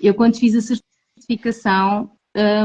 [0.01, 0.75] Eu quando fiz a
[1.17, 2.09] certificação,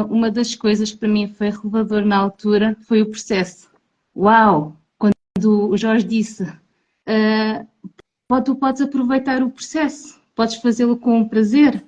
[0.08, 3.70] uma das coisas que para mim foi revelador na altura foi o processo.
[4.16, 4.76] Uau!
[4.98, 6.44] Quando o Jorge disse,
[7.06, 7.66] ah,
[8.44, 11.84] tu podes aproveitar o processo, podes fazê-lo com prazer,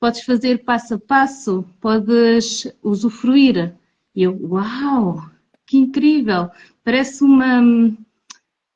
[0.00, 3.74] podes fazer passo a passo, podes usufruir.
[4.14, 5.28] E eu, uau!
[5.66, 6.50] Que incrível!
[6.82, 7.62] Parece uma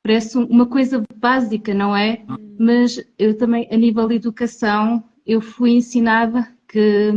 [0.03, 2.23] parece uma coisa básica, não é?
[2.59, 7.13] Mas eu também, a nível de educação, eu fui ensinada que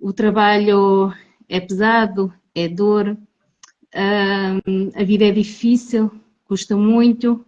[0.00, 1.12] o trabalho
[1.48, 3.16] é pesado, é dor,
[4.94, 6.10] a vida é difícil,
[6.44, 7.44] custa muito,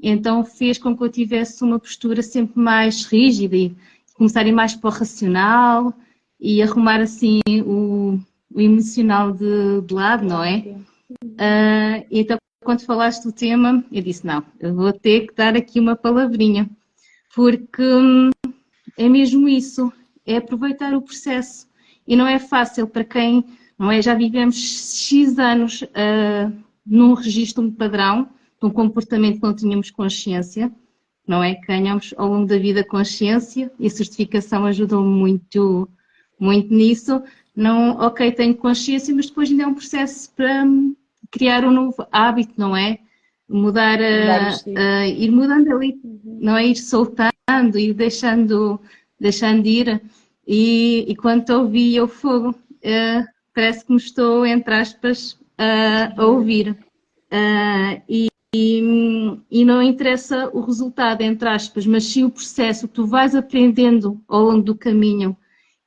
[0.00, 3.74] então fez com que eu tivesse uma postura sempre mais rígida e
[4.14, 5.92] começar a ir mais para o racional
[6.40, 8.18] e arrumar assim o,
[8.52, 10.76] o emocional de, de lado, não é?
[11.38, 15.80] Ah, então, quando falaste do tema, eu disse: não, eu vou ter que dar aqui
[15.80, 16.68] uma palavrinha,
[17.34, 18.30] porque hum,
[18.96, 19.92] é mesmo isso,
[20.26, 21.66] é aproveitar o processo.
[22.06, 23.44] E não é fácil para quem,
[23.78, 24.00] não é?
[24.02, 24.56] Já vivemos
[24.96, 26.50] X anos ah,
[26.86, 28.28] num registro padrão,
[28.60, 30.70] de um comportamento que não tínhamos consciência,
[31.26, 31.54] não é?
[31.66, 35.88] Ganhamos ao longo da vida consciência e a certificação ajudou muito,
[36.38, 37.22] muito nisso.
[37.56, 40.94] Não, ok, tenho consciência, mas depois ainda é um processo para hum,
[41.30, 42.98] criar um novo hábito, não é?
[43.48, 44.78] Mudar, a, estilo.
[44.78, 46.66] a- ir mudando ali, não é?
[46.66, 48.80] Ir soltando, ir deixando,
[49.26, 49.88] deixando ir.
[50.46, 53.24] E, e quando ouvi o fogo, eh,
[53.54, 56.76] parece que me estou, entre aspas, a- a ouvir.
[57.30, 58.82] Ah, e, e,
[59.50, 64.20] e não interessa o resultado, entre aspas, mas sim o processo que tu vais aprendendo
[64.28, 65.36] ao longo do caminho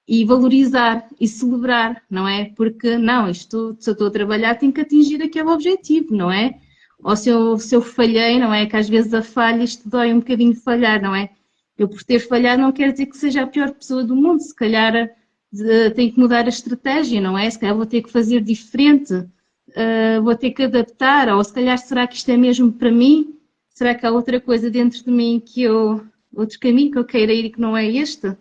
[0.07, 2.45] e valorizar e celebrar, não é?
[2.55, 6.59] Porque, não, isto, se eu estou a trabalhar, tenho que atingir aquele objetivo, não é?
[7.03, 8.65] Ou se eu, se eu falhei, não é?
[8.65, 11.29] Que às vezes a falha, isto dói um bocadinho falhar, não é?
[11.77, 14.55] Eu por ter falhado não quer dizer que seja a pior pessoa do mundo, se
[14.55, 17.49] calhar eh, tenho que mudar a estratégia, não é?
[17.49, 21.77] Se calhar vou ter que fazer diferente, uh, vou ter que adaptar, ou se calhar
[21.77, 23.37] será que isto é mesmo para mim?
[23.69, 26.03] Será que há outra coisa dentro de mim que eu,
[26.35, 28.35] outro caminho que eu queira ir e que não é este?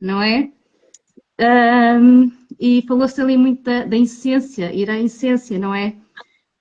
[0.00, 0.50] Não é?
[1.40, 5.94] Um, e falou-se ali muito da, da essência, ir à essência, não é?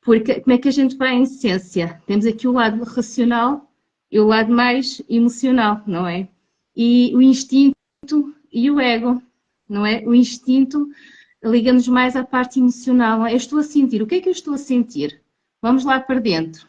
[0.02, 2.02] Porque como é que a gente vai à essência?
[2.06, 3.66] Temos aqui o lado racional
[4.12, 6.28] e o lado mais emocional, não é?
[6.76, 7.76] E o instinto
[8.52, 9.22] e o ego,
[9.68, 10.04] não é?
[10.06, 10.90] O instinto
[11.44, 13.28] liga-nos mais à parte emocional.
[13.28, 15.22] Eu estou a sentir, o que é que eu estou a sentir?
[15.62, 16.68] Vamos lá para dentro.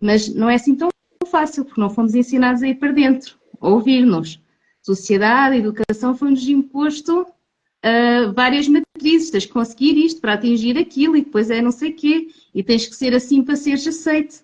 [0.00, 0.88] Mas não é assim tão
[1.26, 4.40] fácil, porque não fomos ensinados a ir para dentro, a ouvir-nos.
[4.82, 9.30] Sociedade, educação foi-nos imposto uh, várias matrizes.
[9.30, 12.86] Tens que conseguir isto para atingir aquilo, e depois é não sei quê, e tens
[12.86, 14.40] que ser assim para seres aceite.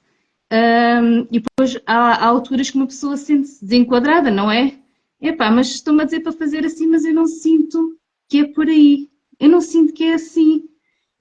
[0.53, 4.75] Um, e depois há, há alturas que uma pessoa sente-se desenquadrada, não é?
[5.21, 7.97] Epá, mas estão-me a dizer para fazer assim, mas eu não sinto
[8.29, 9.09] que é por aí.
[9.39, 10.65] Eu não sinto que é assim.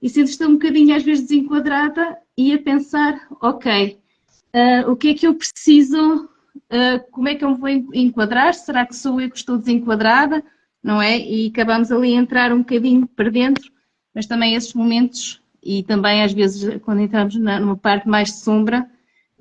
[0.00, 3.98] E sentes-te um bocadinho às vezes desenquadrada e a pensar, ok,
[4.54, 8.54] uh, o que é que eu preciso, uh, como é que eu me vou enquadrar?
[8.54, 10.42] Será que sou eu que estou desenquadrada?
[10.82, 11.16] Não é?
[11.18, 13.70] E acabamos ali a entrar um bocadinho para dentro,
[14.12, 18.90] mas também esses momentos, e também às vezes quando entramos numa parte mais sombra,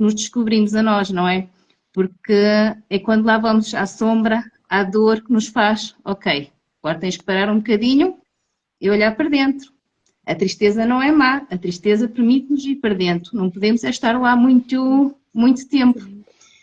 [0.02, 1.48] nos descobrimos a nós, não é?
[1.94, 2.34] Porque
[2.90, 6.50] é quando lá vamos à sombra, à dor que nos faz, ok,
[6.82, 8.18] agora tens que parar um bocadinho
[8.80, 9.72] e olhar para dentro.
[10.26, 14.20] A tristeza não é má, a tristeza permite-nos ir para dentro, não podemos é estar
[14.20, 16.00] lá muito, muito tempo.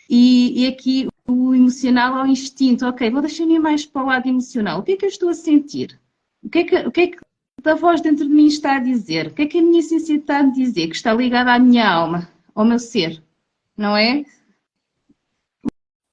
[0.09, 4.27] E, e aqui o emocional ao instinto, ok, vou deixar-me ir mais para o lado
[4.27, 4.79] emocional.
[4.79, 5.99] O que é que eu estou a sentir?
[6.43, 7.19] O que é que, o que, é que
[7.63, 9.27] a voz dentro de mim está a dizer?
[9.27, 10.87] O que é que a minha essência está a dizer?
[10.87, 13.21] Que está ligada à minha alma, ao meu ser,
[13.79, 14.25] não é?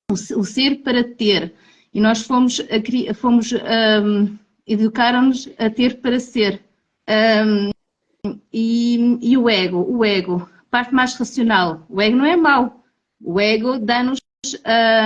[0.09, 1.52] O, ser para ter.
[1.93, 2.62] E nós fomos,
[3.16, 6.62] fomos um, educaram-nos a ter para ser.
[7.09, 7.70] Um,
[8.52, 11.84] e, e, o ego, o ego, parte mais racional.
[11.88, 12.84] O ego não é mau.
[13.20, 14.20] O ego dá-nos.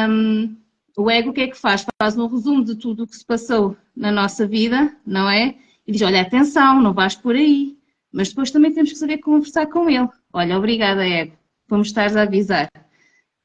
[0.09, 0.55] Um,
[0.99, 1.87] o ego o que é que faz?
[2.01, 5.57] Faz um resumo de tudo o que se passou na nossa vida, não é?
[5.87, 7.74] E diz: olha, atenção, não vais por aí.
[8.12, 10.09] Mas depois também temos que saber conversar com ele.
[10.32, 11.32] Olha, obrigada, ego,
[11.79, 12.69] me estares a avisar.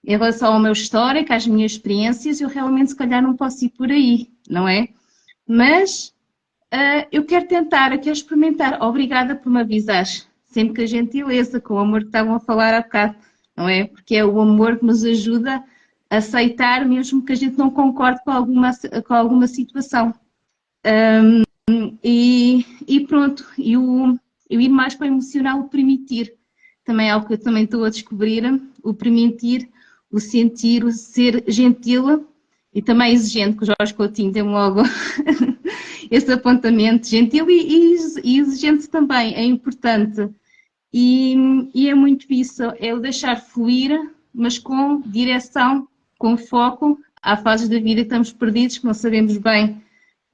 [0.03, 3.69] Em relação ao meu histórico, às minhas experiências, eu realmente se calhar não posso ir
[3.69, 4.87] por aí, não é?
[5.47, 6.13] Mas
[6.73, 8.81] uh, eu quero tentar, eu quero experimentar.
[8.81, 10.05] Obrigada por me avisar.
[10.45, 13.15] Sempre com a gentileza, com o amor que estavam a falar há bocado,
[13.57, 13.85] não é?
[13.85, 15.63] Porque é o amor que nos ajuda
[16.09, 18.71] a aceitar, mesmo que a gente não concorde com alguma,
[19.07, 20.13] com alguma situação.
[20.85, 21.43] Um,
[22.03, 24.17] e, e, pronto, e o,
[24.49, 26.33] eu ir mais para o emocional, permitir.
[26.85, 28.43] Também é algo que eu também estou a descobrir,
[28.83, 29.69] o permitir,
[30.11, 32.27] o sentir, o ser gentil
[32.73, 34.81] e também exigente, que o Jorge Coutinho tem logo
[36.11, 40.29] esse apontamento, gentil e, e, exigente também, é importante.
[40.93, 41.35] E,
[41.73, 45.87] e, é muito isso, é o deixar fluir, mas com direção,
[46.17, 46.99] com foco.
[47.21, 49.81] Há fases da vida que estamos perdidos, que não sabemos bem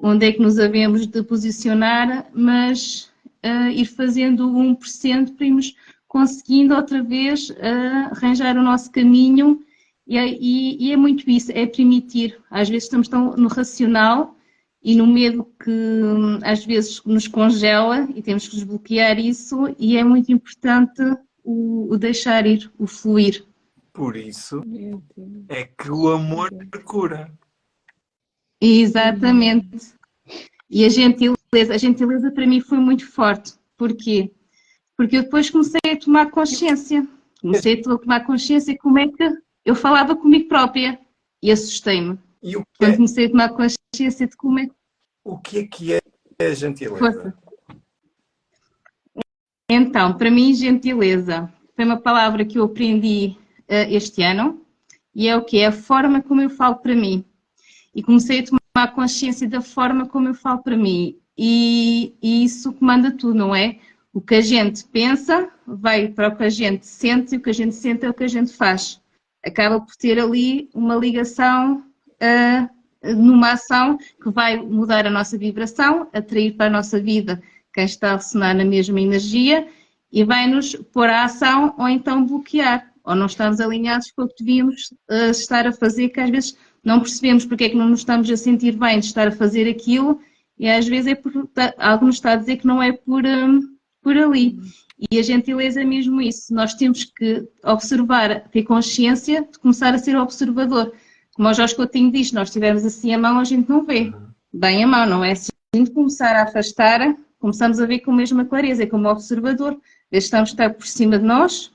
[0.02, 3.12] onde é que nos havemos de posicionar, mas
[3.46, 5.76] uh, ir fazendo 1% para irmos
[6.12, 9.64] conseguindo outra vez uh, arranjar o nosso caminho
[10.06, 12.38] e, e, e, é muito isso, é permitir.
[12.50, 14.36] Às vezes estamos tão no racional
[14.84, 15.72] e no medo que
[16.44, 21.02] às vezes nos congela e temos que desbloquear isso e é muito importante
[21.46, 23.46] o, o deixar ir, o fluir.
[23.94, 24.62] Por isso
[25.48, 26.50] é que o amor
[26.84, 27.32] cura.
[28.60, 29.94] Exatamente.
[30.70, 33.54] E a gentileza, a gentileza para mim foi muito forte.
[33.78, 34.30] Porquê?
[35.02, 37.08] Porque eu depois comecei a tomar consciência.
[37.42, 39.32] Comecei a tomar consciência como é que
[39.66, 41.00] eu falava comigo própria
[41.42, 42.20] e assustei-me.
[42.40, 42.96] E o que Quando é...
[42.98, 44.68] comecei a tomar consciência de como é
[45.24, 46.02] O que é que é
[46.40, 47.00] a gentileza?
[47.00, 47.34] Força.
[49.68, 54.64] Então, para mim, gentileza foi uma palavra que eu aprendi uh, este ano
[55.16, 55.58] e é o que?
[55.58, 57.26] É a forma como eu falo para mim.
[57.96, 61.18] E comecei a tomar tomar consciência da forma como eu falo para mim.
[61.38, 63.80] E, e, isso comanda tudo, não é?
[64.14, 67.50] O que a gente pensa vai para o que a gente sente e o que
[67.50, 69.02] a gente sente é o que a gente faz.
[69.44, 71.78] Acaba por ter ali uma ligação
[72.22, 77.42] uh, numa ação que vai mudar a nossa vibração, atrair para a nossa vida
[77.74, 79.68] quem está a ressonar na mesma energia
[80.12, 82.92] e vai nos pôr a ação ou então bloquear.
[83.04, 86.58] Ou não estamos alinhados com o que devíamos uh, estar a fazer, que às vezes
[86.84, 89.70] não percebemos porque é que não nos estamos a sentir bem de estar a fazer
[89.70, 90.20] aquilo
[90.60, 93.62] e às vezes é por, algo nos está a dizer que não é por, um,
[94.02, 94.58] por ali.
[95.12, 96.54] E a gentileza é mesmo isso.
[96.54, 100.94] Nós temos que observar, ter consciência de começar a ser observador.
[101.34, 104.14] Como o Jorge Coutinho diz, nós tivermos assim a mão, a gente não vê
[104.54, 105.34] bem a mão, não é?
[105.34, 109.10] Se a gente começar a afastar, começamos a ver com a mesma clareza, é como
[109.10, 109.80] observador.
[110.12, 111.72] Estamos estar por cima de nós,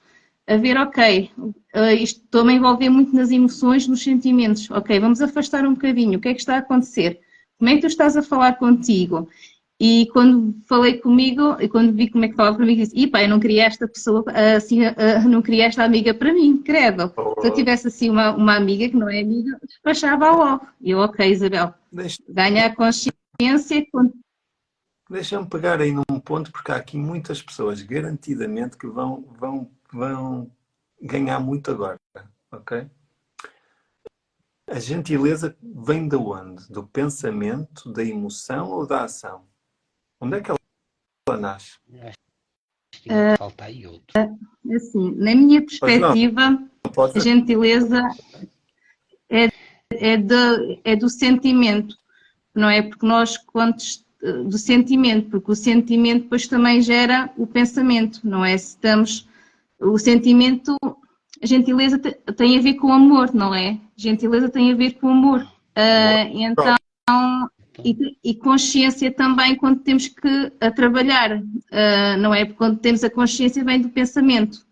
[0.47, 4.71] a ver, ok, uh, isto estou-me a envolver muito nas emoções, nos sentimentos.
[4.71, 6.19] Ok, vamos afastar um bocadinho.
[6.19, 7.19] O que é que está a acontecer?
[7.59, 9.29] Como é que tu estás a falar contigo?
[9.79, 13.29] E quando falei comigo, e quando vi como é que falava comigo, disse: Ipa, eu
[13.29, 14.25] não queria esta pessoa,
[14.57, 17.13] assim, uh, não queria esta amiga para mim, credo.
[17.41, 20.67] Se eu tivesse assim uma, uma amiga que não é amiga, despachava logo.
[20.81, 22.23] E eu, ok, Isabel, Deixa...
[22.29, 23.87] ganha a consciência.
[25.11, 30.51] Deixa-me pegar aí num ponto, porque há aqui muitas pessoas, garantidamente, que vão, vão vão
[31.01, 31.99] ganhar muito agora,
[32.51, 32.89] ok?
[34.69, 36.69] A gentileza vem de onde?
[36.69, 39.47] Do pensamento, da emoção ou da ação?
[40.21, 41.79] Onde é que ela nasce?
[43.07, 44.15] Uh, falta aí outro.
[44.75, 48.03] Assim, na minha perspectiva, não, não a gentileza
[49.31, 49.49] é,
[49.93, 51.97] é, de, é do sentimento,
[52.55, 52.83] não é?
[52.83, 53.77] Porque nós, quando
[54.49, 58.57] do sentimento, porque o sentimento depois também gera o pensamento, não é?
[58.57, 59.29] Se estamos
[59.79, 60.77] o sentimento,
[61.43, 63.79] a gentileza tem a ver com amor, não é?
[63.95, 65.43] Gentileza tem a ver com amor.
[65.43, 66.77] Uh, então,
[67.85, 72.45] e, e, consciência também quando temos que a trabalhar, uh, não é?
[72.45, 74.67] Porque quando temos a consciência vem do pensamento.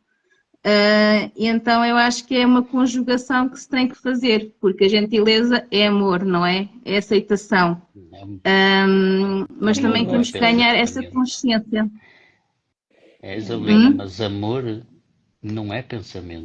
[0.67, 4.89] Uh, então eu acho que é uma conjugação que se tem que fazer, porque a
[4.89, 6.71] gentileza é amor, não é?
[6.87, 7.83] É aceitação.
[7.95, 11.91] Um, mas também temos que ganhar essa consciência.
[13.21, 13.95] É, Isabela, hum?
[13.97, 14.83] mas amor
[15.43, 16.45] não é pensamento.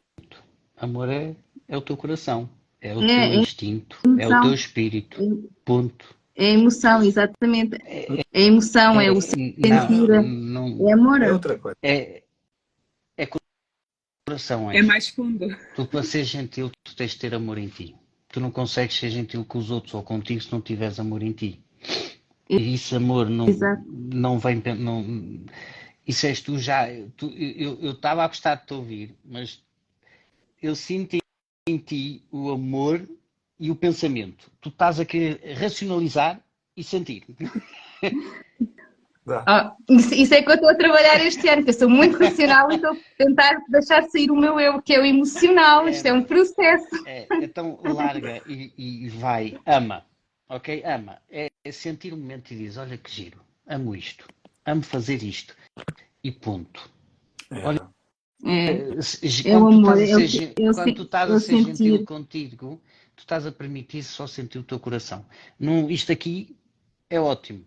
[0.76, 1.34] Amor é,
[1.68, 2.49] é o teu coração,
[2.81, 4.38] é o é, teu instinto, emoção.
[4.38, 5.49] é o teu espírito.
[5.64, 6.19] Ponto.
[6.40, 7.76] É emoção, exatamente.
[7.84, 9.56] É, é emoção, é, é o sentir.
[9.60, 11.22] Não, não, é amor.
[11.22, 11.78] É outra coisa.
[11.84, 12.24] É,
[13.18, 13.28] é
[14.26, 14.72] coração.
[14.72, 15.48] É, é mais fundo.
[15.76, 17.95] Tu, para ser gentil, tu tens de ter amor em ti.
[18.30, 21.34] Tu não consegues ser gentil com os outros ou contigo se não tiveres amor em
[21.34, 21.60] ti.
[22.49, 23.84] E isso, amor, não, Exato.
[23.86, 24.61] não vem.
[24.78, 25.44] Não,
[26.07, 26.88] isso és tu já.
[27.18, 29.61] tu- eu estava a gostar de te ouvir, mas
[30.61, 31.18] eu sinto
[31.68, 33.07] em ti o amor
[33.60, 34.49] e o pensamento.
[34.61, 36.40] Tu estás a querer racionalizar
[36.77, 37.23] e sentir.
[39.45, 42.18] Ah, isso, isso é que eu estou a trabalhar este ano, que eu sou muito
[42.18, 45.88] racional e estou a tentar deixar sair o meu eu, que é o emocional.
[45.88, 47.03] Isto é um processo.
[47.06, 50.03] É, então larga e, e vai, ama,
[50.48, 50.81] ok?
[50.84, 51.19] Ama.
[51.30, 54.26] É, é sentir o momento e diz: Olha que giro, amo isto,
[54.65, 55.56] amo fazer isto.
[56.23, 56.90] E ponto.
[57.64, 57.81] Olha,
[58.44, 60.95] É, Se- É o Quando tu amor, estás a eu ser, se- gen- eu quando
[60.95, 62.81] tu estás a eu ser gentil contigo,
[63.20, 65.26] tu estás a permitir só sentir o teu coração.
[65.60, 66.56] Não, isto aqui
[67.10, 67.66] é ótimo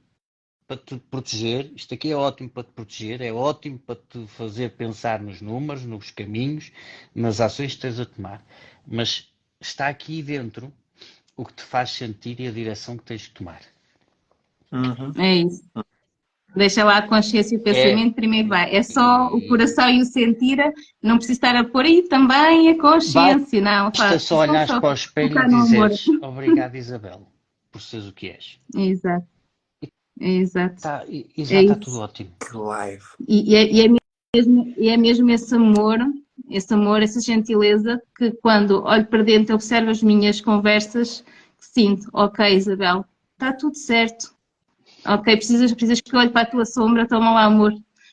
[0.66, 4.70] para te proteger, isto aqui é ótimo para te proteger, é ótimo para te fazer
[4.70, 6.72] pensar nos números, nos caminhos,
[7.14, 8.42] nas ações que tens a tomar.
[8.86, 9.30] Mas
[9.60, 10.72] está aqui dentro
[11.36, 13.60] o que te faz sentir e a direção que tens de tomar.
[14.72, 15.12] Uhum.
[15.22, 15.62] É isso.
[16.54, 18.74] Deixa lá a consciência e o pensamento, primeiro vai.
[18.74, 20.58] É só o coração e o sentir,
[21.02, 23.84] não precisa estar a por aí também a consciência, não.
[23.86, 25.88] Basta só olhar para o espelho e no amor.
[25.88, 27.26] dizeres obrigado Isabel,
[27.70, 28.60] por seres o que és.
[28.76, 29.26] Exato.
[30.20, 30.82] Exato.
[30.82, 31.76] Tá, É está isso.
[31.76, 32.30] tudo ótimo.
[32.38, 33.04] Que live.
[33.26, 33.88] E, e é, e é
[34.34, 35.98] mesmo, e é mesmo esse amor,
[36.50, 41.24] esse amor, essa gentileza, que quando olho para dentro, observo as minhas conversas,
[41.58, 44.34] sinto, ok, Isabel, está tudo certo.
[45.06, 47.72] Ok, precisas, precisas que eu olhe para a tua sombra, toma lá amor.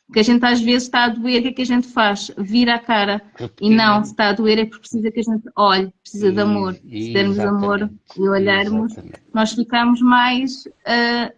[0.10, 2.32] Porque a gente às vezes está a doer, o que é que a gente faz?
[2.36, 3.22] Vira a cara.
[3.62, 6.42] E não, se está a doer é porque precisa que a gente olhe, precisa de
[6.42, 6.74] amor.
[6.74, 9.22] Se dermos amor e olharmos, exatamente.
[9.32, 11.32] nós ficamos mais, ah,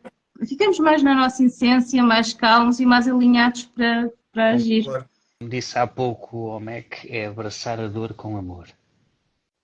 [0.46, 4.86] ficamos mais na nossa essência, mais calmos e mais alinhados para, para agir.
[4.86, 8.70] Como disse há pouco o Mac, é abraçar a dor com amor.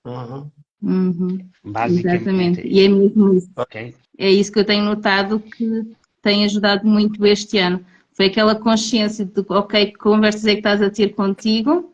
[0.05, 0.51] Uhum.
[0.81, 2.61] Uhum, Basicamente exatamente.
[2.61, 3.49] é E é isso, mesmo isso.
[3.55, 3.95] ok?
[4.17, 5.83] É isso que eu tenho notado que
[6.21, 7.85] tem ajudado muito este ano.
[8.13, 11.93] Foi aquela consciência de, ok, que conversas é que estás a ter contigo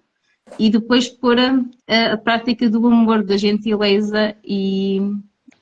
[0.59, 4.99] e depois pôr a, a- a prática do amor, da gentileza e,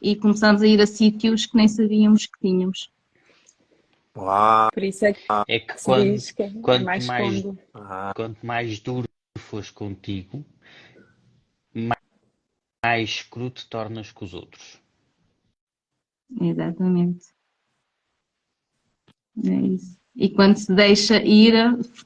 [0.02, 2.90] e começamos a ir a sítios que nem sabíamos que tínhamos.
[4.16, 4.70] Uau.
[4.74, 7.58] Por isso é que É que quando, diz que é quanto mais mais- fundo.
[7.74, 9.08] Ah, quanto mais duro
[9.38, 10.46] fores contigo,
[11.74, 12.01] mais,
[12.84, 14.82] mais cru te tornas com os outros.
[16.40, 17.28] Exatamente.
[19.46, 19.98] É isso.
[20.16, 21.54] E quando se deixa ir,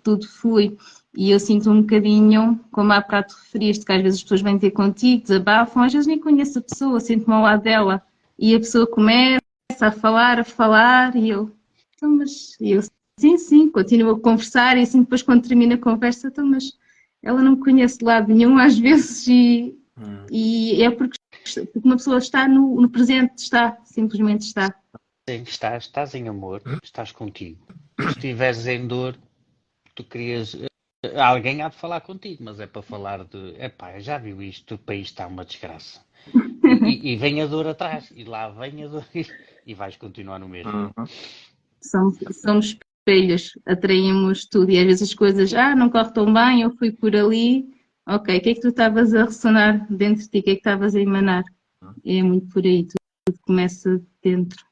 [0.04, 0.78] tudo flui.
[1.18, 4.60] E eu sinto um bocadinho, como há bocado referiste, que às vezes as pessoas vêm
[4.60, 8.06] ter contigo, desabafam, às vezes nem conheço a pessoa, sinto-me ao lado dela.
[8.38, 9.42] E a pessoa começa
[9.80, 11.52] a falar, a falar, e eu,
[11.96, 12.82] então, mas, e eu,
[13.18, 16.74] sim, sim, continuo a conversar, e assim depois quando termina a conversa, então, mas
[17.24, 20.26] ela não me conhece de lado nenhum às vezes, e, hum.
[20.32, 21.18] e é porque,
[21.72, 24.74] porque uma pessoa está no, no presente, está, simplesmente está.
[25.30, 27.60] Sim, Estás, estás em amor, estás contigo.
[28.00, 29.18] Se estiveres em dor,
[29.96, 30.56] tu querias.
[30.56, 33.56] eh, Alguém há de falar contigo, mas é para falar de.
[33.60, 34.76] Epá, já viu isto?
[34.76, 36.04] O país está uma desgraça.
[36.64, 39.26] E, e vem a dor atrás, e lá vem a dor, e,
[39.66, 40.72] e vais continuar no mesmo.
[40.98, 41.06] Uhum.
[41.82, 42.78] somos, somos
[43.08, 46.92] espelhos, atraímos tudo e às vezes as coisas, ah, não corre tão bem, eu fui
[46.92, 47.75] por ali,
[48.08, 50.54] ok, o que é que tu estavas a ressonar dentro de ti, o que é
[50.54, 51.44] que estavas a emanar?
[52.06, 52.96] É muito por aí, tudo,
[53.26, 54.64] tudo começa dentro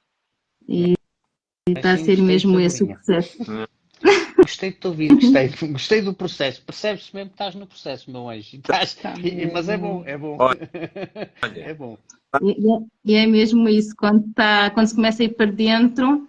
[0.67, 0.93] e
[1.67, 3.37] e está a ser mesmo esse o processo.
[4.37, 6.61] Gostei de te ouvir, gostei, gostei do processo.
[6.63, 8.57] Percebes mesmo que estás no processo, meu anjo.
[8.57, 10.35] Estás- Tá e- mas é bom, é bom.
[10.39, 10.69] Olha.
[11.55, 11.97] É bom.
[12.41, 15.49] E, e é- e é mesmo isso, quando, tá, quando se começa a ir para
[15.51, 16.27] dentro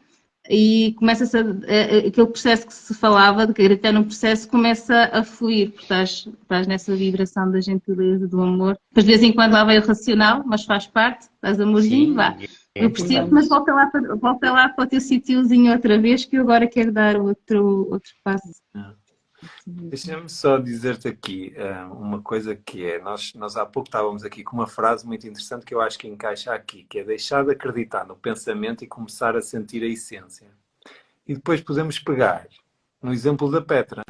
[0.49, 5.85] e começa-se aquele processo que se falava, de acreditar no processo, começa a fluir, porque
[5.85, 8.79] estás, estás nessa vibração da gentileza, do amor.
[8.91, 12.15] Depois de vez em quando lá vai o racional, mas faz parte, estás amorzinho, Sim,
[12.15, 12.37] vá.
[12.75, 16.25] é Eu percebo, mas volta lá, para- volta lá para o teu sítiozinho outra vez,
[16.25, 18.53] que eu agora quero dar outro, outro passo.
[19.67, 24.43] Deixa-me só dizer-te aqui ah, uma coisa que é, nós, nós há pouco estávamos aqui
[24.45, 27.53] com uma frase muito interessante que eu acho que encaixa aqui, que é deixar de
[27.53, 30.51] acreditar no pensamento e começar a sentir a essência.
[31.27, 32.47] E depois podemos pegar
[33.03, 34.03] no exemplo da Petra.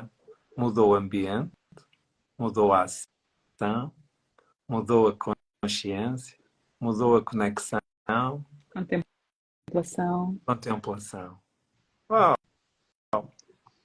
[0.56, 1.52] Mudou o ambiente,
[2.38, 3.92] mudou a ação,
[4.68, 6.38] mudou a consciência,
[6.78, 7.80] mudou a conexão,
[8.72, 10.38] Contemplação.
[10.46, 11.38] contemplação.
[12.10, 12.36] Uau!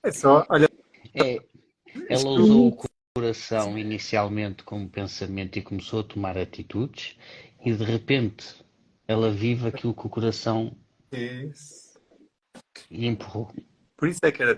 [0.03, 0.68] É só, olha,
[1.13, 1.39] É,
[2.09, 2.77] ela usou o
[3.15, 7.17] coração inicialmente como pensamento e começou a tomar atitudes,
[7.65, 8.55] e de repente
[9.07, 10.75] ela vive aquilo que o coração
[11.11, 11.99] isso.
[12.91, 13.51] lhe empurrou.
[13.97, 14.57] Por isso é que era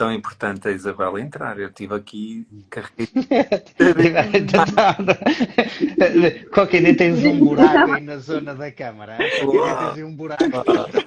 [0.00, 1.58] tão importante a Isabela entrar.
[1.58, 3.06] Eu estive aqui, carreguei.
[6.54, 9.18] Qualquer dia tens um buraco aí na zona da câmara.
[9.44, 10.42] Qualquer tens um buraco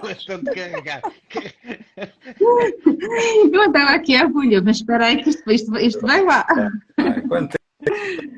[0.03, 1.01] elas estão de carregar.
[3.51, 6.45] Eu estava aqui a agulha, mas espera aí que isto, isto, isto vai lá.
[6.97, 7.59] Ai, quando tem,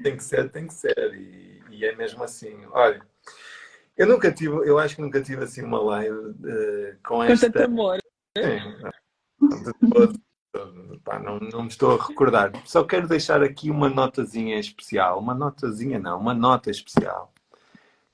[0.04, 1.16] tem que ser, tem que ser.
[1.16, 2.56] E, e é mesmo assim.
[2.72, 3.02] Olha,
[3.98, 7.52] eu nunca tive, eu acho que nunca tive assim uma live uh, com Com esta.
[7.52, 7.98] tanto amor.
[8.38, 8.62] Sim,
[9.42, 10.20] de todo,
[11.04, 12.52] pá, não, não me estou a recordar.
[12.66, 15.20] Só quero deixar aqui uma notazinha especial.
[15.20, 17.34] Uma notazinha não, uma nota especial.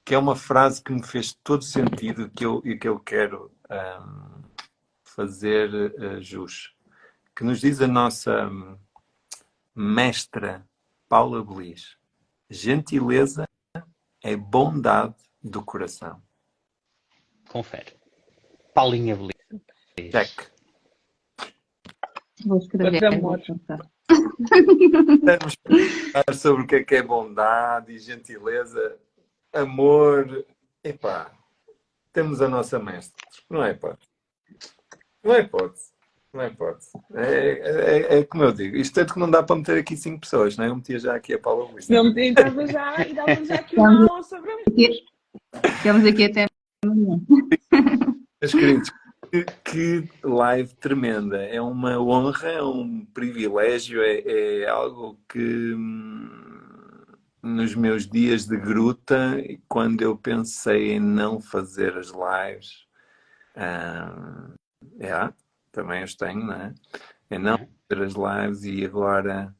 [0.04, 3.52] Que é uma frase que me fez todo sentido que eu, e que eu quero
[3.70, 4.42] ahm,
[5.04, 6.74] fazer uh, jus.
[7.36, 8.78] Que nos diz a nossa hum,
[9.76, 10.66] mestra
[11.08, 11.98] Paula Belis.
[12.50, 13.46] Gentileza
[14.22, 16.22] é bondade do coração.
[17.50, 17.94] Confere.
[18.74, 20.12] Paulinha Belis.
[20.12, 20.52] Check.
[22.46, 23.00] Vou escrever.
[23.00, 23.40] Vou amor.
[23.40, 23.80] apontar.
[24.10, 25.56] Vamos
[26.12, 28.98] falar sobre o que é que é bondade e gentileza,
[29.54, 30.46] amor.
[30.84, 31.32] Epá,
[32.12, 33.26] temos a nossa mestra.
[33.50, 34.10] Não é hipótese.
[35.24, 35.92] Não é hipótese.
[36.34, 36.90] Não é hipótese.
[37.14, 39.98] É, é, é como eu digo, isto é de que não dá para meter aqui
[39.98, 40.70] cinco pessoas, não é?
[40.70, 41.90] Eu metia já aqui a Paula Luís.
[41.90, 44.66] Não me dava já e dava já aqui uma aula sobre amor.
[45.78, 46.48] Ficamos aqui até
[46.84, 47.22] amanhã.
[48.42, 48.92] Meus queridos,
[49.32, 51.42] que, que live tremenda.
[51.44, 57.06] É uma honra, é um privilégio, é, é algo que hum,
[57.42, 59.38] nos meus dias de gruta,
[59.68, 62.86] quando eu pensei em não fazer as lives,
[63.56, 64.54] hum,
[65.00, 65.34] é,
[65.72, 66.74] também os tenho, não é?
[67.30, 69.56] É não fazer as lives e agora,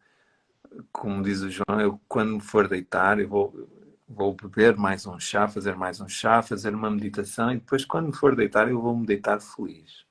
[0.92, 3.70] como diz o João, eu quando me for deitar, eu vou,
[4.14, 8.08] vou beber mais um chá, fazer mais um chá, fazer uma meditação e depois quando
[8.08, 10.06] me for deitar eu vou me deitar feliz.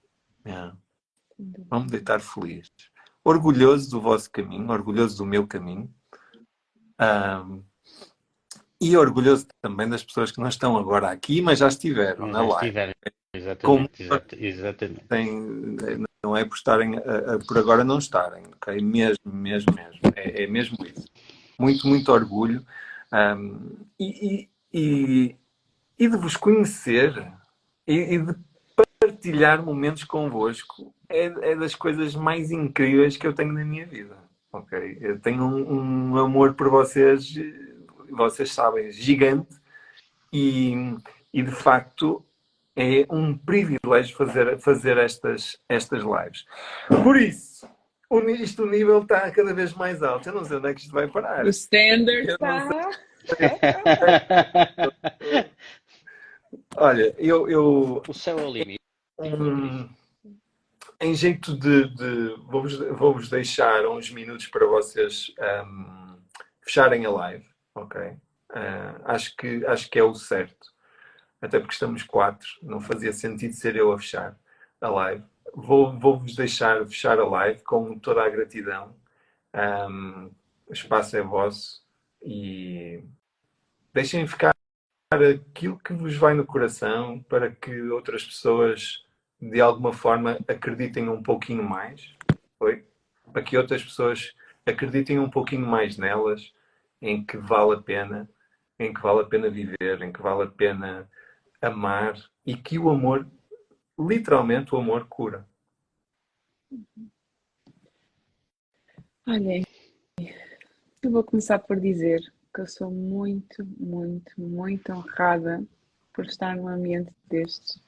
[0.44, 0.72] É.
[1.68, 2.70] Vou me deitar feliz.
[3.24, 5.92] Orgulhoso do vosso caminho, orgulhoso do meu caminho.
[6.98, 7.62] Ahm,
[8.80, 12.48] e orgulhoso também das pessoas que não estão agora aqui, mas já estiveram na Já
[12.48, 12.54] live.
[12.66, 12.92] estiveram.
[13.62, 15.04] Como- Exatamente, exata- exatamente.
[15.06, 18.80] Tem- não é por estarem a- a- por agora não estarem, ok?
[18.82, 20.00] Mesmo, mesmo, mesmo.
[20.16, 21.06] É, é mesmo isso.
[21.58, 22.64] Muito, muito orgulho.
[23.12, 25.36] Ahm, e, e,
[25.98, 27.12] e, de vos conhecer
[27.86, 28.34] e, e de
[29.00, 34.16] partilhar momentos convosco é, é das coisas mais incríveis que eu tenho na minha vida.
[34.52, 34.98] Ok?
[35.00, 37.34] Eu tenho um, um amor por vocês,
[38.10, 39.60] vocês sabem, gigante
[40.32, 40.96] e,
[41.32, 42.24] e de facto
[42.76, 46.44] é um privilégio fazer, fazer estas, estas lives.
[47.02, 47.68] Por isso,
[48.08, 50.28] o, isto, o nível está cada vez mais alto.
[50.28, 51.44] Eu não sei onde é que isto vai parar.
[51.44, 52.66] O standard está.
[56.76, 58.78] Olha, eu, eu O céu é o limite.
[59.18, 59.88] um,
[61.00, 65.32] em jeito de, de- vou-vos vou-vos deixar uns minutos para vocês
[65.66, 66.16] um,
[66.62, 68.12] fecharem a live, ok?
[68.52, 70.70] Ah, acho, que, acho que é o certo.
[71.40, 74.36] Até porque estamos quatro, não fazia sentido ser eu a fechar
[74.80, 75.24] a live.
[75.54, 78.94] Vou- Vou-vos deixar fechar a live com toda a gratidão.
[79.54, 80.30] Um,
[80.66, 81.82] o espaço é vosso
[82.22, 83.02] e
[83.92, 84.54] deixem ficar
[85.12, 89.04] aquilo que vos vai no coração para que outras pessoas
[89.40, 92.14] de alguma forma acreditem um pouquinho mais,
[92.58, 92.84] foi?
[93.32, 94.34] Para que outras pessoas
[94.66, 96.52] acreditem um pouquinho mais nelas,
[97.00, 98.30] em que vale a pena,
[98.78, 101.10] em que vale a pena viver, em que vale a pena
[101.60, 102.14] amar
[102.44, 103.26] e que o amor,
[103.98, 105.48] literalmente o amor cura.
[109.26, 109.64] Olhem,
[111.02, 112.20] eu vou começar por dizer
[112.52, 115.64] que eu sou muito, muito, muito honrada
[116.12, 117.80] por estar num ambiente destes.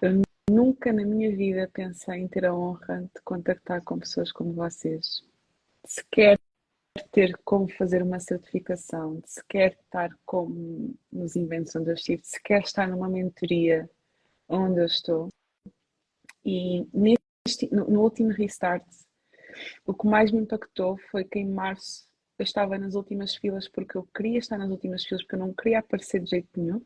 [0.00, 4.52] Eu nunca na minha vida pensei em ter a honra de contactar com pessoas como
[4.52, 5.24] vocês.
[5.84, 6.38] Sequer
[7.10, 12.28] ter como fazer uma certificação, de sequer estar como nos eventos onde eu estive, de
[12.28, 13.88] sequer estar numa mentoria
[14.48, 15.28] onde eu estou.
[16.44, 18.84] E neste, no, no último restart,
[19.86, 22.06] o que mais me impactou foi que em março
[22.42, 25.54] eu estava nas últimas filas porque eu queria estar nas últimas filas porque eu não
[25.54, 26.84] queria aparecer de jeito nenhum.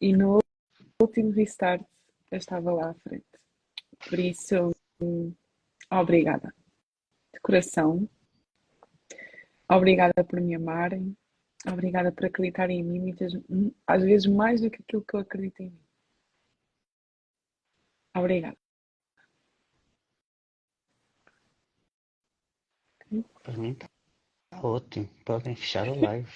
[0.00, 0.38] E no
[1.00, 1.84] último restart
[2.30, 3.26] eu estava lá à frente.
[4.08, 4.74] Por isso,
[5.90, 6.54] obrigada.
[7.34, 8.08] De coração.
[9.70, 11.14] Obrigada por me amarem.
[11.70, 13.32] Obrigada por acreditarem em mim, muitas,
[13.86, 15.84] às vezes mais do que aquilo que eu acredito em mim.
[18.16, 18.61] Obrigada.
[23.42, 23.88] Para mim está
[24.62, 25.08] ótimo.
[25.24, 26.28] Podem fechar a live.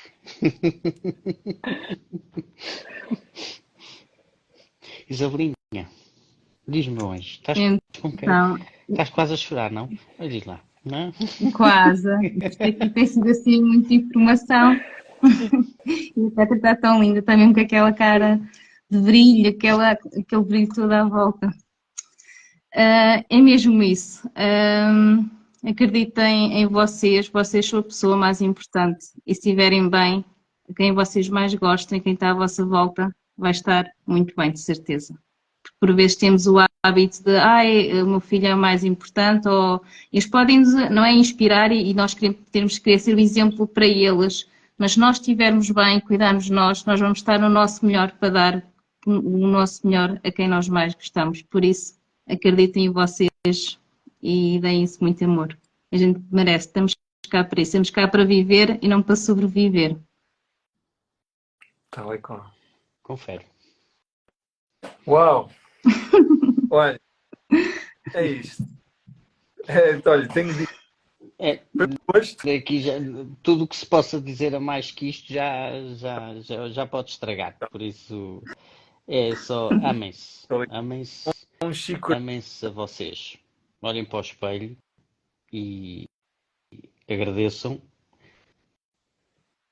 [5.09, 5.55] Isabelinha,
[6.69, 7.57] Diz-me, anjo, estás
[8.01, 8.29] com quem?
[8.29, 8.59] Então,
[8.89, 9.89] Estás quase a chorar, não?
[10.19, 10.61] Mas diz lá.
[10.85, 11.13] Não?
[11.53, 12.09] quase.
[12.45, 14.79] Isto aqui tem sido assim muita informação.
[15.87, 18.41] E a Petra está tão linda, está mesmo com aquela cara
[18.91, 21.51] de brilho, aquela, aquele brilho todo à volta.
[22.75, 24.29] Ah, é mesmo isso.
[24.35, 25.21] Ah,
[25.67, 29.07] acreditem em vocês, vocês são a pessoa mais importante.
[29.27, 30.25] E se estiverem bem,
[30.77, 35.15] quem vocês mais gostem, quem está à vossa volta, vai estar muito bem, de certeza.
[35.63, 39.83] Porque por vezes temos o hábito de, ai, o meu filho é mais importante, ou
[40.13, 43.21] eles podem nos, não é, inspirar e, e nós queremos, temos que querer ser o
[43.21, 44.49] exemplo para eles.
[44.79, 48.29] Mas se nós estivermos bem, cuidarmos de nós, nós vamos estar no nosso melhor para
[48.31, 48.73] dar
[49.07, 51.43] o nosso melhor a quem nós mais gostamos.
[51.43, 51.95] Por isso,
[52.29, 53.79] acreditem em vocês
[54.27, 55.57] e deem-se muito amor.
[55.93, 56.97] A gente merece, estamos
[57.31, 59.97] cá para isso, estamos cá para viver e não para sobreviver.
[61.93, 62.51] Tal e qual.
[63.05, 63.47] Confere.
[65.07, 65.49] Uau!
[66.71, 67.01] Olha,
[68.15, 68.65] é isto.
[69.69, 70.73] É, olha, tenho dito
[71.39, 71.61] É,
[72.57, 72.93] aqui já,
[73.43, 77.11] tudo o que se possa dizer a mais que isto já, já, já, já pode
[77.11, 77.57] estragar.
[77.71, 78.43] Por isso,
[79.07, 80.47] é só amem-se.
[80.71, 81.31] Amem-se.
[81.63, 83.39] Um Chico Amem-se a vocês.
[83.87, 84.77] Olhem para o espelho
[85.53, 86.07] e
[87.09, 87.81] agradeçam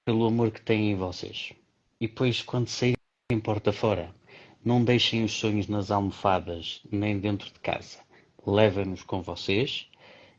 [0.07, 1.53] pelo amor que têm em vocês.
[2.01, 2.95] E depois, quando saírem
[3.43, 4.15] porta fora,
[4.65, 7.99] não deixem os sonhos nas almofadas nem dentro de casa.
[8.47, 9.91] Levem-nos com vocês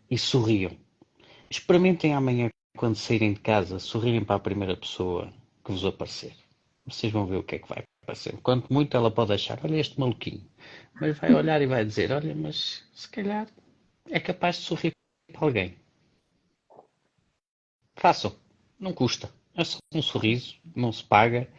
[0.10, 0.72] e sorriam.
[1.50, 2.48] Experimentem amanhã,
[2.78, 5.34] quando saírem de casa, sorrirem para a primeira pessoa
[5.66, 6.34] que vos aparecer.
[6.86, 8.38] Vocês vão ver o que é que vai aparecer.
[8.42, 10.50] Quanto muito ela pode achar, olha este maluquinho.
[10.94, 13.50] Mas vai olhar e vai dizer, olha, mas se calhar
[14.10, 14.92] é capaz de sorrir
[15.32, 15.78] para alguém.
[17.96, 18.36] Façam.
[18.80, 19.34] Não custa.
[19.56, 21.50] É só um sorriso, não se paga.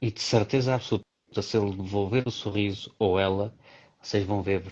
[0.00, 1.04] E de certeza absoluta,
[1.42, 3.54] se ele devolver o sorriso ou ela,
[4.00, 4.64] vocês vão ver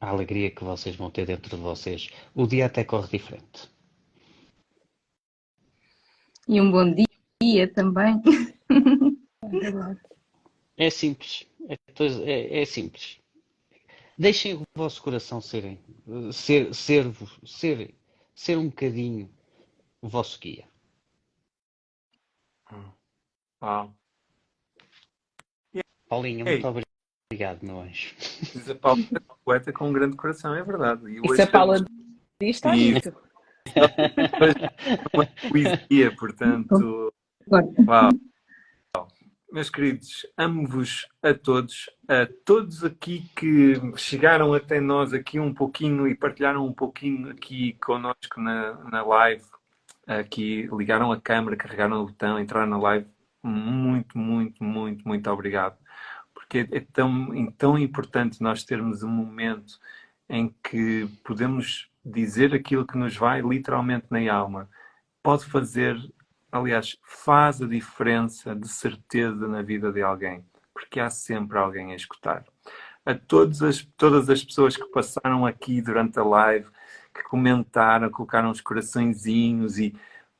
[0.00, 2.10] a alegria que vocês vão ter dentro de vocês.
[2.34, 3.68] O dia até corre diferente.
[6.48, 6.94] E um bom
[7.42, 8.20] dia também.
[10.76, 11.46] É simples.
[11.68, 11.76] É,
[12.24, 13.19] é- é simples.
[14.20, 15.80] Deixem o vosso coração serem,
[16.30, 17.06] ser, ser,
[17.42, 17.94] ser,
[18.34, 19.30] ser um bocadinho
[20.02, 20.68] o vosso guia.
[23.62, 23.94] Uau.
[26.06, 26.60] Paulinha, Ei.
[26.60, 26.84] muito
[27.32, 28.14] obrigado, meu anjo.
[28.18, 31.06] Diz a Paula é uma poeta com um grande coração, é verdade.
[31.10, 31.98] E E hoje a Paula estamos
[32.42, 33.16] diz, está E- dito.
[35.14, 37.10] numa poesia, portanto.
[37.48, 38.10] Uau.
[39.52, 46.06] Meus queridos, amo-vos a todos, a todos aqui que chegaram até nós aqui um pouquinho
[46.06, 49.44] e partilharam um pouquinho aqui connosco na, na live,
[50.06, 53.08] aqui ligaram a câmera, carregaram o botão, entraram na live.
[53.42, 55.76] Muito, muito, muito, muito obrigado.
[56.32, 59.80] Porque é tão, é tão importante nós termos um momento
[60.28, 64.70] em que podemos dizer aquilo que nos vai literalmente na alma.
[65.24, 65.96] Pode fazer
[66.50, 71.96] aliás, faz a diferença de certeza na vida de alguém, porque há sempre alguém a
[71.96, 72.44] escutar.
[73.04, 76.68] A todas as, todas as pessoas que passaram aqui durante a live,
[77.14, 79.94] que comentaram, colocaram os coraçõezinhos e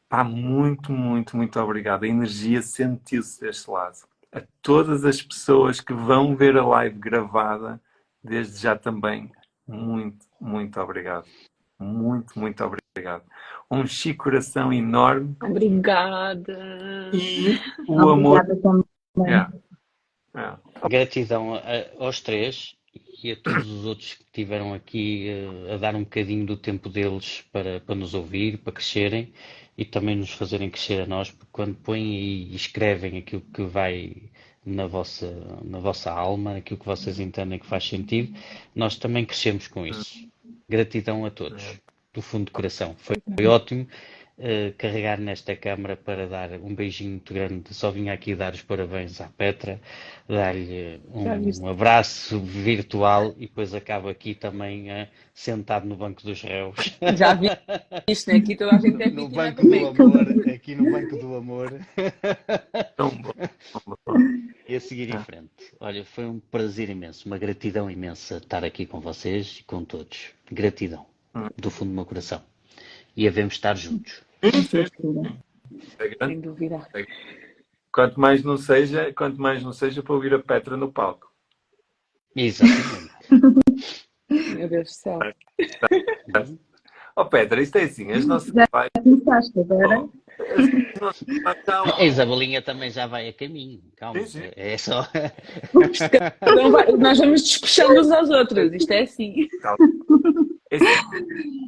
[0.09, 2.05] pá, muito, muito, muito obrigado.
[2.05, 3.99] A energia sentiu-se deste lado.
[4.32, 7.81] A todas as pessoas que vão ver a live gravada,
[8.23, 9.32] desde já também,
[9.66, 11.27] muito, muito obrigado.
[11.78, 13.24] Muito, muito obrigado.
[13.71, 16.59] Um chico coração enorme Obrigada.
[17.15, 18.41] e o amor.
[18.41, 18.85] Obrigada também.
[19.19, 19.53] Yeah.
[20.35, 20.61] Yeah.
[20.89, 22.75] Gratidão a- aos três
[23.23, 26.89] e a todos os outros que estiveram aqui eh, a dar um bocadinho do tempo
[26.89, 29.33] deles para, para nos ouvir, para crescerem
[29.77, 34.15] e também nos fazerem crescer a nós, porque quando põem e escrevem aquilo que vai
[34.65, 35.31] na vossa,
[35.65, 38.37] na vossa alma, aquilo que vocês entendem que faz sentido,
[38.75, 40.29] nós também crescemos com isso.
[40.69, 41.63] Gratidão a todos,
[42.12, 42.95] do fundo do coração.
[42.99, 43.87] Foi, foi ótimo
[44.43, 47.74] eh, carregar nesta câmara para dar um beijinho muito grande.
[47.74, 49.78] Só vim aqui dar os parabéns à Petra,
[50.27, 56.41] dar-lhe um, um abraço virtual e depois acabo aqui também eh, sentado no banco dos
[56.41, 56.74] réus.
[57.19, 57.49] Já vi
[58.09, 58.39] isto, né?
[58.39, 61.81] Aqui toda a gente é No vítima banco do amor, aqui no banco do amor.
[64.66, 65.51] E a seguir em frente.
[65.78, 70.31] Olha, foi um prazer imenso, uma gratidão imensa estar aqui com vocês e com todos.
[70.51, 71.05] Gratidão,
[71.57, 72.43] do fundo do meu coração.
[73.16, 74.23] E havemos estar juntos.
[74.43, 76.35] É grande.
[76.35, 76.86] Sem dúvida.
[77.93, 81.31] Quanto mais não seja, quanto mais não seja para ouvir a Petra no palco.
[82.35, 83.11] Exatamente.
[84.57, 85.19] Meu Deus do céu.
[87.16, 90.09] Oh Petra, isto é assim, as nossas Já lives, começaste agora?
[91.97, 94.21] A Isabelinha também já vai a caminho, calma.
[94.21, 94.51] Sim, sim.
[94.57, 95.07] É só.
[96.43, 99.49] Então vai- nós vamos despechando uns aos outros, isto é assim.
[100.71, 100.85] Esse-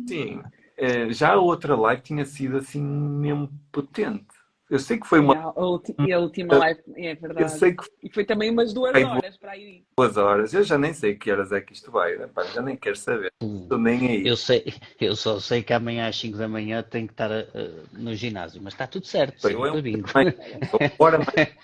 [0.09, 0.43] Sim,
[0.77, 4.27] eh, já a outra live tinha sido assim mesmo potente.
[4.73, 5.37] Eu sei que foi uma.
[5.37, 7.59] A, ulti- e a última live, é Eu verdade.
[7.59, 9.85] sei que E foi também umas duas Ai, horas para aí.
[9.95, 10.55] foi duas horas.
[10.55, 12.17] Eu já nem sei que horas é que isto vai.
[12.17, 12.27] né?
[12.27, 13.31] Pá, já nem quero saber.
[13.43, 14.27] Estou nem aí.
[14.27, 14.65] Eu, sei,
[14.99, 17.47] eu só sei que amanhã às 5 da manhã tenho que estar ah,
[17.93, 20.91] no ginásio, mas está tudo certo, Bem, seja eu-.
[20.97, 21.55] Bora mais.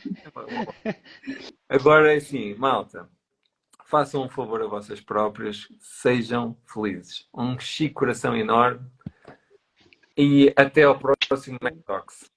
[1.67, 3.09] Agora é assim, malta.
[3.87, 7.27] Façam um favor a vocês próprios, sejam felizes.
[7.35, 8.85] Um chique coração enorme
[10.15, 12.31] e até ao próximo Mac Talks.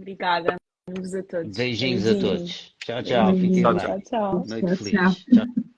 [0.00, 0.56] Obrigada.
[0.88, 1.56] Beijos a todos.
[1.56, 2.40] Beijinhos a Beijinhos.
[2.40, 2.74] toos.
[2.84, 3.36] Tchau, tchau.
[3.36, 3.86] Fiquem Tchau, bem.
[3.86, 4.46] Tchau, tchau.
[4.46, 4.92] Noite Tchau, feliz.
[4.92, 5.69] Tchau, tchau.